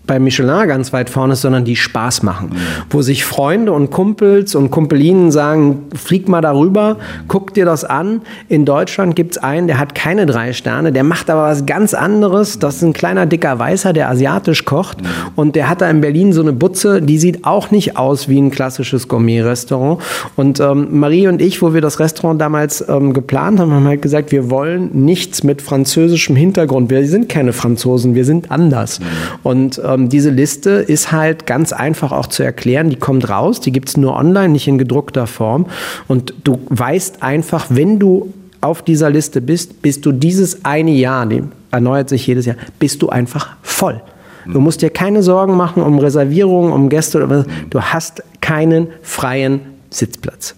bei 0.05 0.19
Michelin 0.19 0.67
ganz 0.67 0.91
weit 0.91 1.09
vorne 1.09 1.33
ist, 1.33 1.41
sondern 1.41 1.63
die 1.63 1.77
Spaß 1.77 2.23
machen. 2.23 2.49
Mhm. 2.49 2.57
Wo 2.89 3.01
sich 3.01 3.23
Freunde 3.23 3.71
und 3.71 3.89
Kumpels 3.89 4.53
und 4.53 4.69
Kumpelinen 4.69 5.31
sagen, 5.31 5.83
flieg 5.95 6.27
mal 6.27 6.41
darüber, 6.41 6.97
guck 7.29 7.53
dir 7.53 7.65
das 7.65 7.85
an. 7.85 8.21
In 8.49 8.65
Deutschland 8.65 9.15
gibt 9.15 9.37
es 9.37 9.43
einen, 9.43 9.67
der 9.67 9.79
hat 9.79 9.95
keine 9.95 10.25
drei 10.25 10.51
Sterne, 10.51 10.91
der 10.91 11.03
macht 11.03 11.29
aber 11.29 11.43
was 11.43 11.65
ganz 11.65 11.93
anderes. 11.93 12.59
Das 12.59 12.77
ist 12.77 12.81
ein 12.81 12.93
kleiner, 12.93 13.25
dicker 13.25 13.57
Weißer, 13.57 13.93
der 13.93 14.09
asiatisch 14.09 14.65
kocht. 14.65 15.01
Mhm. 15.01 15.07
Und 15.35 15.55
der 15.55 15.69
hat 15.69 15.81
da 15.81 15.89
in 15.89 16.01
Berlin 16.01 16.33
so 16.33 16.41
eine 16.41 16.51
Butze, 16.51 17.01
die 17.01 17.17
sieht 17.17 17.45
auch 17.45 17.71
nicht 17.71 17.95
aus 17.95 18.27
wie 18.27 18.39
ein 18.39 18.51
klassisches 18.51 19.07
Gourmet-Restaurant. 19.07 20.01
Und 20.35 20.59
ähm, 20.59 20.99
Marie 20.99 21.27
und 21.27 21.41
ich, 21.41 21.61
wo 21.61 21.73
wir 21.73 21.81
das 21.81 22.01
Restaurant 22.01 22.41
damals 22.41 22.83
ähm, 22.89 23.13
geplant 23.13 23.59
haben, 23.59 23.71
haben 23.71 23.87
halt 23.87 24.01
gesagt, 24.01 24.33
wir 24.33 24.49
wollen 24.49 24.89
nichts 25.05 25.43
mit 25.43 25.61
französischem 25.61 26.35
Hintergrund. 26.35 26.89
Wir 26.89 27.07
sind 27.07 27.29
keine 27.29 27.53
Franzosen, 27.53 28.15
wir 28.15 28.25
sind 28.25 28.51
anders. 28.51 28.99
Mhm. 28.99 29.05
Und 29.43 29.81
ähm, 29.83 29.92
diese 29.97 30.29
Liste 30.29 30.71
ist 30.71 31.11
halt 31.11 31.45
ganz 31.45 31.73
einfach 31.73 32.11
auch 32.11 32.27
zu 32.27 32.43
erklären. 32.43 32.89
Die 32.89 32.95
kommt 32.95 33.29
raus, 33.29 33.59
die 33.59 33.71
gibt 33.71 33.89
es 33.89 33.97
nur 33.97 34.15
online, 34.15 34.49
nicht 34.49 34.67
in 34.67 34.77
gedruckter 34.77 35.27
Form. 35.27 35.65
Und 36.07 36.33
du 36.43 36.59
weißt 36.69 37.23
einfach, 37.23 37.67
wenn 37.69 37.99
du 37.99 38.33
auf 38.61 38.81
dieser 38.81 39.09
Liste 39.09 39.41
bist, 39.41 39.81
bist 39.81 40.05
du 40.05 40.11
dieses 40.11 40.63
eine 40.63 40.91
Jahr, 40.91 41.25
die 41.25 41.43
erneuert 41.71 42.09
sich 42.09 42.25
jedes 42.27 42.45
Jahr, 42.45 42.55
bist 42.79 43.01
du 43.01 43.09
einfach 43.09 43.55
voll. 43.61 44.01
Du 44.45 44.59
musst 44.59 44.81
dir 44.81 44.89
keine 44.89 45.23
Sorgen 45.23 45.55
machen 45.55 45.81
um 45.83 45.99
Reservierungen, 45.99 46.73
um 46.73 46.89
Gäste. 46.89 47.45
Du 47.69 47.81
hast 47.81 48.23
keinen 48.41 48.87
freien 49.01 49.61
Sitzplatz. 49.95 50.55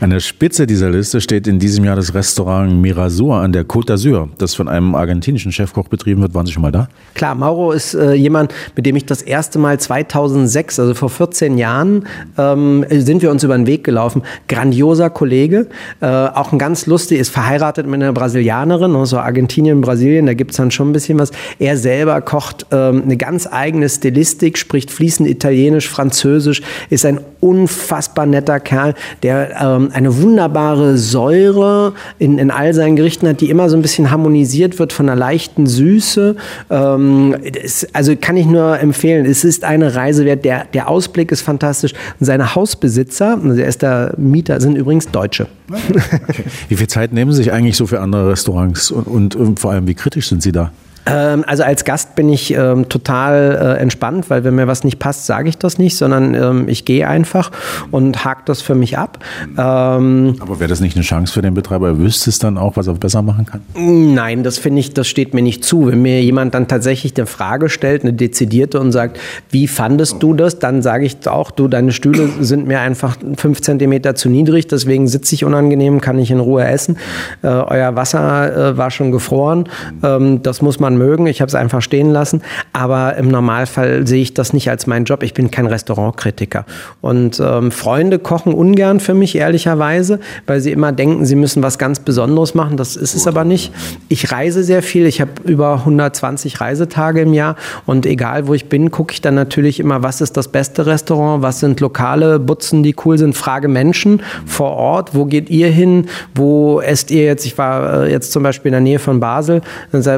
An 0.00 0.10
der 0.10 0.20
Spitze 0.20 0.66
dieser 0.66 0.90
Liste 0.90 1.20
steht 1.20 1.46
in 1.46 1.58
diesem 1.58 1.84
Jahr 1.84 1.96
das 1.96 2.14
Restaurant 2.14 2.80
Mirasur 2.80 3.36
an 3.36 3.52
der 3.52 3.64
Côte 3.64 3.92
d'Azur, 3.92 4.28
das 4.38 4.54
von 4.54 4.68
einem 4.68 4.94
argentinischen 4.94 5.52
Chefkoch 5.52 5.88
betrieben 5.88 6.22
wird. 6.22 6.34
Waren 6.34 6.46
Sie 6.46 6.52
schon 6.52 6.62
mal 6.62 6.72
da? 6.72 6.88
Klar, 7.14 7.34
Mauro 7.34 7.72
ist 7.72 7.94
äh, 7.94 8.12
jemand, 8.12 8.52
mit 8.74 8.86
dem 8.86 8.96
ich 8.96 9.06
das 9.06 9.22
erste 9.22 9.58
Mal 9.58 9.78
2006, 9.78 10.78
also 10.80 10.94
vor 10.94 11.10
14 11.10 11.58
Jahren, 11.58 12.06
ähm, 12.36 12.84
sind 12.90 13.22
wir 13.22 13.30
uns 13.30 13.42
über 13.44 13.56
den 13.56 13.66
Weg 13.66 13.84
gelaufen. 13.84 14.22
Grandioser 14.48 15.10
Kollege, 15.10 15.68
äh, 16.00 16.06
auch 16.06 16.52
ein 16.52 16.58
ganz 16.58 16.86
lustig, 16.86 17.20
ist 17.20 17.30
verheiratet 17.30 17.86
mit 17.86 18.02
einer 18.02 18.12
Brasilianerin, 18.12 18.92
ne, 18.92 19.06
so 19.06 19.18
Argentinien, 19.18 19.80
Brasilien, 19.80 20.26
da 20.26 20.34
gibt 20.34 20.50
es 20.52 20.56
dann 20.56 20.70
schon 20.70 20.90
ein 20.90 20.92
bisschen 20.92 21.18
was. 21.18 21.30
Er 21.58 21.76
selber 21.76 22.20
kocht 22.20 22.66
ähm, 22.70 23.02
eine 23.04 23.16
ganz 23.16 23.48
eigene 23.50 23.88
Stilistik, 23.88 24.58
spricht 24.58 24.90
fließend 24.90 25.28
Italienisch, 25.28 25.88
Französisch, 25.88 26.62
ist 26.90 27.04
ein 27.06 27.20
unfassbar 27.40 28.26
netter 28.26 28.55
Kerl, 28.60 28.94
der 29.22 29.60
ähm, 29.60 29.90
eine 29.92 30.20
wunderbare 30.20 30.98
Säure 30.98 31.92
in, 32.18 32.38
in 32.38 32.50
all 32.50 32.74
seinen 32.74 32.96
Gerichten 32.96 33.28
hat, 33.28 33.40
die 33.40 33.50
immer 33.50 33.68
so 33.68 33.76
ein 33.76 33.82
bisschen 33.82 34.10
harmonisiert 34.10 34.78
wird 34.78 34.92
von 34.92 35.08
einer 35.08 35.18
leichten 35.18 35.66
Süße. 35.66 36.36
Ähm, 36.70 37.36
es, 37.62 37.86
also 37.94 38.14
kann 38.16 38.36
ich 38.36 38.46
nur 38.46 38.78
empfehlen, 38.78 39.26
es 39.26 39.44
ist 39.44 39.64
eine 39.64 39.94
Reise 39.94 40.24
wert. 40.24 40.44
Der, 40.44 40.64
der 40.72 40.88
Ausblick 40.88 41.32
ist 41.32 41.42
fantastisch. 41.42 41.92
Und 42.18 42.26
seine 42.26 42.54
Hausbesitzer, 42.54 43.38
also 43.42 43.60
er 43.60 43.68
ist 43.68 43.82
der 43.82 44.14
Mieter, 44.16 44.60
sind 44.60 44.76
übrigens 44.76 45.10
Deutsche. 45.10 45.46
Okay. 45.70 46.44
Wie 46.68 46.76
viel 46.76 46.86
Zeit 46.86 47.12
nehmen 47.12 47.32
Sie 47.32 47.38
sich 47.38 47.52
eigentlich 47.52 47.76
so 47.76 47.86
für 47.86 48.00
andere 48.00 48.30
Restaurants 48.30 48.90
und, 48.90 49.06
und, 49.06 49.36
und 49.36 49.60
vor 49.60 49.72
allem, 49.72 49.86
wie 49.86 49.94
kritisch 49.94 50.28
sind 50.28 50.42
Sie 50.42 50.52
da? 50.52 50.70
Ähm, 51.06 51.44
also 51.46 51.62
als 51.62 51.84
Gast 51.84 52.14
bin 52.16 52.28
ich 52.28 52.52
ähm, 52.52 52.88
total 52.88 53.76
äh, 53.78 53.80
entspannt, 53.80 54.28
weil 54.28 54.44
wenn 54.44 54.54
mir 54.54 54.66
was 54.66 54.84
nicht 54.84 54.98
passt, 54.98 55.26
sage 55.26 55.48
ich 55.48 55.56
das 55.58 55.78
nicht, 55.78 55.96
sondern 55.96 56.34
ähm, 56.34 56.68
ich 56.68 56.84
gehe 56.84 57.06
einfach 57.08 57.50
und 57.90 58.24
hake 58.24 58.42
das 58.44 58.60
für 58.60 58.74
mich 58.74 58.98
ab. 58.98 59.18
Ähm, 59.56 60.36
Aber 60.40 60.58
wäre 60.58 60.68
das 60.68 60.80
nicht 60.80 60.96
eine 60.96 61.04
Chance 61.04 61.32
für 61.32 61.42
den 61.42 61.54
Betreiber? 61.54 61.88
Er 61.88 61.98
wüsste 61.98 62.30
es 62.30 62.38
dann 62.38 62.58
auch, 62.58 62.76
was 62.76 62.88
er 62.88 62.94
besser 62.94 63.22
machen 63.22 63.46
kann? 63.46 63.60
Nein, 63.74 64.42
das 64.42 64.58
finde 64.58 64.80
ich, 64.80 64.94
das 64.94 65.06
steht 65.06 65.34
mir 65.34 65.42
nicht 65.42 65.64
zu. 65.64 65.86
Wenn 65.86 66.02
mir 66.02 66.22
jemand 66.22 66.54
dann 66.54 66.66
tatsächlich 66.68 67.16
eine 67.16 67.26
Frage 67.26 67.68
stellt, 67.68 68.02
eine 68.02 68.12
dezidierte 68.12 68.80
und 68.80 68.92
sagt, 68.92 69.20
wie 69.50 69.68
fandest 69.68 70.22
du 70.22 70.34
das, 70.34 70.58
dann 70.58 70.82
sage 70.82 71.04
ich 71.04 71.26
auch, 71.28 71.50
du, 71.50 71.68
deine 71.68 71.92
Stühle 71.92 72.28
sind 72.40 72.66
mir 72.66 72.80
einfach 72.80 73.16
fünf 73.36 73.62
Zentimeter 73.62 74.14
zu 74.14 74.28
niedrig, 74.28 74.66
deswegen 74.66 75.06
sitze 75.06 75.34
ich 75.34 75.44
unangenehm, 75.44 76.00
kann 76.00 76.18
ich 76.18 76.30
in 76.30 76.40
Ruhe 76.40 76.64
essen. 76.64 76.98
Äh, 77.42 77.48
euer 77.48 77.94
Wasser 77.96 78.70
äh, 78.72 78.76
war 78.76 78.90
schon 78.90 79.12
gefroren. 79.12 79.68
Ähm, 80.02 80.42
das 80.42 80.62
muss 80.62 80.80
man 80.80 80.95
mögen. 80.96 81.26
Ich 81.26 81.40
habe 81.40 81.48
es 81.48 81.54
einfach 81.54 81.82
stehen 81.82 82.10
lassen. 82.10 82.42
Aber 82.72 83.16
im 83.16 83.28
Normalfall 83.28 84.06
sehe 84.06 84.22
ich 84.22 84.34
das 84.34 84.52
nicht 84.52 84.70
als 84.70 84.86
meinen 84.86 85.04
Job. 85.04 85.22
Ich 85.22 85.34
bin 85.34 85.50
kein 85.50 85.66
Restaurantkritiker. 85.66 86.64
Und 87.00 87.40
ähm, 87.40 87.70
Freunde 87.70 88.18
kochen 88.18 88.52
ungern 88.52 89.00
für 89.00 89.14
mich, 89.14 89.36
ehrlicherweise, 89.36 90.20
weil 90.46 90.60
sie 90.60 90.72
immer 90.72 90.92
denken, 90.92 91.24
sie 91.24 91.36
müssen 91.36 91.62
was 91.62 91.78
ganz 91.78 92.00
Besonderes 92.00 92.54
machen. 92.54 92.76
Das 92.76 92.96
ist 92.96 93.14
es 93.14 93.26
aber 93.26 93.44
nicht. 93.44 93.72
Ich 94.08 94.32
reise 94.32 94.62
sehr 94.62 94.82
viel. 94.82 95.06
Ich 95.06 95.20
habe 95.20 95.30
über 95.44 95.74
120 95.74 96.60
Reisetage 96.60 97.20
im 97.20 97.32
Jahr. 97.32 97.56
Und 97.84 98.06
egal, 98.06 98.46
wo 98.46 98.54
ich 98.54 98.68
bin, 98.68 98.90
gucke 98.90 99.12
ich 99.12 99.20
dann 99.20 99.34
natürlich 99.34 99.80
immer, 99.80 100.02
was 100.02 100.20
ist 100.20 100.36
das 100.36 100.48
beste 100.48 100.86
Restaurant, 100.86 101.42
was 101.42 101.60
sind 101.60 101.80
lokale 101.80 102.38
Butzen, 102.38 102.82
die 102.82 102.94
cool 103.04 103.18
sind. 103.18 103.36
Frage 103.36 103.68
Menschen 103.68 104.22
vor 104.44 104.72
Ort, 104.72 105.14
wo 105.14 105.24
geht 105.24 105.50
ihr 105.50 105.68
hin, 105.68 106.06
wo 106.34 106.80
esst 106.80 107.10
ihr 107.10 107.24
jetzt? 107.24 107.46
Ich 107.46 107.56
war 107.58 108.04
äh, 108.04 108.10
jetzt 108.10 108.32
zum 108.32 108.42
Beispiel 108.42 108.70
in 108.70 108.72
der 108.72 108.80
Nähe 108.80 108.98
von 108.98 109.20
Basel. 109.20 109.60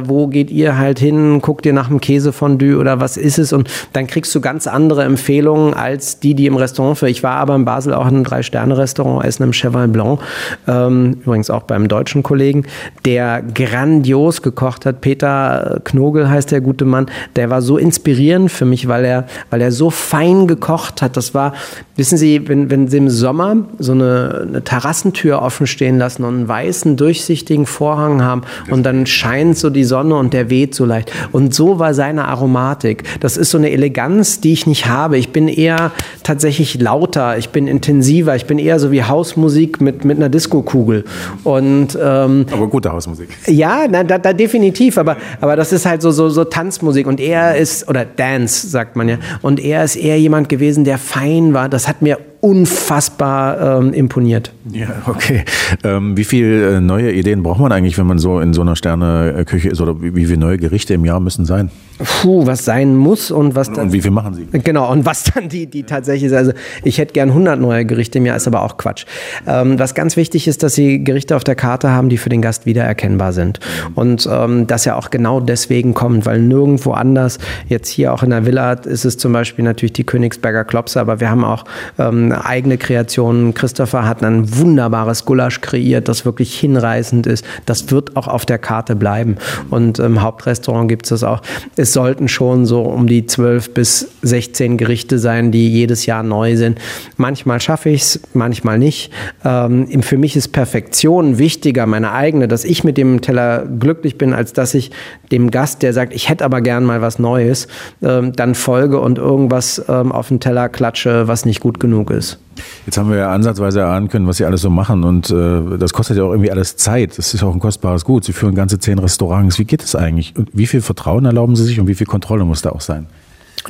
Wo 0.04 0.26
geht 0.26 0.50
ihr 0.50 0.67
halt 0.76 0.98
hin? 0.98 1.40
Guckt 1.40 1.64
ihr 1.64 1.72
nach 1.72 1.88
dem 1.88 2.00
Käsefondue 2.00 2.76
oder 2.76 3.00
was 3.00 3.16
ist 3.16 3.38
es? 3.38 3.52
Und 3.52 3.70
dann 3.92 4.06
kriegst 4.06 4.34
du 4.34 4.40
ganz 4.40 4.66
andere 4.66 5.04
Empfehlungen 5.04 5.74
als 5.74 6.20
die, 6.20 6.34
die 6.34 6.46
im 6.46 6.56
Restaurant 6.56 6.98
für. 6.98 7.08
Ich 7.08 7.22
war 7.22 7.36
aber 7.36 7.54
in 7.54 7.64
Basel 7.64 7.94
auch 7.94 8.06
in 8.06 8.16
einem 8.16 8.24
Drei-Sterne-Restaurant, 8.24 9.24
essen 9.24 9.44
im 9.44 9.52
Cheval 9.52 9.88
Blanc. 9.88 10.20
Ähm, 10.66 11.18
übrigens 11.22 11.50
auch 11.50 11.62
beim 11.62 11.88
deutschen 11.88 12.22
Kollegen, 12.22 12.66
der 13.04 13.42
grandios 13.42 14.42
gekocht 14.42 14.84
hat. 14.84 15.00
Peter 15.00 15.80
Knogel 15.84 16.28
heißt 16.28 16.50
der 16.50 16.60
gute 16.60 16.84
Mann. 16.84 17.06
Der 17.36 17.50
war 17.50 17.62
so 17.62 17.78
inspirierend 17.78 18.50
für 18.50 18.64
mich, 18.64 18.88
weil 18.88 19.04
er, 19.04 19.26
weil 19.50 19.60
er 19.60 19.72
so 19.72 19.90
fein 19.90 20.46
gekocht 20.46 21.02
hat. 21.02 21.16
Das 21.16 21.34
war, 21.34 21.54
wissen 21.96 22.18
Sie, 22.18 22.48
wenn, 22.48 22.70
wenn 22.70 22.88
Sie 22.88 22.98
im 22.98 23.10
Sommer 23.10 23.56
so 23.78 23.92
eine, 23.92 24.46
eine 24.48 24.64
Terrassentür 24.64 25.42
offen 25.42 25.66
stehen 25.66 25.98
lassen 25.98 26.24
und 26.24 26.34
einen 26.34 26.48
weißen, 26.48 26.96
durchsichtigen 26.96 27.66
Vorhang 27.66 28.22
haben 28.22 28.42
und 28.70 28.84
dann 28.84 29.06
scheint 29.06 29.56
so 29.56 29.70
die 29.70 29.84
Sonne 29.84 30.16
und 30.16 30.32
der 30.32 30.47
weht 30.50 30.74
so 30.74 30.84
leicht. 30.84 31.12
Und 31.32 31.54
so 31.54 31.78
war 31.78 31.94
seine 31.94 32.26
Aromatik. 32.26 33.04
Das 33.20 33.36
ist 33.36 33.50
so 33.50 33.58
eine 33.58 33.70
Eleganz, 33.70 34.40
die 34.40 34.52
ich 34.52 34.66
nicht 34.66 34.86
habe. 34.86 35.18
Ich 35.18 35.30
bin 35.30 35.48
eher 35.48 35.92
tatsächlich 36.22 36.80
lauter, 36.80 37.38
ich 37.38 37.50
bin 37.50 37.66
intensiver, 37.66 38.36
ich 38.36 38.46
bin 38.46 38.58
eher 38.58 38.78
so 38.78 38.90
wie 38.90 39.02
Hausmusik 39.02 39.80
mit, 39.80 40.04
mit 40.04 40.16
einer 40.16 40.28
Diskokugel. 40.28 41.04
Und, 41.44 41.98
ähm, 42.00 42.46
aber 42.50 42.68
gute 42.68 42.92
Hausmusik. 42.92 43.28
Ja, 43.46 43.86
na, 43.88 44.04
da, 44.04 44.18
da 44.18 44.32
definitiv, 44.32 44.98
aber, 44.98 45.16
aber 45.40 45.56
das 45.56 45.72
ist 45.72 45.86
halt 45.86 46.02
so, 46.02 46.10
so, 46.10 46.28
so 46.28 46.44
Tanzmusik 46.44 47.06
und 47.06 47.20
er 47.20 47.56
ist, 47.56 47.88
oder 47.88 48.04
Dance, 48.04 48.68
sagt 48.68 48.96
man 48.96 49.08
ja, 49.08 49.18
und 49.42 49.60
er 49.60 49.84
ist 49.84 49.96
eher 49.96 50.18
jemand 50.18 50.48
gewesen, 50.48 50.84
der 50.84 50.98
fein 50.98 51.54
war. 51.54 51.68
Das 51.68 51.88
hat 51.88 52.02
mir 52.02 52.18
unfassbar 52.40 53.80
ähm, 53.80 53.92
imponiert. 53.92 54.52
Ja, 54.70 54.88
okay. 55.06 55.44
Ähm, 55.84 56.16
wie 56.16 56.24
viele 56.24 56.76
äh, 56.76 56.80
neue 56.80 57.12
Ideen 57.12 57.42
braucht 57.42 57.60
man 57.60 57.72
eigentlich, 57.72 57.98
wenn 57.98 58.06
man 58.06 58.18
so 58.18 58.40
in 58.40 58.52
so 58.52 58.60
einer 58.60 58.76
Sterneküche 58.76 59.68
ist? 59.68 59.80
Oder 59.80 60.00
wie, 60.00 60.14
wie 60.14 60.26
viele 60.26 60.38
neue 60.38 60.58
Gerichte 60.58 60.94
im 60.94 61.04
Jahr 61.04 61.20
müssen 61.20 61.46
sein? 61.46 61.70
Puh, 61.98 62.46
was 62.46 62.64
sein 62.64 62.96
muss 62.96 63.30
und 63.30 63.56
was 63.56 63.72
dann. 63.72 63.86
Und 63.86 63.92
wie 63.92 64.00
viel 64.00 64.12
machen 64.12 64.34
Sie? 64.34 64.46
Genau, 64.52 64.90
und 64.90 65.04
was 65.04 65.24
dann 65.24 65.48
die, 65.48 65.66
die 65.66 65.82
tatsächlich 65.82 66.30
ist. 66.30 66.36
Also, 66.36 66.52
ich 66.84 66.98
hätte 66.98 67.12
gern 67.12 67.30
100 67.30 67.60
neue 67.60 67.84
Gerichte 67.84 68.18
im 68.18 68.26
Jahr, 68.26 68.36
ist 68.36 68.46
aber 68.46 68.62
auch 68.62 68.76
Quatsch. 68.76 69.04
Ähm, 69.46 69.78
was 69.78 69.94
ganz 69.94 70.16
wichtig 70.16 70.46
ist, 70.46 70.62
dass 70.62 70.74
Sie 70.74 71.02
Gerichte 71.02 71.34
auf 71.34 71.42
der 71.42 71.56
Karte 71.56 71.90
haben, 71.90 72.08
die 72.08 72.16
für 72.16 72.28
den 72.28 72.40
Gast 72.40 72.66
wiedererkennbar 72.66 73.32
sind. 73.32 73.58
Und 73.96 74.28
ähm, 74.30 74.66
das 74.68 74.84
ja 74.84 74.94
auch 74.94 75.10
genau 75.10 75.40
deswegen 75.40 75.94
kommt, 75.94 76.24
weil 76.24 76.40
nirgendwo 76.40 76.92
anders, 76.92 77.38
jetzt 77.68 77.88
hier 77.88 78.14
auch 78.14 78.22
in 78.22 78.30
der 78.30 78.46
Villa, 78.46 78.74
ist 78.74 79.04
es 79.04 79.16
zum 79.16 79.32
Beispiel 79.32 79.64
natürlich 79.64 79.92
die 79.92 80.04
Königsberger 80.04 80.64
Klopse, 80.64 81.00
aber 81.00 81.18
wir 81.18 81.30
haben 81.30 81.44
auch 81.44 81.64
ähm, 81.98 82.30
eigene 82.32 82.78
Kreationen. 82.78 83.54
Christopher 83.54 84.06
hat 84.06 84.22
ein 84.22 84.56
wunderbares 84.56 85.24
Gulasch 85.24 85.60
kreiert, 85.60 86.08
das 86.08 86.24
wirklich 86.24 86.58
hinreißend 86.58 87.26
ist. 87.26 87.44
Das 87.66 87.90
wird 87.90 88.16
auch 88.16 88.28
auf 88.28 88.46
der 88.46 88.58
Karte 88.58 88.94
bleiben. 88.94 89.36
Und 89.70 89.98
im 89.98 90.22
Hauptrestaurant 90.22 90.88
gibt 90.88 91.06
es 91.06 91.10
das 91.10 91.24
auch. 91.24 91.42
Es 91.76 91.87
sollten 91.92 92.28
schon 92.28 92.66
so 92.66 92.82
um 92.82 93.06
die 93.06 93.26
12 93.26 93.74
bis 93.74 94.08
16 94.22 94.76
Gerichte 94.76 95.18
sein, 95.18 95.50
die 95.52 95.68
jedes 95.68 96.06
Jahr 96.06 96.22
neu 96.22 96.56
sind. 96.56 96.78
Manchmal 97.16 97.60
schaffe 97.60 97.90
ich 97.90 98.02
es, 98.02 98.20
manchmal 98.34 98.78
nicht. 98.78 99.12
Ähm, 99.44 100.02
für 100.02 100.18
mich 100.18 100.36
ist 100.36 100.48
Perfektion 100.48 101.38
wichtiger, 101.38 101.86
meine 101.86 102.12
eigene, 102.12 102.48
dass 102.48 102.64
ich 102.64 102.84
mit 102.84 102.96
dem 102.96 103.20
Teller 103.20 103.66
glücklich 103.66 104.18
bin, 104.18 104.32
als 104.32 104.52
dass 104.52 104.74
ich 104.74 104.90
dem 105.30 105.50
Gast, 105.50 105.82
der 105.82 105.92
sagt, 105.92 106.14
ich 106.14 106.28
hätte 106.28 106.44
aber 106.44 106.60
gern 106.60 106.84
mal 106.84 107.00
was 107.00 107.18
Neues, 107.18 107.68
ähm, 108.02 108.32
dann 108.34 108.54
folge 108.54 109.00
und 109.00 109.18
irgendwas 109.18 109.84
ähm, 109.88 110.12
auf 110.12 110.28
den 110.28 110.40
Teller 110.40 110.68
klatsche, 110.68 111.28
was 111.28 111.44
nicht 111.44 111.60
gut 111.60 111.80
genug 111.80 112.10
ist. 112.10 112.38
Jetzt 112.86 112.98
haben 112.98 113.10
wir 113.10 113.18
ja 113.18 113.32
ansatzweise 113.32 113.80
erahnen 113.80 114.08
können, 114.08 114.26
was 114.26 114.38
Sie 114.38 114.44
alles 114.44 114.62
so 114.62 114.70
machen 114.70 115.04
und 115.04 115.30
äh, 115.30 115.78
das 115.78 115.92
kostet 115.92 116.16
ja 116.16 116.24
auch 116.24 116.30
irgendwie 116.30 116.50
alles 116.50 116.76
Zeit. 116.76 117.18
Das 117.18 117.34
ist 117.34 117.42
auch 117.42 117.54
ein 117.54 117.60
kostbares 117.60 118.04
Gut. 118.04 118.24
Sie 118.24 118.32
führen 118.32 118.54
ganze 118.54 118.78
zehn 118.78 118.98
Restaurants. 118.98 119.58
Wie 119.58 119.64
geht 119.64 119.82
es 119.82 119.94
eigentlich? 119.94 120.34
Und 120.36 120.50
wie 120.52 120.66
viel 120.66 120.80
Vertrauen 120.80 121.24
erlauben 121.24 121.56
Sie 121.56 121.64
sich 121.64 121.80
und 121.80 121.88
wie 121.88 121.94
viel 121.94 122.06
Kontrolle 122.06 122.44
muss 122.44 122.62
da 122.62 122.70
auch 122.70 122.80
sein? 122.80 123.06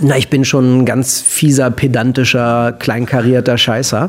Na, 0.01 0.17
ich 0.17 0.29
bin 0.29 0.45
schon 0.45 0.81
ein 0.81 0.85
ganz 0.85 1.21
fieser, 1.21 1.71
pedantischer, 1.71 2.73
kleinkarierter 2.79 3.59
Scheißer. 3.59 4.09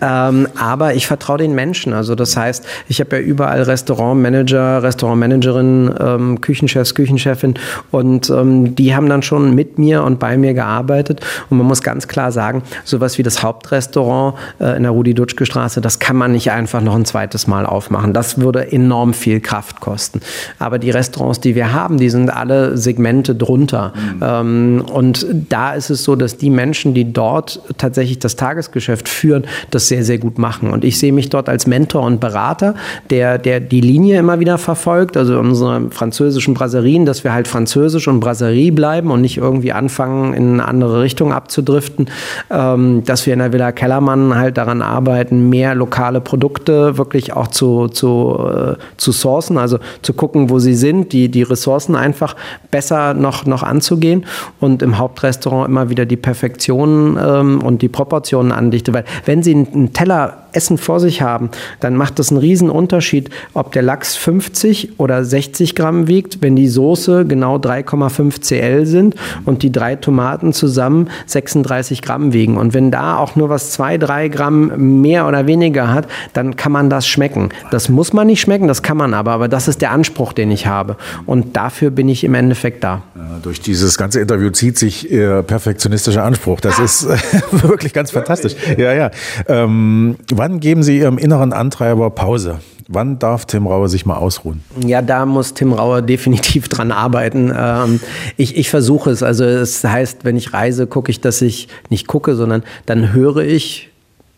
Ähm, 0.00 0.48
aber 0.58 0.94
ich 0.94 1.06
vertraue 1.06 1.38
den 1.38 1.54
Menschen. 1.54 1.92
Also 1.92 2.14
das 2.14 2.36
heißt, 2.36 2.64
ich 2.88 3.00
habe 3.00 3.16
ja 3.16 3.22
überall 3.22 3.62
Restaurantmanager, 3.62 4.82
Restaurantmanagerin, 4.82 5.94
ähm, 6.00 6.40
Küchenchefs, 6.40 6.94
Küchenchefin 6.94 7.54
und 7.90 8.30
ähm, 8.30 8.74
die 8.74 8.94
haben 8.94 9.08
dann 9.08 9.22
schon 9.22 9.54
mit 9.54 9.78
mir 9.78 10.04
und 10.04 10.18
bei 10.18 10.38
mir 10.38 10.54
gearbeitet. 10.54 11.20
Und 11.50 11.58
man 11.58 11.66
muss 11.66 11.82
ganz 11.82 12.08
klar 12.08 12.32
sagen, 12.32 12.62
sowas 12.84 13.18
wie 13.18 13.22
das 13.22 13.42
Hauptrestaurant 13.42 14.36
äh, 14.58 14.76
in 14.76 14.84
der 14.84 14.92
Rudi-Dutschke-Straße, 14.92 15.82
das 15.82 15.98
kann 15.98 16.16
man 16.16 16.32
nicht 16.32 16.50
einfach 16.50 16.80
noch 16.80 16.94
ein 16.94 17.04
zweites 17.04 17.46
Mal 17.46 17.66
aufmachen. 17.66 18.14
Das 18.14 18.40
würde 18.40 18.72
enorm 18.72 19.12
viel 19.12 19.40
Kraft 19.40 19.80
kosten. 19.80 20.20
Aber 20.58 20.78
die 20.78 20.90
Restaurants, 20.90 21.40
die 21.40 21.54
wir 21.54 21.74
haben, 21.74 21.98
die 21.98 22.08
sind 22.08 22.30
alle 22.30 22.76
Segmente 22.78 23.34
drunter. 23.34 23.92
Mhm. 23.96 24.84
und 24.92 25.25
da 25.32 25.74
ist 25.74 25.90
es 25.90 26.04
so, 26.04 26.16
dass 26.16 26.36
die 26.36 26.50
Menschen, 26.50 26.94
die 26.94 27.12
dort 27.12 27.60
tatsächlich 27.78 28.18
das 28.18 28.36
Tagesgeschäft 28.36 29.08
führen, 29.08 29.44
das 29.70 29.88
sehr, 29.88 30.04
sehr 30.04 30.18
gut 30.18 30.38
machen. 30.38 30.70
Und 30.70 30.84
ich 30.84 30.98
sehe 30.98 31.12
mich 31.12 31.28
dort 31.28 31.48
als 31.48 31.66
Mentor 31.66 32.02
und 32.02 32.20
Berater, 32.20 32.74
der, 33.10 33.38
der 33.38 33.60
die 33.60 33.80
Linie 33.80 34.18
immer 34.18 34.40
wieder 34.40 34.58
verfolgt, 34.58 35.16
also 35.16 35.38
unsere 35.38 35.90
französischen 35.90 36.54
Brasserien, 36.54 37.06
dass 37.06 37.24
wir 37.24 37.32
halt 37.32 37.48
französisch 37.48 38.08
und 38.08 38.20
Brasserie 38.20 38.72
bleiben 38.72 39.10
und 39.10 39.20
nicht 39.20 39.38
irgendwie 39.38 39.72
anfangen, 39.72 40.34
in 40.34 40.54
eine 40.54 40.68
andere 40.68 41.02
Richtung 41.02 41.32
abzudriften, 41.32 42.08
ähm, 42.50 43.04
dass 43.04 43.26
wir 43.26 43.32
in 43.32 43.38
der 43.38 43.52
Villa 43.52 43.72
Kellermann 43.72 44.34
halt 44.34 44.56
daran 44.56 44.82
arbeiten, 44.82 45.48
mehr 45.48 45.74
lokale 45.74 46.20
Produkte 46.20 46.98
wirklich 46.98 47.32
auch 47.32 47.48
zu, 47.48 47.88
zu, 47.88 48.48
äh, 48.52 48.74
zu 48.96 49.12
sourcen, 49.12 49.58
also 49.58 49.78
zu 50.02 50.14
gucken, 50.14 50.50
wo 50.50 50.58
sie 50.58 50.74
sind, 50.74 51.12
die, 51.12 51.28
die 51.28 51.42
Ressourcen 51.42 51.96
einfach 51.96 52.36
besser 52.70 53.14
noch, 53.14 53.46
noch 53.46 53.62
anzugehen 53.62 54.26
und 54.60 54.82
im 54.82 54.98
Haupt 54.98 55.05
Hauptrestaurant 55.06 55.68
immer 55.68 55.88
wieder 55.88 56.04
die 56.04 56.16
Perfektion 56.16 57.16
ähm, 57.22 57.62
und 57.62 57.80
die 57.80 57.88
Proportionen 57.88 58.50
andichte. 58.50 58.92
Weil 58.92 59.04
wenn 59.24 59.42
Sie 59.42 59.54
einen 59.54 59.92
Teller 59.92 60.46
Essen 60.56 60.78
vor 60.78 60.98
sich 60.98 61.22
haben, 61.22 61.50
dann 61.80 61.96
macht 61.96 62.18
das 62.18 62.30
einen 62.30 62.40
riesen 62.40 62.70
Unterschied, 62.70 63.30
ob 63.52 63.72
der 63.72 63.82
Lachs 63.82 64.16
50 64.16 64.98
oder 64.98 65.22
60 65.22 65.74
Gramm 65.74 66.08
wiegt, 66.08 66.40
wenn 66.40 66.56
die 66.56 66.66
Soße 66.66 67.26
genau 67.26 67.56
3,5 67.56 68.40
Cl 68.40 68.86
sind 68.86 69.14
und 69.44 69.62
die 69.62 69.70
drei 69.70 69.96
Tomaten 69.96 70.52
zusammen 70.52 71.10
36 71.26 72.00
Gramm 72.00 72.32
wiegen. 72.32 72.56
Und 72.56 72.72
wenn 72.74 72.90
da 72.90 73.18
auch 73.18 73.36
nur 73.36 73.50
was 73.50 73.70
2, 73.72 73.98
3 73.98 74.28
Gramm 74.28 75.02
mehr 75.02 75.28
oder 75.28 75.46
weniger 75.46 75.92
hat, 75.92 76.08
dann 76.32 76.56
kann 76.56 76.72
man 76.72 76.88
das 76.88 77.06
schmecken. 77.06 77.50
Das 77.70 77.88
muss 77.88 78.14
man 78.14 78.26
nicht 78.26 78.40
schmecken, 78.40 78.66
das 78.66 78.82
kann 78.82 78.96
man 78.96 79.12
aber, 79.12 79.32
aber 79.32 79.48
das 79.48 79.68
ist 79.68 79.82
der 79.82 79.90
Anspruch, 79.90 80.32
den 80.32 80.50
ich 80.50 80.66
habe. 80.66 80.96
Und 81.26 81.56
dafür 81.56 81.90
bin 81.90 82.08
ich 82.08 82.24
im 82.24 82.34
Endeffekt 82.34 82.82
da. 82.82 83.02
Ja, 83.14 83.38
durch 83.42 83.60
dieses 83.60 83.98
ganze 83.98 84.20
Interview 84.20 84.50
zieht 84.50 84.78
sich 84.78 84.95
Ihr 85.04 85.42
perfektionistischer 85.42 86.24
Anspruch. 86.24 86.60
Das 86.60 86.78
ist 86.78 87.08
wirklich 87.50 87.92
ganz 87.92 88.10
fantastisch. 88.10 88.54
Ja, 88.76 88.92
ja. 88.92 89.10
Ähm, 89.48 90.16
wann 90.32 90.60
geben 90.60 90.82
Sie 90.82 90.98
Ihrem 90.98 91.18
inneren 91.18 91.52
Antreiber 91.52 92.10
Pause? 92.10 92.60
Wann 92.88 93.18
darf 93.18 93.46
Tim 93.46 93.66
Rauer 93.66 93.88
sich 93.88 94.06
mal 94.06 94.16
ausruhen? 94.16 94.62
Ja, 94.86 95.02
da 95.02 95.26
muss 95.26 95.54
Tim 95.54 95.72
Rauer 95.72 96.02
definitiv 96.02 96.68
dran 96.68 96.92
arbeiten. 96.92 97.52
Ähm, 97.56 98.00
ich, 98.36 98.56
ich 98.56 98.70
versuche 98.70 99.10
es. 99.10 99.22
Also 99.22 99.44
es 99.44 99.82
heißt, 99.82 100.24
wenn 100.24 100.36
ich 100.36 100.52
reise, 100.52 100.86
gucke 100.86 101.10
ich, 101.10 101.20
dass 101.20 101.42
ich 101.42 101.68
nicht 101.90 102.06
gucke, 102.06 102.36
sondern 102.36 102.62
dann 102.86 103.12
höre 103.12 103.38
ich 103.38 103.90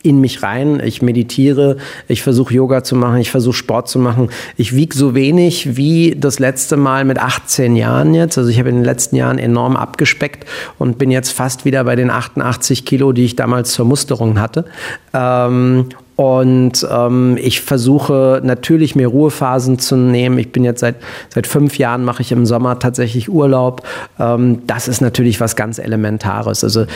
in 0.03 0.21
mich 0.21 0.43
rein. 0.43 0.81
Ich 0.85 1.03
meditiere, 1.03 1.77
ich 2.07 2.23
versuche 2.23 2.55
Yoga 2.55 2.85
zu 2.85 2.95
machen, 2.95 3.19
ich 3.19 3.31
versuche 3.31 3.57
Sport 3.57 3.89
zu 3.89 3.99
machen. 3.99 4.31
Ich 4.57 4.75
wiege 4.75 4.97
so 4.97 5.15
wenig 5.15 5.77
wie 5.77 6.15
das 6.17 6.39
letzte 6.39 6.77
Mal 6.77 7.05
mit 7.05 7.19
18 7.19 7.75
Jahren 7.75 8.15
jetzt. 8.15 8.39
Also 8.39 8.51
ich 8.51 8.59
habe 8.59 8.69
in 8.69 8.77
den 8.77 8.85
letzten 8.85 9.17
Jahren 9.17 9.39
enorm 9.39 9.77
abgespeckt 9.77 10.49
und 10.79 10.99
bin 10.99 11.11
jetzt 11.11 11.31
fast 11.31 11.65
wieder 11.65 11.85
bei 11.85 11.97
den 11.97 12.11
88 12.11 12.85
Kilo, 12.85 13.13
die 13.13 13.25
ich 13.25 13.37
damals 13.37 13.73
zur 13.73 13.87
Musterung 13.87 14.41
hatte. 14.41 14.67
Ähm, 15.13 15.87
und 16.19 16.85
ähm, 16.91 17.39
ich 17.41 17.61
versuche 17.61 18.41
natürlich 18.43 18.97
mir 18.97 19.07
Ruhephasen 19.07 19.79
zu 19.79 19.95
nehmen. 19.95 20.37
Ich 20.41 20.51
bin 20.51 20.65
jetzt 20.65 20.81
seit, 20.81 20.97
seit 21.33 21.47
fünf 21.47 21.79
Jahren, 21.79 22.05
mache 22.05 22.23
ich 22.23 22.33
im 22.33 22.45
Sommer 22.45 22.81
tatsächlich 22.81 23.29
Urlaub. 23.29 23.83
Ähm, 24.19 24.63
das 24.67 24.89
ist 24.89 25.01
natürlich 25.01 25.41
was 25.41 25.55
ganz 25.55 25.79
Elementares. 25.79 26.65
Also 26.65 26.87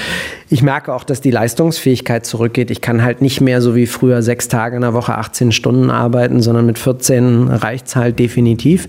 ich 0.51 0.65
merke 0.65 0.93
auch, 0.93 1.05
dass 1.05 1.21
die 1.21 1.31
Leistungsfähigkeit 1.31 2.27
zurückgeht. 2.27 2.73
Ich 2.73 2.81
kann 2.81 3.05
halt 3.05 3.23
nicht 3.23 3.41
mehr 3.41 3.63
so 3.63 3.77
wie 3.77 3.87
früher 3.87 4.23
sechs 4.23 4.49
Tage 4.49 4.75
in 4.75 4.83
der 4.83 4.93
Woche 4.93 5.17
18 5.17 5.53
Stunden 5.53 5.89
arbeiten, 5.89 6.43
sondern 6.43 6.67
mit 6.67 6.81
14 6.81 7.47
reicht 7.47 7.87
es 7.87 7.95
halt 7.95 8.19
definitiv. 8.19 8.89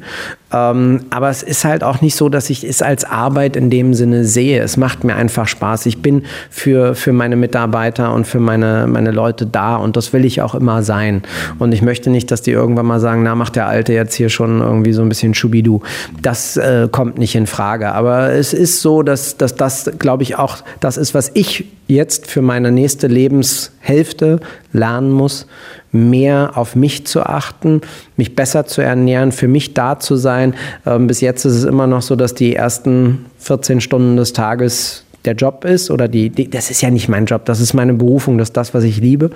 Ähm, 0.53 1.05
aber 1.09 1.29
es 1.29 1.41
ist 1.41 1.65
halt 1.65 1.83
auch 1.83 2.01
nicht 2.01 2.15
so, 2.15 2.29
dass 2.29 2.49
ich 2.49 2.63
es 2.63 2.81
als 2.81 3.05
Arbeit 3.05 3.55
in 3.55 3.69
dem 3.69 3.93
Sinne 3.93 4.23
sehe. 4.23 4.61
Es 4.61 4.77
macht 4.77 5.03
mir 5.03 5.15
einfach 5.15 5.47
Spaß. 5.47 5.87
Ich 5.87 6.01
bin 6.01 6.23
für, 6.49 6.93
für 6.93 7.11
meine 7.11 7.35
Mitarbeiter 7.35 8.13
und 8.13 8.27
für 8.27 8.39
meine, 8.39 8.85
meine 8.87 9.11
Leute 9.11 9.47
da 9.47 9.75
und 9.75 9.97
das 9.97 10.13
will 10.13 10.22
ich 10.27 10.41
auch 10.41 10.55
immer 10.55 10.83
sein. 10.83 11.23
Und 11.59 11.73
ich 11.73 11.81
möchte 11.81 12.09
nicht, 12.09 12.31
dass 12.31 12.41
die 12.41 12.51
irgendwann 12.51 12.85
mal 12.85 12.99
sagen, 12.99 13.23
na, 13.23 13.35
macht 13.35 13.55
der 13.55 13.67
Alte 13.67 13.93
jetzt 13.93 14.15
hier 14.15 14.29
schon 14.29 14.61
irgendwie 14.61 14.93
so 14.93 15.01
ein 15.01 15.09
bisschen 15.09 15.33
Schubidu. 15.33 15.81
Das 16.21 16.57
äh, 16.57 16.87
kommt 16.91 17.17
nicht 17.17 17.35
in 17.35 17.47
Frage. 17.47 17.91
Aber 17.93 18.31
es 18.31 18.53
ist 18.53 18.81
so, 18.81 19.03
dass, 19.03 19.37
dass 19.37 19.55
das, 19.55 19.91
glaube 19.99 20.23
ich, 20.23 20.37
auch 20.37 20.57
das 20.79 20.97
ist, 20.97 21.13
was 21.13 21.31
ich 21.33 21.65
jetzt 21.87 22.27
für 22.27 22.41
meine 22.41 22.71
nächste 22.71 23.07
Lebenshälfte 23.07 24.39
lernen 24.71 25.11
muss, 25.11 25.47
mehr 25.91 26.53
auf 26.55 26.75
mich 26.75 27.05
zu 27.05 27.21
achten, 27.23 27.81
mich 28.17 28.35
besser 28.35 28.65
zu 28.65 28.81
ernähren, 28.81 29.31
für 29.31 29.47
mich 29.47 29.73
da 29.73 29.99
zu 29.99 30.15
sein. 30.15 30.55
Ähm, 30.85 31.07
bis 31.07 31.21
jetzt 31.21 31.45
ist 31.45 31.53
es 31.53 31.63
immer 31.63 31.87
noch 31.87 32.01
so, 32.01 32.15
dass 32.15 32.33
die 32.33 32.55
ersten 32.55 33.25
14 33.39 33.81
Stunden 33.81 34.17
des 34.17 34.33
Tages 34.33 35.02
der 35.25 35.35
Job 35.35 35.65
ist 35.65 35.89
oder 35.89 36.07
die, 36.07 36.29
die, 36.29 36.49
das 36.49 36.69
ist 36.69 36.81
ja 36.81 36.89
nicht 36.89 37.09
mein 37.09 37.25
Job, 37.25 37.45
das 37.45 37.59
ist 37.59 37.73
meine 37.73 37.93
Berufung, 37.93 38.37
das 38.37 38.49
ist 38.49 38.57
das, 38.57 38.73
was 38.73 38.83
ich 38.83 38.97
liebe. 38.97 39.31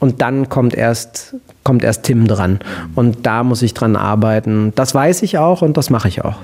Und 0.00 0.22
dann 0.22 0.48
kommt 0.48 0.74
erst, 0.74 1.36
kommt 1.64 1.84
erst 1.84 2.04
Tim 2.04 2.26
dran. 2.26 2.60
Und 2.94 3.26
da 3.26 3.42
muss 3.42 3.62
ich 3.62 3.74
dran 3.74 3.96
arbeiten. 3.96 4.72
Das 4.74 4.94
weiß 4.94 5.22
ich 5.22 5.38
auch 5.38 5.62
und 5.62 5.76
das 5.76 5.90
mache 5.90 6.08
ich 6.08 6.24
auch. 6.24 6.36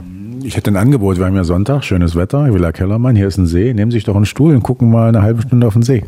Ich 0.43 0.57
hätte 0.57 0.71
ein 0.71 0.77
Angebot, 0.77 1.19
wir 1.19 1.27
haben 1.27 1.37
ja 1.37 1.45
Sonntag, 1.45 1.85
schönes 1.85 2.17
Wetter, 2.17 2.53
Villa 2.53 2.73
Kellermann, 2.73 3.15
hier 3.15 3.27
ist 3.27 3.37
ein 3.37 3.47
See, 3.47 3.75
nehmen 3.75 3.91
Sie 3.91 3.99
sich 3.99 4.05
doch 4.05 4.17
einen 4.17 4.25
Stuhl 4.25 4.55
und 4.55 4.63
gucken 4.63 4.91
mal 4.91 5.09
eine 5.09 5.23
halbe 5.23 5.43
Stunde 5.43 5.67
auf 5.67 5.75
den 5.75 5.83
See. 5.83 6.05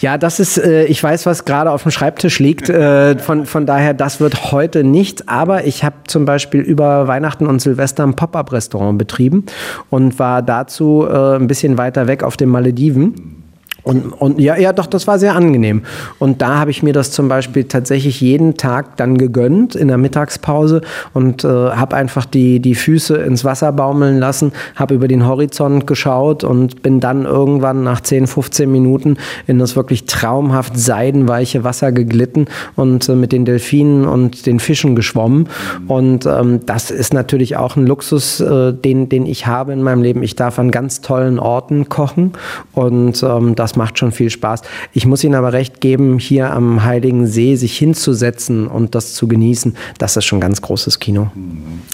Ja, 0.00 0.18
das 0.18 0.40
ist, 0.40 0.58
äh, 0.58 0.84
ich 0.84 1.02
weiß, 1.02 1.26
was 1.26 1.44
gerade 1.44 1.70
auf 1.70 1.82
dem 1.82 1.92
Schreibtisch 1.92 2.38
liegt, 2.40 2.68
äh, 2.68 3.16
von, 3.18 3.46
von 3.46 3.66
daher, 3.66 3.94
das 3.94 4.18
wird 4.20 4.50
heute 4.50 4.82
nichts, 4.82 5.28
aber 5.28 5.66
ich 5.66 5.84
habe 5.84 5.96
zum 6.06 6.24
Beispiel 6.24 6.60
über 6.60 7.06
Weihnachten 7.06 7.46
und 7.46 7.60
Silvester 7.60 8.04
ein 8.04 8.16
Pop-Up-Restaurant 8.16 8.98
betrieben 8.98 9.44
und 9.90 10.18
war 10.18 10.42
dazu 10.42 11.06
äh, 11.08 11.36
ein 11.36 11.46
bisschen 11.46 11.78
weiter 11.78 12.06
weg 12.06 12.22
auf 12.22 12.36
den 12.36 12.48
Malediven 12.48 13.43
und, 13.84 14.12
und 14.14 14.40
ja, 14.40 14.56
ja, 14.56 14.72
doch, 14.72 14.86
das 14.86 15.06
war 15.06 15.18
sehr 15.18 15.36
angenehm. 15.36 15.82
Und 16.18 16.40
da 16.40 16.58
habe 16.58 16.70
ich 16.70 16.82
mir 16.82 16.94
das 16.94 17.10
zum 17.10 17.28
Beispiel 17.28 17.64
tatsächlich 17.64 18.18
jeden 18.22 18.56
Tag 18.56 18.96
dann 18.96 19.18
gegönnt 19.18 19.74
in 19.74 19.88
der 19.88 19.98
Mittagspause 19.98 20.80
und 21.12 21.44
äh, 21.44 21.48
habe 21.48 21.94
einfach 21.94 22.24
die, 22.24 22.60
die 22.60 22.74
Füße 22.74 23.14
ins 23.16 23.44
Wasser 23.44 23.72
baumeln 23.72 24.18
lassen, 24.18 24.52
habe 24.74 24.94
über 24.94 25.06
den 25.06 25.26
Horizont 25.26 25.86
geschaut 25.86 26.44
und 26.44 26.82
bin 26.82 27.00
dann 27.00 27.26
irgendwann 27.26 27.82
nach 27.82 28.00
10, 28.00 28.26
15 28.26 28.72
Minuten 28.72 29.18
in 29.46 29.58
das 29.58 29.76
wirklich 29.76 30.06
traumhaft 30.06 30.78
seidenweiche 30.78 31.62
Wasser 31.62 31.92
geglitten 31.92 32.46
und 32.76 33.06
äh, 33.10 33.14
mit 33.14 33.32
den 33.32 33.44
Delfinen 33.44 34.06
und 34.06 34.46
den 34.46 34.60
Fischen 34.60 34.96
geschwommen. 34.96 35.50
Und 35.88 36.24
ähm, 36.24 36.64
das 36.64 36.90
ist 36.90 37.12
natürlich 37.12 37.58
auch 37.58 37.76
ein 37.76 37.86
Luxus, 37.86 38.40
äh, 38.40 38.72
den, 38.72 39.10
den 39.10 39.26
ich 39.26 39.46
habe 39.46 39.74
in 39.74 39.82
meinem 39.82 40.02
Leben. 40.02 40.22
Ich 40.22 40.36
darf 40.36 40.58
an 40.58 40.70
ganz 40.70 41.02
tollen 41.02 41.38
Orten 41.38 41.90
kochen 41.90 42.32
und 42.72 43.22
ähm, 43.22 43.54
das 43.54 43.73
macht 43.76 43.98
schon 43.98 44.12
viel 44.12 44.30
Spaß. 44.30 44.62
Ich 44.92 45.06
muss 45.06 45.24
Ihnen 45.24 45.34
aber 45.34 45.52
recht 45.52 45.80
geben, 45.80 46.18
hier 46.18 46.52
am 46.52 46.84
Heiligen 46.84 47.26
See 47.26 47.56
sich 47.56 47.76
hinzusetzen 47.76 48.66
und 48.66 48.94
das 48.94 49.14
zu 49.14 49.28
genießen, 49.28 49.76
das 49.98 50.16
ist 50.16 50.24
schon 50.24 50.40
ganz 50.40 50.60
großes 50.62 50.98
Kino. 50.98 51.30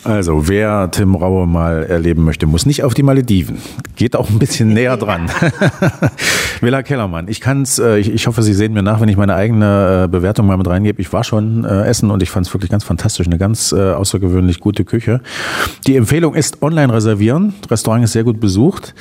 Also, 0.05 0.49
wer 0.49 0.91
Tim 0.91 1.15
Raue 1.15 1.47
mal 1.47 1.85
erleben 1.85 2.25
möchte, 2.25 2.47
muss 2.47 2.67
nicht 2.67 2.85
auf 2.85 2.95
die 2.95 3.03
Malediven. 3.03 3.59
Geht 3.97 4.17
auch 4.17 4.31
ein 4.31 4.39
bisschen 4.39 4.69
näher 4.75 4.97
dran. 4.97 5.31
Villa 6.61 6.83
Kellermann, 6.83 7.29
ich 7.29 7.41
kann 7.41 7.63
es, 7.63 7.79
äh, 7.79 7.99
ich, 7.99 8.13
ich, 8.13 8.27
hoffe, 8.27 8.43
Sie 8.43 8.55
sehen 8.55 8.73
mir 8.73 8.83
nach, 8.83 9.01
wenn 9.01 9.09
ich 9.09 9.17
meine 9.17 9.35
eigene 9.35 10.05
äh, 10.05 10.09
Bewertung 10.09 10.47
mal 10.47 10.57
mit 10.57 10.69
reingebe. 10.69 11.01
Ich 11.01 11.13
war 11.13 11.25
schon 11.25 11.65
äh, 11.65 11.85
essen 11.85 12.11
und 12.11 12.23
ich 12.23 12.31
fand 12.31 12.47
es 12.47 12.55
wirklich 12.55 12.71
ganz 12.71 12.85
fantastisch. 12.85 13.27
Eine 13.27 13.39
ganz 13.39 13.73
äh, 13.73 13.93
außergewöhnlich 13.93 14.61
gute 14.61 14.85
Küche. 14.85 15.21
Die 15.87 15.97
Empfehlung 15.97 16.35
ist 16.35 16.63
online 16.63 16.93
reservieren. 16.93 17.55
Das 17.63 17.71
Restaurant 17.71 18.05
ist 18.05 18.13
sehr 18.13 18.25
gut 18.25 18.41
besucht. 18.41 18.95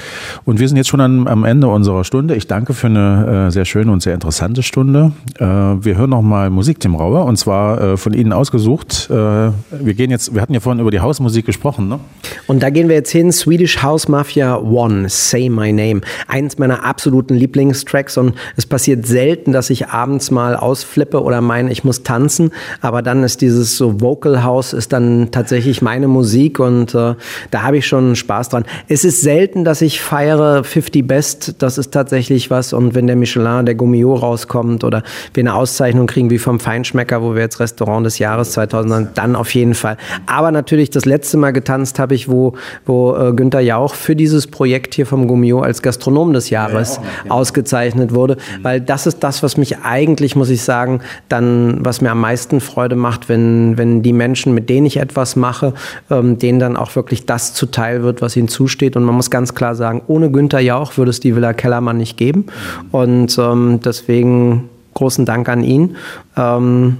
Und 0.46 0.60
wir 0.60 0.68
sind 0.68 0.78
jetzt 0.78 0.88
schon 0.88 1.02
am, 1.02 1.28
am 1.28 1.44
Ende 1.44 1.68
unserer 1.68 2.04
Stunde. 2.04 2.36
Ich 2.36 2.48
danke 2.48 2.69
für 2.74 2.88
eine 2.88 3.48
äh, 3.48 3.52
sehr 3.52 3.66
schöne 3.66 3.92
und 3.92 4.02
sehr 4.02 4.14
interessante 4.14 4.64
Stunde. 4.64 5.12
Äh, 5.38 5.46
wir 5.46 5.98
hören 5.98 6.10
nochmal 6.10 6.50
Musik, 6.50 6.80
Tim 6.80 6.96
Rauer, 6.96 7.26
und 7.26 7.38
zwar 7.38 7.82
äh, 7.82 7.98
von 7.98 8.14
Ihnen 8.14 8.34
ausgesucht. 8.34 9.10
Äh, 9.10 9.14
wir 9.14 9.94
gehen 9.96 10.12
jetzt, 10.12 10.34
wir 10.34 10.42
hatten 10.42 10.54
ja 10.54 10.60
vorhin 10.60 10.80
über 10.80 10.92
die 10.92 11.00
Hausmusik 11.00 11.46
gesprochen, 11.46 11.88
ne? 11.88 12.00
Und 12.48 12.62
da 12.62 12.70
gehen 12.70 12.88
wir 12.88 12.96
jetzt 12.96 13.12
hin, 13.12 13.32
Swedish 13.32 13.82
House 13.82 14.08
Mafia 14.08 14.58
One, 14.58 15.10
Say 15.10 15.50
My 15.50 15.72
Name. 15.72 16.02
Eins 16.28 16.58
meiner 16.58 16.86
absoluten 16.86 17.36
Lieblingstracks 17.36 18.18
und 18.18 18.36
es 18.56 18.66
passiert 18.66 19.06
selten, 19.06 19.52
dass 19.52 19.70
ich 19.70 19.88
abends 19.88 20.32
mal 20.32 20.56
ausflippe 20.56 21.24
oder 21.24 21.42
meine, 21.42 21.72
ich 21.72 21.84
muss 21.84 22.04
tanzen, 22.04 22.52
aber 22.82 23.02
dann 23.02 23.24
ist 23.24 23.42
dieses 23.42 23.78
so 23.78 24.02
Vocal 24.02 24.44
House 24.44 24.74
ist 24.74 24.94
dann 24.94 25.32
tatsächlich 25.32 25.82
meine 25.82 26.08
Musik 26.08 26.60
und 26.60 26.94
äh, 26.94 27.16
da 27.52 27.64
habe 27.64 27.78
ich 27.78 27.88
schon 27.88 28.16
Spaß 28.16 28.50
dran. 28.50 28.66
Es 28.88 29.04
ist 29.04 29.22
selten, 29.22 29.64
dass 29.64 29.82
ich 29.82 30.02
feiere 30.02 30.64
50 30.64 31.08
Best, 31.08 31.56
das 31.62 31.78
ist 31.78 31.92
tatsächlich 31.92 32.52
was 32.52 32.59
und 32.74 32.96
wenn 32.96 33.08
der 33.08 33.16
Michelin, 33.16 33.66
der 33.66 33.76
Gummio 33.76 34.14
rauskommt 34.14 34.84
oder 34.84 35.04
wir 35.34 35.42
eine 35.42 35.54
Auszeichnung 35.54 36.08
kriegen 36.08 36.30
wie 36.30 36.40
vom 36.40 36.60
Feinschmecker, 36.60 37.22
wo 37.22 37.36
wir 37.36 37.42
jetzt 37.42 37.60
Restaurant 37.60 38.06
des 38.06 38.20
Jahres 38.20 38.52
2000, 38.52 39.18
dann 39.18 39.36
auf 39.36 39.54
jeden 39.54 39.74
Fall. 39.74 39.98
Aber 40.26 40.52
natürlich 40.52 40.90
das 40.90 41.06
letzte 41.06 41.38
Mal 41.38 41.52
getanzt 41.52 42.00
habe 42.00 42.16
ich, 42.16 42.30
wo, 42.30 42.54
wo 42.86 43.16
äh, 43.16 43.34
Günther 43.34 43.62
Jauch 43.62 43.96
für 43.96 44.16
dieses 44.16 44.48
Projekt 44.48 44.94
hier 44.94 45.06
vom 45.06 45.28
Gummio 45.28 45.62
als 45.62 45.82
Gastronom 45.82 46.34
des 46.34 46.50
Jahres 46.50 46.98
ja, 46.98 47.04
ja, 47.26 47.32
ausgezeichnet 47.32 48.14
wurde, 48.14 48.38
weil 48.62 48.82
das 48.82 49.08
ist 49.08 49.24
das, 49.24 49.44
was 49.44 49.58
mich 49.58 49.80
eigentlich, 49.80 50.36
muss 50.36 50.50
ich 50.50 50.62
sagen, 50.62 51.02
dann, 51.30 51.78
was 51.84 52.02
mir 52.02 52.12
am 52.12 52.22
meisten 52.22 52.62
Freude 52.62 52.96
macht, 52.96 53.30
wenn, 53.30 53.78
wenn 53.78 54.02
die 54.02 54.14
Menschen, 54.14 54.54
mit 54.54 54.70
denen 54.70 54.86
ich 54.86 54.98
etwas 54.98 55.36
mache, 55.36 55.74
ähm, 56.10 56.38
denen 56.38 56.60
dann 56.60 56.78
auch 56.78 56.96
wirklich 56.96 57.26
das 57.26 57.54
zuteil 57.54 58.04
wird, 58.04 58.22
was 58.22 58.36
ihnen 58.36 58.48
zusteht. 58.48 58.96
Und 58.96 59.04
man 59.04 59.16
muss 59.16 59.30
ganz 59.30 59.56
klar 59.56 59.76
sagen, 59.76 60.02
ohne 60.08 60.32
Günther 60.32 60.60
Jauch 60.60 60.98
würde 60.98 61.12
es 61.12 61.20
die 61.20 61.36
Villa 61.36 61.54
Kellermann 61.54 61.98
nicht 61.98 62.18
geben. 62.18 62.46
Und 62.92 63.38
ähm, 63.38 63.80
deswegen 63.84 64.70
großen 64.94 65.26
Dank 65.26 65.50
an 65.50 65.64
ihn. 65.64 65.96
Ähm, 66.36 66.98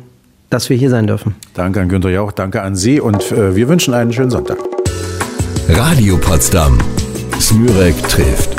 dass 0.50 0.70
wir 0.70 0.78
hier 0.78 0.90
sein 0.90 1.08
dürfen. 1.08 1.36
Danke 1.54 1.82
an 1.82 1.90
Günter 1.90 2.10
Jauch, 2.10 2.32
danke 2.32 2.62
an 2.62 2.76
Sie 2.76 3.00
und 3.00 3.32
äh, 3.32 3.56
wir 3.56 3.70
wünschen 3.70 3.94
einen 3.94 4.12
schönen 4.12 4.32
Sonntag. 4.32 4.58
Radio 5.70 6.18
Potsdam. 6.18 6.80
Smürek 7.40 7.96
trifft. 8.08 8.59